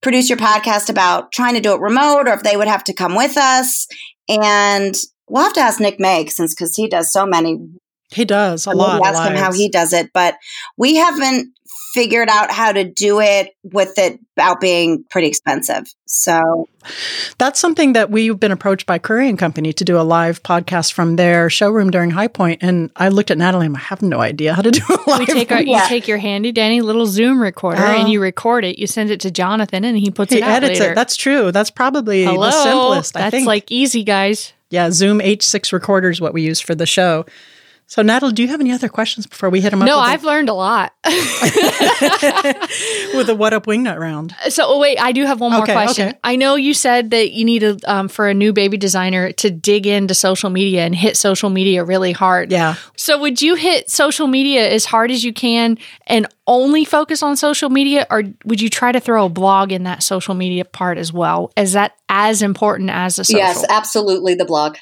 produce 0.03 0.29
your 0.29 0.39
podcast 0.39 0.89
about 0.89 1.33
trying 1.33 1.55
to 1.55 1.61
do 1.61 1.75
it 1.75 1.81
remote 1.81 2.29
or 2.29 2.35
if 2.35 2.43
they 2.43 2.57
would 2.57 2.69
have 2.69 2.85
to 2.85 2.95
come 2.95 3.15
with 3.15 3.37
us. 3.37 3.87
And 4.29 4.95
we'll 5.29 5.43
have 5.43 5.55
to 5.55 5.61
ask 5.61 5.81
Nick 5.81 5.99
Meg 5.99 6.31
since 6.31 6.55
because 6.55 6.77
he 6.77 6.89
does 6.89 7.13
so 7.13 7.27
many 7.27 7.59
He 8.11 8.25
does 8.25 8.67
a 8.67 8.71
lot. 8.71 9.05
ask 9.05 9.29
him 9.29 9.37
how 9.37 9.53
he 9.53 9.69
does 9.69 9.93
it, 9.93 10.11
but 10.13 10.37
we 10.77 10.97
haven't 10.97 11.53
figured 11.95 12.29
out 12.29 12.51
how 12.51 12.73
to 12.73 12.85
do 12.85 13.21
it 13.21 13.55
with 13.63 13.99
it 13.99 14.21
out 14.39 14.61
being 14.61 15.05
pretty 15.11 15.27
expensive. 15.29 15.85
So 16.07 16.69
That's 17.39 17.59
something 17.59 17.95
that 17.95 18.11
we've 18.11 18.39
been 18.39 18.53
approached 18.53 18.87
by 18.87 18.99
Curry 18.99 19.29
and 19.29 19.39
Company 19.39 19.73
to 19.73 19.85
do 19.85 19.99
a 19.99 20.03
live 20.03 20.43
podcast 20.43 20.93
from 20.93 21.17
their 21.17 21.51
showroom 21.51 21.91
during 21.91 22.11
High 22.11 22.29
Point, 22.29 22.63
and 22.63 22.91
I 22.97 23.09
looked 23.09 23.31
at 23.31 23.39
Natalie. 23.39 23.67
and 23.67 23.77
I 23.77 23.81
have 23.81 24.01
no 24.03 24.21
idea 24.21 24.55
how 24.55 24.63
to 24.63 24.71
do 24.71 24.83
a 24.89 24.99
live. 25.11 25.19
We 25.21 25.27
take 25.27 25.51
our, 25.53 25.63
you 25.63 25.79
take 25.87 26.07
your 26.09 26.19
handy 26.19 26.53
dandy 26.53 26.81
little 26.83 27.07
Zoom 27.07 27.41
recorder 27.41 27.81
Oh. 27.81 27.85
and 27.85 27.97
uh-huh. 28.03 28.09
you 28.09 28.21
record 28.21 28.65
it. 28.65 28.79
You 28.79 28.87
send 28.87 29.11
it 29.11 29.21
to 29.21 29.31
Jonathan 29.31 29.85
and 29.85 29.97
he 29.99 30.11
puts 30.11 30.33
he 30.33 30.39
it 30.39 30.43
out 30.45 30.63
edits 30.63 30.81
later. 30.81 30.93
it. 30.93 30.95
That's 30.95 31.17
true. 31.17 31.53
That's 31.53 31.71
probably 31.71 32.25
Hello, 32.25 32.47
the 32.47 32.51
simplest. 32.53 33.17
I 33.17 33.21
That's 33.23 33.31
think. 33.33 33.47
like 33.47 33.71
easy, 33.73 34.05
guys. 34.05 34.53
yeah, 34.71 34.91
Zoom 34.91 35.19
H6 35.21 35.73
recorder 35.73 36.11
is 36.11 36.21
what 36.21 36.33
we 36.35 36.43
use 36.43 36.61
for 36.61 36.75
the 36.75 36.87
show. 36.87 37.25
So, 37.91 38.03
Natalie, 38.03 38.35
do 38.35 38.43
you 38.43 38.49
have 38.49 38.61
any 38.61 38.71
other 38.71 38.91
questions 38.91 39.27
before 39.27 39.49
we 39.49 39.63
hit 39.63 39.71
them 39.71 39.81
up? 39.81 39.87
No, 39.87 39.99
I've 39.99 40.23
learned 40.23 40.51
a 40.51 40.53
lot. 40.53 40.93
with 41.07 41.17
a 43.31 43.35
what 43.35 43.55
up 43.55 43.65
wingnut 43.65 43.99
round. 43.99 44.37
so, 44.51 44.65
oh, 44.67 44.79
wait, 44.79 45.01
I 45.01 45.13
do 45.13 45.25
have 45.25 45.41
one 45.41 45.53
more 45.53 45.63
Okay, 45.63 45.73
question. 45.73 46.09
okay. 46.11 46.19
I 46.23 46.37
know 46.37 46.57
you 46.57 46.75
said 46.75 47.13
that 47.13 47.33
you 47.33 47.47
needed 47.47 47.83
um, 47.87 48.09
for 48.09 48.29
a 48.29 48.35
new 48.35 48.53
baby 48.53 48.77
designer 48.77 49.33
to 49.33 49.51
dig 49.51 49.87
into 49.87 50.15
social 50.15 50.51
media 50.51 50.85
and 50.85 50.95
hit 50.95 51.17
social 51.17 51.49
media 51.49 51.83
really 51.83 52.13
hard. 52.13 52.53
Yeah. 52.53 52.75
So, 52.99 53.19
would 53.21 53.41
you 53.41 53.55
hit 53.55 53.89
social 53.91 54.27
media 54.27 54.71
as 54.71 54.85
hard 54.85 55.11
as 55.11 55.25
you 55.25 55.33
can 55.33 55.79
and 56.07 56.27
only 56.47 56.85
focus 56.85 57.23
on 57.23 57.39
social 57.39 57.71
media, 57.71 58.07
or 58.11 58.23
would 58.45 58.61
you 58.61 58.69
try 58.69 58.93
to 58.93 59.01
throw 59.01 59.25
a 59.25 59.31
blog 59.31 59.73
in 59.73 59.85
that 59.85 60.03
social 60.03 60.35
media 60.35 60.67
part 60.67 60.99
as 60.99 61.11
well? 61.11 61.53
Is 61.57 61.73
that 61.73 61.93
as 62.11 62.43
important 62.43 62.91
as 62.91 63.17
the 63.17 63.25
social? 63.25 63.41
yes, 63.41 63.65
absolutely 63.71 64.35
the 64.35 64.45
blog. 64.45 64.77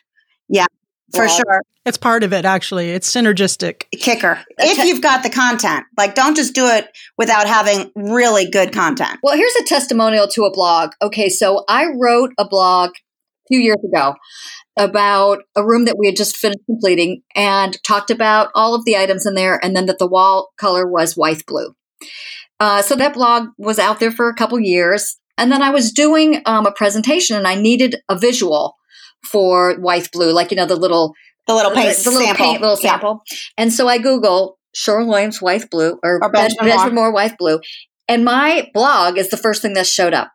For 1.13 1.27
Blog. 1.27 1.31
sure, 1.31 1.63
It's 1.85 1.97
part 1.97 2.23
of 2.25 2.33
it, 2.33 2.45
actually. 2.45 2.91
It's 2.91 3.11
synergistic. 3.13 3.85
kicker. 3.99 4.43
If 4.59 4.85
you've 4.85 5.03
got 5.03 5.23
the 5.23 5.31
content, 5.31 5.85
like 5.97 6.15
don't 6.15 6.35
just 6.35 6.55
do 6.55 6.67
it 6.67 6.89
without 7.17 7.47
having 7.47 7.91
really 7.95 8.51
good 8.51 8.73
content. 8.73 9.19
Well, 9.23 9.37
here's 9.37 9.55
a 9.57 9.65
testimonial 9.65 10.27
to 10.29 10.45
a 10.45 10.53
blog. 10.53 10.93
Okay, 11.01 11.29
so 11.29 11.65
I 11.69 11.87
wrote 11.97 12.33
a 12.39 12.49
blog 12.49 12.91
a 12.91 13.47
few 13.49 13.61
years 13.61 13.79
ago 13.85 14.15
about 14.77 15.39
a 15.55 15.65
room 15.65 15.85
that 15.87 15.97
we 15.99 16.07
had 16.07 16.17
just 16.17 16.37
finished 16.37 16.61
completing 16.67 17.23
and 17.35 17.83
talked 17.85 18.11
about 18.11 18.51
all 18.55 18.75
of 18.75 18.85
the 18.85 18.97
items 18.97 19.25
in 19.25 19.35
there 19.35 19.59
and 19.65 19.75
then 19.75 19.87
that 19.87 19.99
the 19.99 20.07
wall 20.09 20.51
color 20.59 20.87
was 20.87 21.17
white 21.17 21.47
blue. 21.47 21.75
Uh, 22.61 22.83
so 22.83 22.95
that 22.97 23.15
blog 23.15 23.49
was 23.59 23.79
out 23.79 24.01
there 24.01 24.11
for 24.11 24.29
a 24.29 24.35
couple 24.35 24.59
years. 24.61 25.17
And 25.39 25.53
then 25.53 25.63
I 25.63 25.71
was 25.71 25.93
doing 25.93 26.43
um, 26.47 26.67
a 26.67 26.73
presentation 26.73 27.37
and 27.37 27.47
I 27.47 27.55
needed 27.55 27.97
a 28.09 28.19
visual 28.19 28.77
for 29.27 29.75
white 29.81 30.11
blue, 30.13 30.33
like, 30.33 30.51
you 30.51 30.57
know, 30.57 30.67
the 30.67 30.77
little 30.77 31.13
The 31.47 31.55
little 31.55 31.73
paint 31.73 31.97
the 31.99 32.11
little 32.11 32.27
sample. 32.27 32.45
paint 32.45 32.61
little 32.61 32.79
Yeah. 32.81 32.91
sample. 32.93 33.23
And 33.57 33.73
so 33.73 33.89
I 33.89 33.99
Google 33.99 34.59
Sherwin 34.75 35.09
Williams 35.09 35.41
white 35.43 35.71
blue 35.71 35.99
or, 36.03 36.17
Or 36.23 36.31
Ben- 36.31 36.49
Benjamin 36.49 36.69
Benjamin, 36.71 36.95
Moore. 36.95 37.05
Moore 37.07 37.13
white 37.15 37.39
blue. 37.39 37.61
And 38.09 38.25
my 38.25 38.69
blog 38.75 39.19
is 39.19 39.31
the 39.31 39.37
first 39.37 39.63
thing 39.63 39.75
that 39.75 39.87
showed 39.87 40.15
up. 40.15 40.31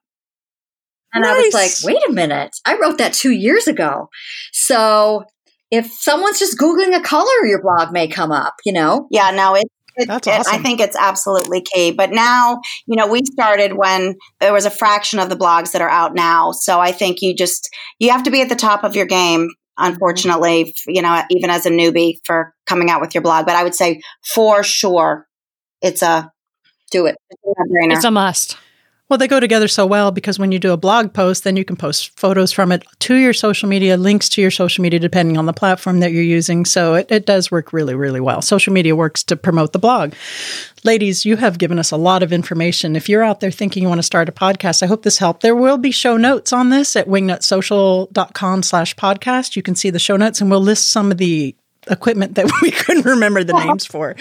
And 1.14 1.26
I 1.26 1.42
was 1.42 1.54
like, 1.54 1.72
wait 1.84 2.02
a 2.08 2.12
minute. 2.12 2.52
I 2.66 2.78
wrote 2.78 2.98
that 3.00 3.14
two 3.14 3.32
years 3.32 3.68
ago. 3.68 4.08
So 4.54 5.24
if 5.70 5.92
someone's 5.92 6.40
just 6.40 6.58
Googling 6.58 6.96
a 6.96 7.02
color, 7.02 7.46
your 7.46 7.62
blog 7.62 7.92
may 7.92 8.08
come 8.08 8.32
up, 8.32 8.56
you 8.66 8.72
know? 8.74 9.08
Yeah, 9.12 9.32
no, 9.32 9.56
it, 9.56 9.66
it, 9.96 10.08
That's 10.08 10.28
it- 10.28 10.48
I 10.48 10.58
think 10.58 10.80
it's 10.80 10.96
absolutely 10.96 11.62
key. 11.62 11.92
But 11.92 12.12
now, 12.12 12.60
you 12.86 12.96
know, 12.96 13.08
we 13.08 13.22
started 13.26 13.74
when 13.74 14.16
there 14.40 14.54
was 14.54 14.66
a 14.66 14.70
fraction 14.72 15.20
of 15.20 15.30
the 15.30 15.36
blogs 15.36 15.72
that 15.72 15.82
are 15.82 15.90
out 15.90 16.14
now. 16.16 16.52
So 16.52 16.80
I 16.80 16.92
think 16.92 17.22
you 17.22 17.36
just 17.36 17.70
you 18.00 18.12
have 18.12 18.24
to 18.24 18.32
be 18.32 18.42
at 18.42 18.50
the 18.50 18.56
top 18.56 18.84
of 18.84 18.96
your 18.96 19.06
game. 19.06 19.50
Unfortunately, 19.78 20.76
you 20.88 21.02
know, 21.02 21.22
even 21.32 21.50
as 21.50 21.66
a 21.66 21.70
newbie 21.70 22.16
for 22.26 22.54
coming 22.68 22.90
out 22.90 23.02
with 23.02 23.16
your 23.16 23.22
blog. 23.22 23.46
But 23.46 23.56
I 23.56 23.64
would 23.64 23.74
say 23.76 24.02
for 24.34 24.64
sure, 24.64 25.28
it's 25.82 26.02
a 26.02 26.32
Do 26.92 27.06
it. 27.08 27.16
no-brainer. 27.46 27.96
It's 27.96 28.06
a 28.06 28.12
must. 28.12 28.58
Well, 29.12 29.18
they 29.18 29.28
go 29.28 29.42
together 29.42 29.68
so 29.68 29.86
well 29.86 30.12
because 30.12 30.40
when 30.40 30.54
you 30.54 30.58
do 30.58 30.72
a 30.72 30.78
blog 30.78 31.14
post, 31.14 31.44
then 31.44 31.58
you 31.58 31.66
can 31.66 31.76
post 31.76 32.18
photos 32.18 32.54
from 32.54 32.72
it 32.72 32.86
to 33.00 33.16
your 33.16 33.34
social 33.34 33.68
media, 33.68 33.98
links 33.98 34.30
to 34.30 34.42
your 34.42 34.52
social 34.52 34.82
media, 34.82 35.00
depending 35.00 35.38
on 35.38 35.48
the 35.48 35.52
platform 35.52 36.00
that 36.00 36.14
you're 36.14 36.24
using. 36.24 36.64
So 36.64 36.94
it, 36.94 37.12
it 37.12 37.26
does 37.26 37.52
work 37.52 37.74
really, 37.74 37.94
really 37.94 38.22
well. 38.22 38.42
Social 38.42 38.72
media 38.72 38.96
works 38.96 39.22
to 39.26 39.36
promote 39.36 39.74
the 39.74 39.80
blog. 39.80 40.14
Ladies, 40.86 41.26
you 41.26 41.36
have 41.36 41.58
given 41.58 41.78
us 41.78 41.92
a 41.92 41.98
lot 41.98 42.24
of 42.24 42.32
information. 42.32 42.96
If 42.96 43.10
you're 43.10 43.22
out 43.22 43.42
there 43.42 43.52
thinking 43.52 43.84
you 43.84 43.90
want 43.90 44.00
to 44.00 44.04
start 44.04 44.30
a 44.30 44.32
podcast, 44.32 44.82
I 44.82 44.86
hope 44.86 45.04
this 45.04 45.18
helped. 45.18 45.42
There 45.42 45.58
will 45.58 45.78
be 45.78 45.92
show 45.92 46.16
notes 46.16 46.54
on 46.54 46.70
this 46.70 46.96
at 46.96 47.10
wingnutsocial.com 47.10 48.64
slash 48.64 48.96
podcast. 48.96 49.58
You 49.58 49.62
can 49.62 49.76
see 49.76 49.90
the 49.90 50.00
show 50.00 50.16
notes 50.16 50.40
and 50.40 50.50
we'll 50.50 50.62
list 50.62 50.88
some 50.88 51.12
of 51.12 51.18
the 51.18 51.54
equipment 51.90 52.36
that 52.36 52.52
we 52.62 52.72
couldn't 52.72 53.06
remember 53.06 53.44
the 53.44 53.54
names 53.66 53.86
for 53.86 54.16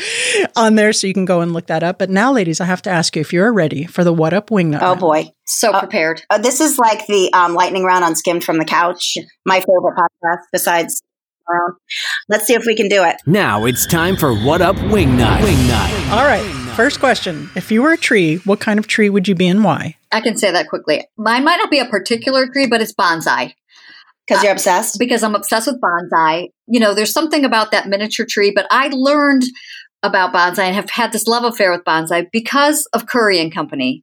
on 0.57 0.75
there 0.77 0.93
so 0.93 1.07
you 1.07 1.15
can 1.15 1.25
go 1.25 1.41
and 1.41 1.53
look 1.53 1.67
that 1.67 1.83
up. 1.83 1.99
But 1.99 2.11
now, 2.11 2.33
ladies, 2.33 2.61
I 2.61 2.65
have 2.65 2.83
to 2.83 2.91
ask 2.91 3.15
you 3.17 3.21
if 3.21 3.33
you're 3.33 3.53
ready 3.53 3.85
for 3.87 4.05
the 4.05 4.13
What 4.13 4.33
Up 4.33 4.49
Wingnut. 4.51 4.79
oh 4.83 4.87
round. 4.89 5.01
boy. 5.01 5.25
So 5.47 5.73
Uh, 5.73 5.81
prepared. 5.81 6.23
Uh, 6.31 6.39
this 6.39 6.61
is 6.61 6.79
like 6.79 7.07
the 7.07 7.33
um, 7.33 7.55
lightning 7.55 7.85
round 7.85 8.05
on 8.05 8.15
Skimm'd 8.17 8.45
from 8.45 8.59
the 8.59 8.65
Couch. 8.65 9.17
My 9.45 9.57
favorite 9.61 9.97
podcast 9.97 10.43
besides 10.53 11.03
our 11.49 11.67
own. 11.67 11.75
Let's 12.29 12.47
see 12.47 12.55
if 12.55 12.65
we 12.67 12.77
can 12.77 12.89
do 12.89 13.03
it. 13.05 13.17
Now 13.27 13.65
it's 13.65 13.85
time 13.87 14.17
for 14.17 14.33
What 14.35 14.61
Up 14.63 14.77
Wingnut. 14.77 15.39
Wingnut. 15.41 16.11
All 16.13 16.25
right. 16.25 16.45
First 16.77 17.01
question. 17.01 17.51
If 17.57 17.71
you 17.73 17.83
were 17.83 17.93
a 17.93 17.97
tree, 17.99 18.37
what 18.45 18.61
kind 18.61 18.79
of 18.79 18.87
tree 18.87 19.11
would 19.11 19.27
you 19.29 19.35
be 19.35 19.49
and 19.49 19.65
why? 19.65 19.97
I 20.13 20.21
can 20.21 20.37
say 20.37 20.51
that 20.53 20.69
quickly. 20.69 21.05
Mine 21.19 21.45
might 21.45 21.57
not 21.57 21.71
be 21.71 21.79
a 21.81 21.85
particular 21.87 22.47
tree, 22.47 22.67
but 22.69 22.81
it's 22.81 22.95
bonsai. 22.95 23.53
Because 24.31 24.45
you're 24.45 24.53
obsessed. 24.53 24.99
because 24.99 25.23
I'm 25.23 25.35
obsessed 25.35 25.67
with 25.67 25.81
bonsai. 25.81 26.49
You 26.67 26.81
know, 26.81 26.95
there's 26.95 27.13
something 27.13 27.45
about 27.45 27.71
that 27.73 27.89
miniature 27.89 28.27
tree, 28.29 28.53
but 28.55 28.67
I 28.71 28.89
learned 28.93 29.43
about 30.03 30.33
bonsai 30.33 30.61
and 30.65 30.75
have 30.75 30.91
had 30.91 31.13
this 31.13 31.27
love 31.27 31.45
affair 31.45 31.71
with 31.71 31.85
bonsai 31.85 32.27
because 32.33 32.87
of 32.93 33.07
Curry 33.07 33.41
and 33.41 33.53
Company, 33.53 34.03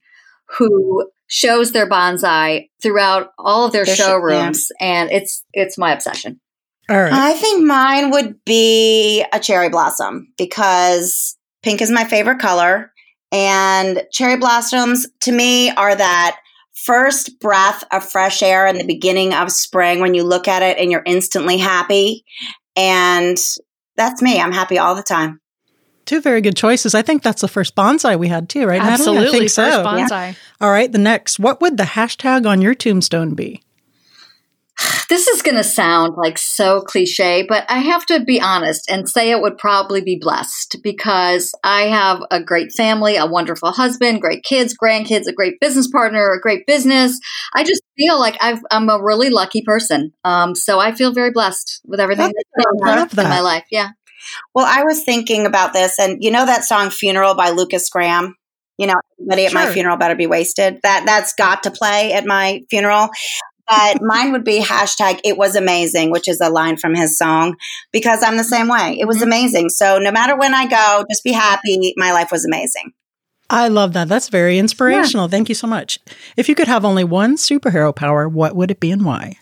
who 0.57 1.09
shows 1.27 1.71
their 1.71 1.89
bonsai 1.89 2.69
throughout 2.81 3.31
all 3.37 3.65
of 3.65 3.71
their 3.71 3.85
Their 3.85 3.95
show- 3.95 4.05
showrooms, 4.07 4.67
and 4.79 5.09
it's 5.11 5.43
it's 5.53 5.77
my 5.77 5.91
obsession. 5.91 6.39
All 6.89 6.97
right. 6.97 7.11
I 7.11 7.33
think 7.33 7.65
mine 7.65 8.11
would 8.11 8.35
be 8.45 9.25
a 9.33 9.39
cherry 9.39 9.67
blossom 9.69 10.33
because 10.37 11.35
pink 11.63 11.81
is 11.81 11.91
my 11.91 12.05
favorite 12.05 12.39
color. 12.39 12.91
And 13.29 14.03
cherry 14.13 14.37
blossoms 14.37 15.05
to 15.23 15.33
me 15.33 15.69
are 15.71 15.93
that 15.93 16.37
first 16.85 17.39
breath 17.39 17.83
of 17.91 18.07
fresh 18.07 18.43
air 18.43 18.67
in 18.67 18.77
the 18.77 18.85
beginning 18.85 19.33
of 19.33 19.51
spring 19.51 19.99
when 19.99 20.13
you 20.13 20.23
look 20.23 20.47
at 20.47 20.61
it 20.61 20.77
and 20.77 20.91
you're 20.91 21.03
instantly 21.05 21.57
happy. 21.57 22.23
And 22.75 23.37
that's 23.95 24.21
me. 24.21 24.39
I'm 24.39 24.51
happy 24.51 24.77
all 24.77 24.95
the 24.95 25.03
time. 25.03 25.41
Two 26.05 26.21
very 26.21 26.39
good 26.39 26.55
choices. 26.55 26.95
I 26.95 27.01
think 27.01 27.21
that's 27.21 27.41
the 27.41 27.47
first 27.49 27.75
bonsai 27.75 28.17
we 28.17 28.29
had 28.29 28.47
too, 28.47 28.65
right? 28.65 28.77
Natalie? 28.77 28.89
I 28.89 28.93
Absolutely. 28.93 29.31
think 29.31 29.43
First 29.43 29.55
so. 29.55 29.83
bonsai. 29.83 30.35
All 30.61 30.71
right. 30.71 30.89
The 30.89 30.99
next, 30.99 31.39
what 31.39 31.59
would 31.59 31.77
the 31.77 31.83
hashtag 31.83 32.45
on 32.47 32.61
your 32.61 32.73
tombstone 32.73 33.33
be? 33.33 33.61
This 35.09 35.27
is 35.27 35.41
going 35.41 35.55
to 35.55 35.63
sound 35.63 36.15
like 36.17 36.37
so 36.37 36.81
cliche, 36.81 37.45
but 37.47 37.65
I 37.69 37.79
have 37.79 38.05
to 38.07 38.19
be 38.19 38.41
honest 38.41 38.89
and 38.89 39.09
say 39.09 39.31
it 39.31 39.41
would 39.41 39.57
probably 39.57 40.01
be 40.01 40.19
blessed 40.19 40.77
because 40.83 41.51
I 41.63 41.83
have 41.83 42.19
a 42.29 42.43
great 42.43 42.71
family, 42.73 43.15
a 43.15 43.25
wonderful 43.25 43.71
husband, 43.71 44.21
great 44.21 44.43
kids, 44.43 44.75
grandkids, 44.77 45.27
a 45.27 45.33
great 45.33 45.59
business 45.59 45.87
partner, 45.87 46.31
a 46.31 46.41
great 46.41 46.67
business. 46.67 47.19
I 47.55 47.63
just 47.63 47.81
feel 47.97 48.19
like 48.19 48.37
i 48.41 48.59
am 48.71 48.89
a 48.89 49.01
really 49.01 49.29
lucky 49.29 49.61
person. 49.61 50.11
Um, 50.23 50.55
so 50.55 50.79
I 50.79 50.91
feel 50.91 51.13
very 51.13 51.31
blessed 51.31 51.81
with 51.85 51.99
everything 51.99 52.31
that's 52.57 53.17
in 53.17 53.23
my 53.23 53.39
life. 53.39 53.65
Yeah. 53.71 53.89
Well, 54.53 54.65
I 54.67 54.83
was 54.83 55.03
thinking 55.03 55.45
about 55.45 55.73
this, 55.73 55.97
and 55.99 56.21
you 56.21 56.31
know 56.31 56.45
that 56.45 56.65
song 56.65 56.89
"Funeral" 56.89 57.35
by 57.35 57.51
Lukas 57.51 57.89
Graham. 57.89 58.35
You 58.77 58.87
know, 58.87 58.95
everybody 59.19 59.45
at 59.45 59.51
sure. 59.51 59.65
my 59.65 59.71
funeral 59.71 59.97
better 59.97 60.15
be 60.15 60.27
wasted. 60.27 60.79
That 60.83 61.05
that's 61.05 61.33
got 61.33 61.63
to 61.63 61.71
play 61.71 62.13
at 62.13 62.25
my 62.25 62.61
funeral. 62.69 63.09
But 63.67 64.01
mine 64.01 64.31
would 64.31 64.43
be 64.43 64.61
hashtag 64.61 65.19
it 65.23 65.37
was 65.37 65.55
amazing, 65.55 66.11
which 66.11 66.27
is 66.27 66.39
a 66.39 66.49
line 66.49 66.77
from 66.77 66.95
his 66.95 67.17
song, 67.17 67.57
because 67.91 68.23
I'm 68.23 68.37
the 68.37 68.43
same 68.43 68.67
way. 68.67 68.97
It 68.99 69.07
was 69.07 69.17
mm-hmm. 69.17 69.27
amazing. 69.27 69.69
So 69.69 69.97
no 69.99 70.11
matter 70.11 70.37
when 70.37 70.53
I 70.53 70.67
go, 70.67 71.05
just 71.09 71.23
be 71.23 71.33
happy. 71.33 71.93
My 71.97 72.11
life 72.11 72.31
was 72.31 72.45
amazing. 72.45 72.93
I 73.49 73.69
love 73.69 73.93
that. 73.93 74.09
That's 74.09 74.29
very 74.29 74.57
inspirational. 74.57 75.25
Yeah. 75.25 75.31
Thank 75.31 75.49
you 75.49 75.55
so 75.55 75.67
much. 75.67 75.99
If 76.35 76.49
you 76.49 76.55
could 76.55 76.67
have 76.67 76.83
only 76.83 77.03
one 77.03 77.35
superhero 77.35 77.95
power, 77.95 78.27
what 78.27 78.55
would 78.55 78.71
it 78.71 78.79
be 78.79 78.91
and 78.91 79.05
why? 79.05 79.37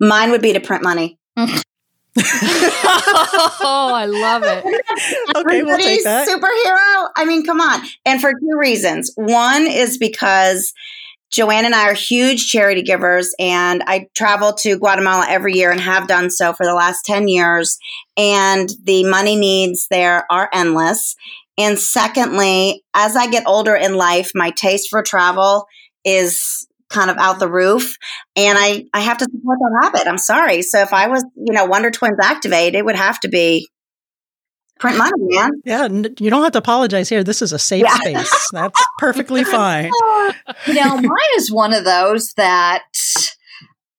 Mine 0.00 0.30
would 0.30 0.42
be 0.42 0.52
to 0.52 0.60
print 0.60 0.82
money. 0.82 1.18
oh, 1.36 1.52
I 3.94 4.06
love 4.06 4.42
it. 4.44 4.64
okay, 5.36 5.62
we'll 5.62 5.78
take 5.78 6.04
that. 6.04 6.28
Superhero. 6.28 7.08
I 7.16 7.24
mean, 7.24 7.44
come 7.44 7.60
on. 7.60 7.80
And 8.04 8.20
for 8.20 8.32
two 8.32 8.56
reasons. 8.56 9.12
One 9.16 9.66
is 9.66 9.98
because 9.98 10.72
Joanne 11.34 11.64
and 11.64 11.74
I 11.74 11.88
are 11.88 11.94
huge 11.94 12.48
charity 12.48 12.82
givers, 12.82 13.34
and 13.40 13.82
I 13.86 14.06
travel 14.14 14.52
to 14.60 14.78
Guatemala 14.78 15.26
every 15.28 15.54
year 15.54 15.72
and 15.72 15.80
have 15.80 16.06
done 16.06 16.30
so 16.30 16.52
for 16.52 16.64
the 16.64 16.74
last 16.74 17.04
10 17.04 17.26
years. 17.26 17.76
And 18.16 18.70
the 18.84 19.02
money 19.04 19.34
needs 19.34 19.88
there 19.90 20.30
are 20.30 20.48
endless. 20.52 21.16
And 21.58 21.76
secondly, 21.76 22.84
as 22.94 23.16
I 23.16 23.28
get 23.28 23.48
older 23.48 23.74
in 23.74 23.96
life, 23.96 24.30
my 24.34 24.50
taste 24.50 24.88
for 24.88 25.02
travel 25.02 25.66
is 26.04 26.68
kind 26.88 27.10
of 27.10 27.16
out 27.16 27.40
the 27.40 27.50
roof 27.50 27.96
and 28.36 28.56
I, 28.56 28.84
I 28.92 29.00
have 29.00 29.18
to 29.18 29.24
support 29.24 29.58
that 29.58 29.80
habit. 29.82 30.06
I'm 30.06 30.18
sorry. 30.18 30.62
So 30.62 30.80
if 30.80 30.92
I 30.92 31.08
was, 31.08 31.24
you 31.34 31.52
know, 31.52 31.64
Wonder 31.64 31.90
Twins 31.90 32.18
activate, 32.22 32.74
it 32.76 32.84
would 32.84 32.94
have 32.94 33.18
to 33.20 33.28
be 33.28 33.68
print 34.78 34.98
money, 34.98 35.12
man. 35.18 35.50
Yeah, 35.64 35.88
you 35.88 36.30
don't 36.30 36.42
have 36.42 36.52
to 36.52 36.58
apologize 36.58 37.08
here. 37.08 37.24
This 37.24 37.42
is 37.42 37.52
a 37.52 37.58
safe 37.58 37.84
yeah. 37.84 37.96
space. 37.96 38.50
That's 38.52 38.82
perfectly 38.98 39.44
fine. 39.44 39.90
you 40.66 40.74
know, 40.74 40.96
mine 40.96 41.32
is 41.36 41.50
one 41.50 41.72
of 41.72 41.84
those 41.84 42.32
that 42.36 42.84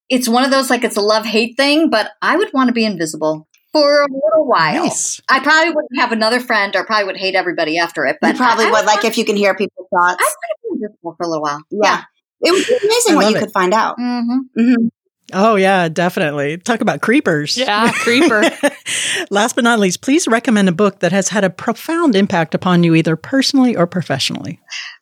it's 0.10 0.30
one 0.30 0.44
of 0.44 0.52
those 0.52 0.70
like 0.70 0.84
it's 0.84 0.98
a 0.98 1.02
love 1.02 1.26
hate 1.26 1.58
thing, 1.58 1.90
but 1.90 2.12
I 2.22 2.38
would 2.38 2.52
want 2.54 2.68
to 2.68 2.74
be 2.74 2.86
invisible 2.86 3.48
for 3.72 4.04
a 4.04 4.08
little 4.08 4.48
while. 4.48 4.86
Nice. 4.86 5.20
I 5.28 5.40
probably 5.42 5.70
wouldn't 5.74 6.00
have 6.00 6.12
another 6.12 6.40
friend 6.40 6.76
or 6.76 6.86
probably 6.86 7.06
would 7.06 7.18
hate 7.18 7.36
everybody 7.36 7.78
after 7.78 8.06
it. 8.06 8.18
But 8.22 8.34
you 8.34 8.38
probably 8.38 8.66
I, 8.66 8.72
would, 8.72 8.84
I 8.84 8.86
like 8.86 9.06
if 9.06 9.18
you 9.18 9.26
can 9.26 9.36
hear 9.36 9.56
people's 9.56 9.88
thoughts. 9.94 10.24
I 10.24 10.34
would 10.64 10.80
be 10.80 10.86
invisible 10.86 11.16
for 11.18 11.24
a 11.24 11.28
little 11.28 11.42
while. 11.42 11.62
Yeah. 11.70 11.80
yeah. 11.84 12.04
It 12.42 12.52
was 12.52 12.70
amazing 12.70 13.16
what 13.16 13.30
you 13.30 13.36
it. 13.36 13.40
could 13.40 13.52
find 13.52 13.74
out. 13.74 13.98
Mm-hmm. 13.98 14.62
Mm-hmm. 14.62 14.88
Oh, 15.34 15.56
yeah, 15.56 15.90
definitely. 15.90 16.58
Talk 16.58 16.82
about 16.82 17.02
creepers. 17.02 17.58
Yeah, 17.58 17.92
creeper. 17.92 18.44
Last 19.32 19.56
but 19.56 19.64
not 19.64 19.80
least, 19.80 20.02
please 20.02 20.28
recommend 20.28 20.70
a 20.70 20.72
book 20.72 21.00
that 21.00 21.12
has 21.12 21.30
had 21.30 21.44
a 21.44 21.50
profound 21.50 22.16
impact 22.16 22.54
upon 22.54 22.84
you, 22.84 22.94
either 22.94 23.16
personally 23.16 23.76
or 23.76 23.88
professionally. 23.88 24.60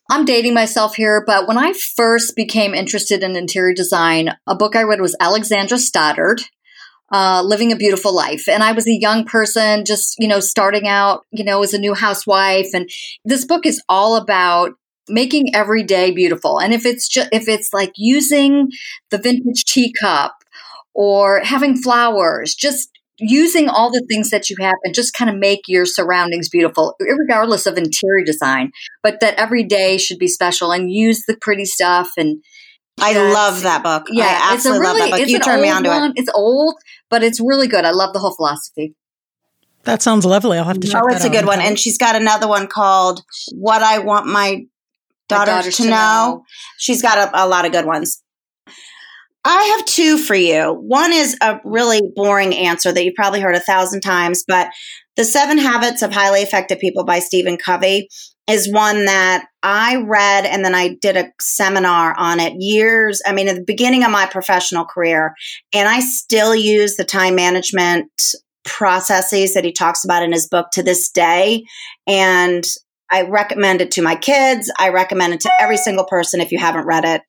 I'm 0.09 0.25
dating 0.25 0.53
myself 0.53 0.95
here, 0.95 1.23
but 1.25 1.47
when 1.47 1.57
I 1.57 1.73
first 1.73 2.35
became 2.35 2.73
interested 2.73 3.23
in 3.23 3.35
interior 3.35 3.73
design, 3.73 4.29
a 4.47 4.55
book 4.55 4.75
I 4.75 4.83
read 4.83 5.01
was 5.01 5.15
Alexandra 5.19 5.77
Stoddard. 5.77 6.41
Uh, 7.11 7.43
living 7.43 7.71
a 7.71 7.75
beautiful 7.75 8.15
life. 8.15 8.47
And 8.47 8.63
I 8.63 8.71
was 8.71 8.87
a 8.87 8.99
young 8.99 9.23
person, 9.23 9.85
just, 9.85 10.15
you 10.17 10.27
know, 10.27 10.39
starting 10.39 10.87
out, 10.87 11.23
you 11.29 11.43
know, 11.43 11.61
as 11.61 11.75
a 11.75 11.77
new 11.77 11.93
housewife. 11.93 12.69
And 12.73 12.89
this 13.23 13.45
book 13.45 13.67
is 13.67 13.79
all 13.87 14.15
about 14.15 14.71
making 15.09 15.53
every 15.53 15.83
day 15.83 16.11
beautiful. 16.11 16.59
And 16.59 16.73
if 16.73 16.85
it's 16.85 17.07
just, 17.07 17.29
if 17.31 17.47
it's 17.47 17.73
like 17.73 17.91
using 17.95 18.69
the 19.09 19.17
vintage 19.17 19.65
teacup 19.65 20.33
or 20.93 21.41
having 21.41 21.75
flowers, 21.75 22.55
just 22.55 22.89
using 23.19 23.69
all 23.69 23.91
the 23.91 24.05
things 24.09 24.29
that 24.31 24.49
you 24.49 24.55
have 24.59 24.75
and 24.83 24.93
just 24.93 25.13
kind 25.13 25.29
of 25.29 25.37
make 25.37 25.61
your 25.67 25.85
surroundings 25.85 26.49
beautiful, 26.49 26.95
regardless 26.99 27.65
of 27.65 27.77
interior 27.77 28.25
design, 28.25 28.71
but 29.01 29.19
that 29.19 29.35
every 29.35 29.63
day 29.63 29.97
should 29.97 30.17
be 30.17 30.27
special 30.27 30.71
and 30.71 30.91
use 30.91 31.23
the 31.27 31.37
pretty 31.39 31.65
stuff 31.65 32.11
and 32.17 32.43
I 32.99 33.13
love 33.33 33.63
that 33.63 33.81
book. 33.81 34.05
Yeah, 34.11 34.25
I 34.25 34.53
absolutely 34.53 34.81
really, 34.81 34.99
love 34.99 35.09
that 35.09 35.19
book. 35.19 35.29
You 35.29 35.39
turned 35.39 35.61
me 35.63 35.69
on 35.69 35.83
to 35.83 36.05
it. 36.05 36.11
It's 36.15 36.29
old, 36.33 36.75
but 37.09 37.23
it's 37.23 37.39
really 37.39 37.67
good. 37.67 37.85
I 37.85 37.91
love 37.91 38.13
the 38.13 38.19
whole 38.19 38.35
philosophy. 38.35 38.93
That 39.83 40.01
sounds 40.01 40.25
lovely. 40.25 40.57
I'll 40.57 40.63
have 40.63 40.79
to 40.79 40.87
check. 40.87 41.01
Oh, 41.03 41.07
it's 41.13 41.25
a 41.25 41.29
good 41.29 41.45
one. 41.45 41.59
And 41.59 41.77
she's 41.77 41.97
got 41.97 42.15
another 42.15 42.47
one 42.47 42.67
called 42.67 43.23
"What 43.51 43.81
I 43.81 43.99
Want 43.99 44.27
My 44.27 44.65
Daughter, 45.33 45.71
to, 45.71 45.71
to 45.71 45.83
know. 45.83 45.89
know. 45.89 46.43
She's 46.77 47.01
got 47.01 47.17
a, 47.17 47.43
a 47.43 47.47
lot 47.47 47.65
of 47.65 47.71
good 47.71 47.85
ones. 47.85 48.21
I 49.45 49.63
have 49.77 49.85
two 49.85 50.17
for 50.17 50.35
you. 50.35 50.73
One 50.73 51.11
is 51.11 51.37
a 51.41 51.59
really 51.65 52.01
boring 52.15 52.55
answer 52.55 52.91
that 52.91 53.03
you've 53.03 53.15
probably 53.15 53.41
heard 53.41 53.55
a 53.55 53.59
thousand 53.59 54.01
times, 54.01 54.45
but 54.47 54.69
The 55.17 55.25
Seven 55.25 55.57
Habits 55.57 56.01
of 56.01 56.13
Highly 56.13 56.41
Effective 56.41 56.79
People 56.79 57.03
by 57.03 57.19
Stephen 57.19 57.57
Covey 57.57 58.07
is 58.47 58.71
one 58.71 59.05
that 59.05 59.45
I 59.61 59.97
read 59.97 60.45
and 60.45 60.63
then 60.63 60.75
I 60.75 60.95
did 61.01 61.17
a 61.17 61.31
seminar 61.41 62.13
on 62.17 62.39
it 62.39 62.53
years, 62.57 63.21
I 63.25 63.33
mean, 63.33 63.47
at 63.47 63.55
the 63.55 63.63
beginning 63.63 64.03
of 64.03 64.11
my 64.11 64.25
professional 64.25 64.85
career. 64.85 65.33
And 65.73 65.87
I 65.87 66.01
still 66.01 66.53
use 66.53 66.95
the 66.95 67.05
time 67.05 67.35
management 67.35 68.11
processes 68.65 69.53
that 69.53 69.65
he 69.65 69.71
talks 69.71 70.03
about 70.03 70.23
in 70.23 70.31
his 70.31 70.47
book 70.47 70.67
to 70.73 70.83
this 70.83 71.09
day. 71.09 71.63
And 72.07 72.65
I 73.13 73.21
recommend 73.21 73.79
it 73.79 73.91
to 73.91 74.01
my 74.01 74.15
kids. 74.15 74.71
I 74.79 74.89
recommend 74.89 75.35
it 75.35 75.41
to 75.41 75.51
every 75.61 75.77
single 75.77 76.03
person. 76.03 76.41
If 76.41 76.51
you 76.51 76.57
haven't 76.57 76.87
read 76.87 77.05
it, 77.05 77.21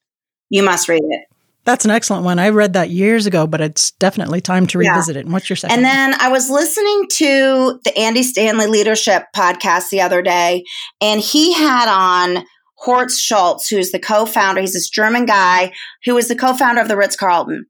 you 0.48 0.62
must 0.62 0.88
read 0.88 1.02
it. 1.02 1.26
That's 1.64 1.84
an 1.84 1.90
excellent 1.90 2.24
one. 2.24 2.38
I 2.38 2.48
read 2.48 2.72
that 2.72 2.88
years 2.88 3.26
ago, 3.26 3.46
but 3.46 3.60
it's 3.60 3.90
definitely 3.92 4.40
time 4.40 4.66
to 4.68 4.78
revisit 4.78 5.14
yeah. 5.14 5.20
it. 5.20 5.24
And 5.26 5.32
what's 5.34 5.48
your 5.48 5.56
second? 5.56 5.76
And 5.76 5.84
then 5.84 6.14
I 6.20 6.28
was 6.28 6.48
listening 6.48 7.06
to 7.16 7.80
the 7.84 7.98
Andy 7.98 8.22
Stanley 8.22 8.66
Leadership 8.66 9.24
podcast 9.36 9.90
the 9.90 10.00
other 10.00 10.22
day, 10.22 10.64
and 11.02 11.20
he 11.20 11.52
had 11.52 11.88
on 11.88 12.44
Horst 12.76 13.20
Schulze, 13.20 13.68
who's 13.68 13.92
the 13.92 13.98
co-founder. 13.98 14.62
He's 14.62 14.72
this 14.72 14.88
German 14.88 15.26
guy 15.26 15.72
who 16.04 16.14
was 16.14 16.28
the 16.28 16.36
co-founder 16.36 16.80
of 16.80 16.88
the 16.88 16.96
Ritz 16.96 17.16
Carlton. 17.16 17.66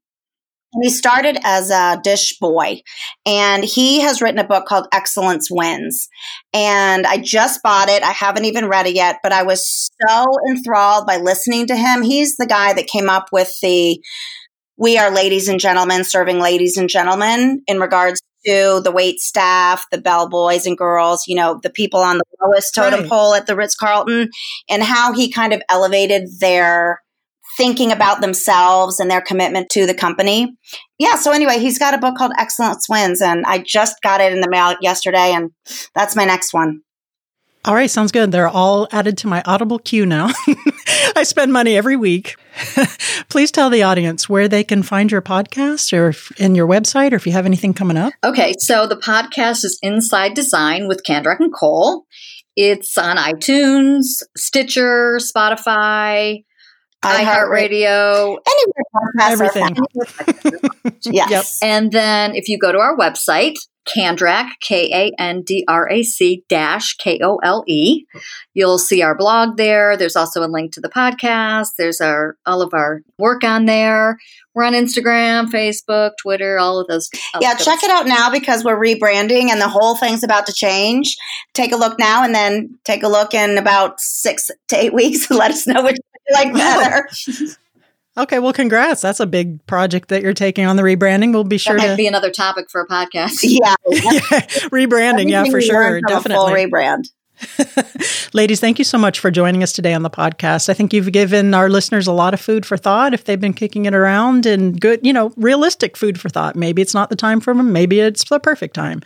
He 0.83 0.91
started 0.91 1.39
as 1.45 1.71
a 1.71 2.01
dish 2.03 2.39
boy 2.39 2.81
and 3.25 3.65
he 3.65 4.01
has 4.01 4.21
written 4.21 4.39
a 4.39 4.47
book 4.47 4.67
called 4.67 4.89
Excellence 4.93 5.49
Wins. 5.51 6.09
And 6.53 7.07
I 7.07 7.19
just 7.19 7.63
bought 7.63 7.89
it. 7.89 8.03
I 8.03 8.13
haven't 8.13 8.45
even 8.45 8.69
read 8.69 8.87
it 8.87 8.95
yet, 8.95 9.21
but 9.23 9.33
I 9.33 9.43
was 9.43 9.91
so 10.09 10.27
enthralled 10.49 11.07
by 11.07 11.19
listening 11.19 11.67
to 11.69 11.77
him. 11.77 12.03
He's 12.03 12.37
the 12.37 12.47
guy 12.47 12.73
that 12.73 12.87
came 12.87 13.09
up 13.09 13.29
with 13.33 13.53
the 13.63 14.03
We 14.77 14.99
Are 14.99 15.11
Ladies 15.11 15.49
and 15.49 15.61
Gentlemen 15.61 16.05
serving 16.05 16.41
ladies 16.41 16.77
and 16.77 16.89
gentlemen 16.89 17.63
in 17.67 17.79
regards 17.79 18.21
to 18.47 18.81
the 18.85 18.93
wait 18.93 19.21
staff, 19.21 19.87
the 19.91 20.01
bell 20.01 20.29
boys 20.29 20.67
and 20.67 20.77
girls, 20.77 21.27
you 21.27 21.37
know, 21.37 21.59
the 21.63 21.71
people 21.71 22.01
on 22.01 22.19
the 22.19 22.25
lowest 22.43 22.75
totem 22.75 23.01
right. 23.01 23.09
pole 23.09 23.35
at 23.35 23.47
the 23.47 23.57
Ritz 23.57 23.75
Carlton, 23.75 24.29
and 24.69 24.83
how 24.83 25.13
he 25.13 25.31
kind 25.31 25.53
of 25.53 25.63
elevated 25.69 26.29
their 26.41 27.01
thinking 27.57 27.93
about 27.93 28.21
themselves 28.21 29.01
and 29.01 29.11
their 29.11 29.21
commitment 29.21 29.69
to 29.71 29.87
the 29.87 29.95
company. 29.95 30.57
Yeah, 30.99 31.17
so 31.17 31.33
anyway, 31.33 31.59
he's 31.59 31.79
got 31.79 31.95
a 31.95 31.99
book 31.99 32.17
called 32.17 32.33
Excellence 32.39 32.89
Wins, 32.89 33.21
and 33.21 33.45
I 33.47 33.59
just 33.59 33.97
got 34.03 34.21
it 34.21 34.33
in 34.33 34.41
the 34.41 34.51
mail 34.51 34.75
yesterday, 34.81 35.33
and 35.33 35.51
that's 35.95 36.17
my 36.17 36.25
next 36.25 36.53
one. 36.53 36.83
All 37.67 37.75
right, 37.75 37.91
sounds 37.91 38.13
good. 38.13 38.31
They're 38.31 38.47
all 38.47 38.89
added 38.93 39.17
to 39.19 39.27
my 39.27 39.43
Audible 39.47 39.79
queue 39.79 40.05
now. 40.05 40.29
I 41.17 41.23
spend 41.23 41.51
money 41.51 41.79
every 41.79 41.97
week. 41.97 42.37
Please 43.31 43.51
tell 43.51 43.71
the 43.71 43.83
audience 43.83 44.29
where 44.29 44.49
they 44.49 44.65
can 44.65 44.83
find 44.83 45.11
your 45.11 45.23
podcast 45.23 45.97
or 45.97 46.09
if, 46.09 46.31
in 46.39 46.55
your 46.55 46.69
website 46.69 47.13
or 47.13 47.17
if 47.17 47.27
you 47.27 47.33
have 47.33 47.47
anything 47.47 47.73
coming 47.73 47.97
up. 47.97 48.13
Okay, 48.23 48.53
so 48.59 48.87
the 48.87 48.97
podcast 48.97 49.65
is 49.65 49.79
Inside 49.81 50.35
Design 50.35 50.89
with 50.89 51.05
Kandrac 51.09 51.41
and 51.41 51.55
Kole. 51.55 52.03
It's 52.55 52.99
on 52.99 53.17
iTunes, 53.17 54.23
Stitcher, 54.37 55.19
Spotify, 55.19 56.45
iHeartRadio, 57.05 58.39
anywhere 58.47 58.85
everything. 59.21 59.77
yes. 61.03 61.31
Yep. 61.31 61.45
And 61.63 61.93
then 61.93 62.35
if 62.35 62.49
you 62.49 62.59
go 62.59 62.73
to 62.73 62.79
our 62.79 62.97
website, 62.97 63.57
Kandrac, 63.87 64.49
K 64.61 64.91
A 64.93 65.21
N 65.21 65.43
D 65.43 65.65
R 65.69 65.91
A 65.91 66.03
C 66.03 66.45
dash 66.49 66.95
K 66.95 67.21
O 67.23 67.37
L 67.43 67.65
E. 67.67 68.07
You'll 68.55 68.79
see 68.79 69.03
our 69.03 69.17
blog 69.17 69.57
there. 69.57 69.97
There's 69.97 70.17
also 70.17 70.43
a 70.43 70.49
link 70.49 70.73
to 70.73 70.81
the 70.81 70.89
podcast. 70.89 71.71
There's 71.77 72.01
our 72.01 72.37
all 72.47 72.63
of 72.63 72.73
our 72.73 73.03
work 73.19 73.45
on 73.45 73.67
there. 73.67 74.17
We're 74.55 74.65
on 74.65 74.73
Instagram, 74.73 75.47
Facebook, 75.47 76.13
Twitter, 76.23 76.59
all 76.59 76.79
of 76.79 76.87
those. 76.87 77.11
yeah, 77.41 77.55
check 77.55 77.83
it 77.83 77.91
out 77.91 78.07
now 78.07 78.31
because 78.31 78.65
we're 78.65 78.79
rebranding 78.79 79.51
and 79.51 79.61
the 79.61 79.69
whole 79.69 79.97
thing's 79.97 80.23
about 80.23 80.47
to 80.47 80.53
change. 80.53 81.17
Take 81.53 81.73
a 81.73 81.77
look 81.77 81.99
now 81.99 82.23
and 82.23 82.35
then 82.35 82.79
take 82.85 83.03
a 83.03 83.09
look 83.09 83.35
in 83.35 83.59
about 83.59 84.01
six 84.01 84.51
to 84.69 84.77
eight 84.77 84.95
weeks 84.95 85.29
and 85.29 85.39
let 85.39 85.51
us 85.51 85.67
know 85.67 85.83
which 85.83 85.97
you 85.97 86.14
like 86.33 86.53
better. 86.53 87.09
Okay, 88.17 88.39
well, 88.39 88.53
congrats. 88.53 89.03
That's 89.03 89.19
a 89.19 89.27
big 89.27 89.67
project 89.67 90.09
that 90.11 90.23
you're 90.23 90.35
taking 90.35 90.67
on 90.67 90.77
the 90.77 90.85
rebranding. 90.85 91.33
We'll 91.33 91.43
be 91.43 91.59
sure 91.59 91.77
that 91.77 91.83
might 91.83 91.91
to 91.91 91.97
be 91.97 92.07
another 92.07 92.31
topic 92.31 92.71
for 92.71 92.81
a 92.81 92.87
podcast. 92.87 93.41
Yeah. 93.43 93.75
yeah, 93.89 94.41
rebranding. 94.71 95.29
Yeah, 95.29 95.45
for 95.47 95.61
sure, 95.61 95.81
learned 95.83 96.05
from 96.07 96.13
a 96.13 96.21
Full 96.21 96.47
definitely. 96.47 96.71
rebrand. 96.71 97.09
Ladies, 98.33 98.61
thank 98.61 98.79
you 98.79 98.85
so 98.85 98.99
much 98.99 99.19
for 99.19 99.33
joining 99.33 99.65
us 99.65 99.73
today 99.73 99.93
on 99.95 100.03
the 100.03 100.11
podcast. 100.11 100.69
I 100.69 100.75
think 100.75 100.93
you've 100.93 101.11
given 101.11 101.53
our 101.55 101.69
listeners 101.69 102.07
a 102.07 102.13
lot 102.13 102.35
of 102.35 102.41
food 102.41 102.65
for 102.65 102.77
thought 102.77 103.15
if 103.15 103.25
they've 103.25 103.41
been 103.41 103.53
kicking 103.53 103.87
it 103.87 103.95
around 103.95 104.47
and 104.47 104.81
good, 104.81 105.01
you 105.05 105.13
know, 105.13 105.33
realistic 105.37 105.97
food 105.97 106.21
for 106.21 106.29
thought. 106.29 106.55
Maybe 106.55 106.83
it's 106.83 106.95
not 106.95 107.11
the 107.11 107.17
time 107.17 107.41
for 107.41 107.53
them. 107.53 107.73
Maybe 107.73 107.99
it's 107.99 108.23
the 108.29 108.39
perfect 108.39 108.75
time. 108.75 109.03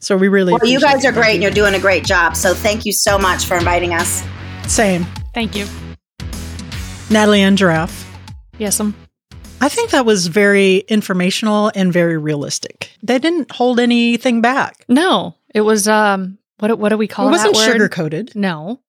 So 0.00 0.18
we 0.18 0.28
really 0.28 0.52
Well, 0.52 0.66
you 0.66 0.80
guys 0.80 1.06
are 1.06 1.12
great 1.12 1.34
and 1.34 1.42
you're 1.42 1.50
doing 1.50 1.74
a 1.74 1.80
great 1.80 2.04
job. 2.04 2.36
So 2.36 2.52
thank 2.52 2.84
you 2.84 2.92
so 2.92 3.18
much 3.18 3.46
for 3.46 3.56
inviting 3.56 3.94
us. 3.94 4.22
Same. 4.66 5.06
Thank 5.32 5.56
you. 5.56 5.66
Natalie 7.10 7.42
and 7.42 7.58
Giraffe. 7.58 8.06
Yes, 8.58 8.78
um, 8.80 8.94
I 9.60 9.68
think 9.68 9.90
that 9.90 10.06
was 10.06 10.28
very 10.28 10.78
informational 10.88 11.70
and 11.74 11.92
very 11.92 12.16
realistic. 12.16 12.92
They 13.02 13.18
didn't 13.18 13.50
hold 13.52 13.80
anything 13.80 14.40
back. 14.40 14.84
no, 14.88 15.34
it 15.54 15.62
was 15.62 15.88
um, 15.88 16.38
what 16.58 16.78
what 16.78 16.90
do 16.90 16.96
we 16.96 17.08
call 17.08 17.28
it 17.28 17.32
wasn't 17.32 17.54
that 17.54 17.58
word? 17.66 17.72
sugar 17.72 17.88
coated. 17.88 18.32
No, 18.36 18.80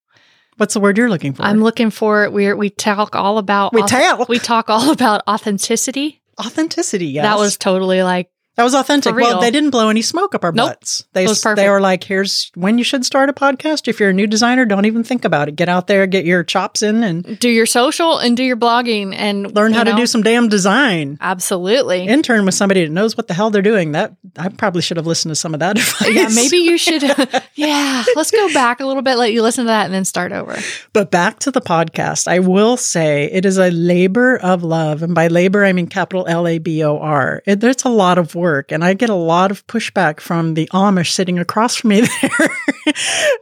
What's 0.57 0.76
the 0.76 0.80
word 0.80 0.97
you're 0.97 1.09
looking 1.09 1.34
for? 1.34 1.41
I'm 1.43 1.61
looking 1.63 1.89
for 1.89 2.30
we 2.30 2.53
we 2.53 2.69
talk 2.69 3.15
all 3.15 3.38
about 3.39 3.74
We 3.74 3.82
talk. 3.84 4.30
we 4.30 4.38
talk 4.38 4.69
all 4.69 4.91
about 4.97 5.22
authenticity. 5.28 6.22
authenticity. 6.39 7.07
Yes, 7.07 7.24
That 7.24 7.39
was 7.39 7.57
totally 7.57 8.03
like 8.03 8.30
That 8.58 8.64
was 8.64 8.76
authentic. 8.76 9.16
Well, 9.16 9.39
they 9.39 9.49
didn't 9.49 9.70
blow 9.70 9.88
any 9.89 10.02
smoke 10.02 10.36
up 10.36 10.43
our 10.43 10.52
Nope. 10.52 10.70
butts. 10.72 11.06
They 11.14 11.26
they 11.56 11.70
were 11.70 11.80
like, 11.80 12.04
"Here's 12.04 12.52
when 12.54 12.78
you 12.78 12.84
should 12.84 13.06
start 13.06 13.30
a 13.30 13.34
podcast. 13.34 13.88
If 13.88 13.99
you're 13.99 14.10
a 14.10 14.14
new 14.14 14.28
designer, 14.28 14.66
don't 14.66 14.86
even 14.86 15.04
think 15.06 15.24
about 15.24 15.47
it. 15.47 15.56
Get 15.56 15.70
out 15.70 15.88
there, 15.88 16.06
get 16.06 16.26
your 16.26 16.43
chops 16.43 16.82
in, 16.84 17.02
and 17.02 17.39
do 17.39 17.49
your 17.49 17.66
social 17.66 18.18
and 18.18 18.36
do 18.36 18.43
your 18.43 18.58
blogging 18.58 19.16
and 19.16 19.56
learn 19.56 19.72
how 19.72 19.86
to 19.86 19.93
do 19.93 20.06
some 20.06 20.22
damn 20.22 20.49
design. 20.49 21.18
Absolutely. 21.22 22.06
Intern 22.06 22.45
with 22.45 22.54
somebody 22.54 22.84
that 22.86 22.91
knows 22.91 23.16
what 23.16 23.28
the 23.30 23.34
hell 23.34 23.49
they're 23.52 23.62
doing. 23.62 23.93
That 23.93 24.16
I 24.38 24.49
probably 24.49 24.82
should 24.82 24.97
have 24.97 25.08
listened 25.08 25.32
to 25.32 25.36
some 25.36 25.54
of 25.54 25.62
that 25.62 25.78
advice. 25.80 26.14
yeah, 26.14 26.28
maybe 26.36 26.58
you 26.58 26.78
should. 26.78 27.04
yeah, 27.56 28.04
let's 28.18 28.32
go 28.32 28.54
back 28.54 28.82
a 28.82 28.86
little 28.86 29.02
bit. 29.02 29.16
Let 29.18 29.32
you 29.32 29.41
listen 29.43 29.64
to 29.64 29.70
that 29.70 29.86
and 29.86 29.93
then 29.93 30.04
start 30.06 30.34
over. 30.34 30.58
But 30.91 31.10
back 31.10 31.39
to 31.39 31.52
the 31.52 31.62
podcast, 31.62 32.28
I 32.28 32.39
will 32.39 32.76
say 32.76 33.30
it 33.32 33.45
is 33.45 33.58
a 33.58 33.72
labor 33.72 34.38
of 34.38 34.62
love. 34.62 35.02
And 35.04 35.16
by 35.16 35.28
labor, 35.30 35.64
I 35.64 35.72
mean 35.72 35.88
capital 35.88 36.26
L 36.28 36.45
A 36.47 36.58
B 36.60 36.84
O 36.84 36.97
R. 36.99 37.41
It- 37.45 37.62
There's 37.62 37.86
a 37.86 37.89
lot 37.89 38.18
of 38.18 38.36
work. 38.36 38.51
And 38.70 38.84
I 38.84 38.93
get 38.93 39.10
a 39.10 39.16
lot 39.16 39.52
of 39.52 39.66
pushback 39.68 40.20
from 40.20 40.54
the 40.56 40.68
Amish 40.74 41.12
sitting 41.12 41.39
across 41.39 41.76
from 41.78 41.89
me 41.89 42.02
there. 42.22 42.49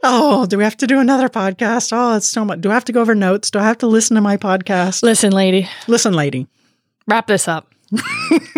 oh, 0.02 0.46
do 0.46 0.58
we 0.58 0.64
have 0.64 0.76
to 0.78 0.86
do 0.86 0.98
another 1.00 1.28
podcast? 1.28 1.90
Oh, 1.92 2.16
it's 2.16 2.28
so 2.28 2.44
much. 2.44 2.60
Do 2.60 2.70
I 2.70 2.74
have 2.74 2.84
to 2.86 2.92
go 2.92 3.00
over 3.00 3.14
notes? 3.14 3.50
Do 3.50 3.58
I 3.58 3.64
have 3.64 3.78
to 3.78 3.86
listen 3.86 4.14
to 4.16 4.20
my 4.20 4.36
podcast? 4.36 5.02
Listen, 5.02 5.32
lady, 5.32 5.68
Listen, 5.88 6.12
lady. 6.14 6.46
wrap 7.06 7.26
this 7.26 7.48
up. 7.48 7.66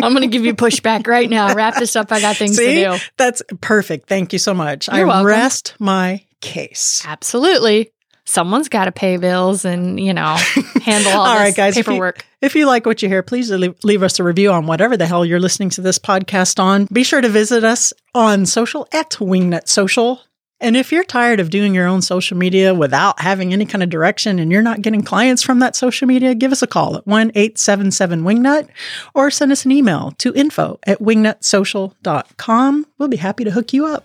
I'm 0.02 0.12
going 0.12 0.20
to 0.20 0.26
give 0.26 0.44
you 0.44 0.54
pushback 0.54 1.06
right 1.06 1.28
now. 1.30 1.54
Wrap 1.54 1.76
this 1.76 1.96
up. 1.96 2.12
I 2.12 2.20
got 2.20 2.36
things 2.36 2.56
See, 2.56 2.74
to 2.84 2.96
do. 2.98 3.04
that's 3.16 3.42
perfect. 3.62 4.06
Thank 4.08 4.32
you 4.34 4.38
so 4.38 4.52
much. 4.52 4.88
I 4.90 4.98
You're 4.98 5.06
welcome. 5.06 5.26
rest 5.26 5.74
my 5.78 6.24
case. 6.42 7.02
Absolutely. 7.06 7.92
Someone's 8.32 8.68
got 8.70 8.86
to 8.86 8.92
pay 8.92 9.18
bills 9.18 9.64
and, 9.66 10.00
you 10.00 10.14
know, 10.14 10.36
handle 10.82 11.12
all, 11.12 11.26
All 11.26 11.34
this 11.34 11.40
right, 11.40 11.54
guys, 11.54 11.76
if 11.76 11.86
you- 11.86 11.92
paperwork. 11.92 12.24
If 12.40 12.56
you 12.56 12.66
like 12.66 12.86
what 12.86 13.02
you 13.02 13.08
hear, 13.08 13.22
please 13.22 13.50
leave, 13.50 13.76
leave 13.84 14.02
us 14.02 14.18
a 14.18 14.24
review 14.24 14.50
on 14.50 14.66
whatever 14.66 14.96
the 14.96 15.06
hell 15.06 15.24
you're 15.24 15.38
listening 15.38 15.68
to 15.70 15.80
this 15.80 15.98
podcast 15.98 16.58
on. 16.58 16.86
Be 16.90 17.04
sure 17.04 17.20
to 17.20 17.28
visit 17.28 17.62
us 17.62 17.92
on 18.14 18.46
social 18.46 18.88
at 18.92 19.10
Wingnut 19.10 19.68
Social. 19.68 20.22
And 20.60 20.76
if 20.76 20.90
you're 20.92 21.04
tired 21.04 21.40
of 21.40 21.50
doing 21.50 21.74
your 21.74 21.86
own 21.86 22.02
social 22.02 22.36
media 22.36 22.72
without 22.74 23.20
having 23.20 23.52
any 23.52 23.66
kind 23.66 23.82
of 23.82 23.90
direction 23.90 24.38
and 24.38 24.50
you're 24.50 24.62
not 24.62 24.80
getting 24.80 25.02
clients 25.02 25.42
from 25.42 25.58
that 25.58 25.76
social 25.76 26.08
media, 26.08 26.34
give 26.34 26.52
us 26.52 26.62
a 26.62 26.66
call 26.66 26.96
at 26.96 27.06
1 27.06 27.32
877 27.34 28.22
Wingnut 28.24 28.68
or 29.14 29.30
send 29.30 29.52
us 29.52 29.64
an 29.64 29.70
email 29.72 30.12
to 30.18 30.32
info 30.34 30.78
at 30.84 31.00
wingnutsocial.com. 31.00 32.86
We'll 32.98 33.08
be 33.08 33.16
happy 33.18 33.44
to 33.44 33.50
hook 33.50 33.72
you 33.72 33.86
up. 33.86 34.04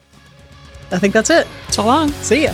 I 0.91 0.99
think 0.99 1.13
that's 1.13 1.29
it. 1.29 1.47
So 1.69 1.85
long. 1.85 2.11
See 2.21 2.43
ya. 2.43 2.53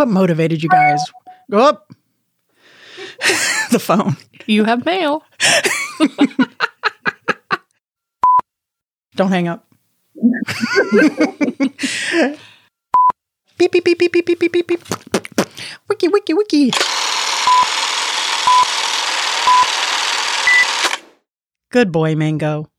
What 0.00 0.08
motivated 0.08 0.62
you 0.62 0.70
guys? 0.70 1.04
Go 1.50 1.58
up. 1.58 1.92
the 3.70 3.78
phone. 3.78 4.16
You 4.46 4.64
have 4.64 4.86
mail. 4.86 5.22
Don't 9.14 9.28
hang 9.28 9.46
up. 9.46 9.68
beep, 13.58 13.72
beep, 13.72 13.84
beep, 13.84 13.98
beep, 13.98 14.10
beep, 14.10 14.24
beep, 14.24 14.40
beep, 14.40 14.52
beep, 14.52 14.66
beep. 14.68 14.80
Wiki, 15.86 16.08
wiki, 16.08 16.32
wiki. 16.32 16.70
Good 21.68 21.92
boy, 21.92 22.16
Mango. 22.16 22.70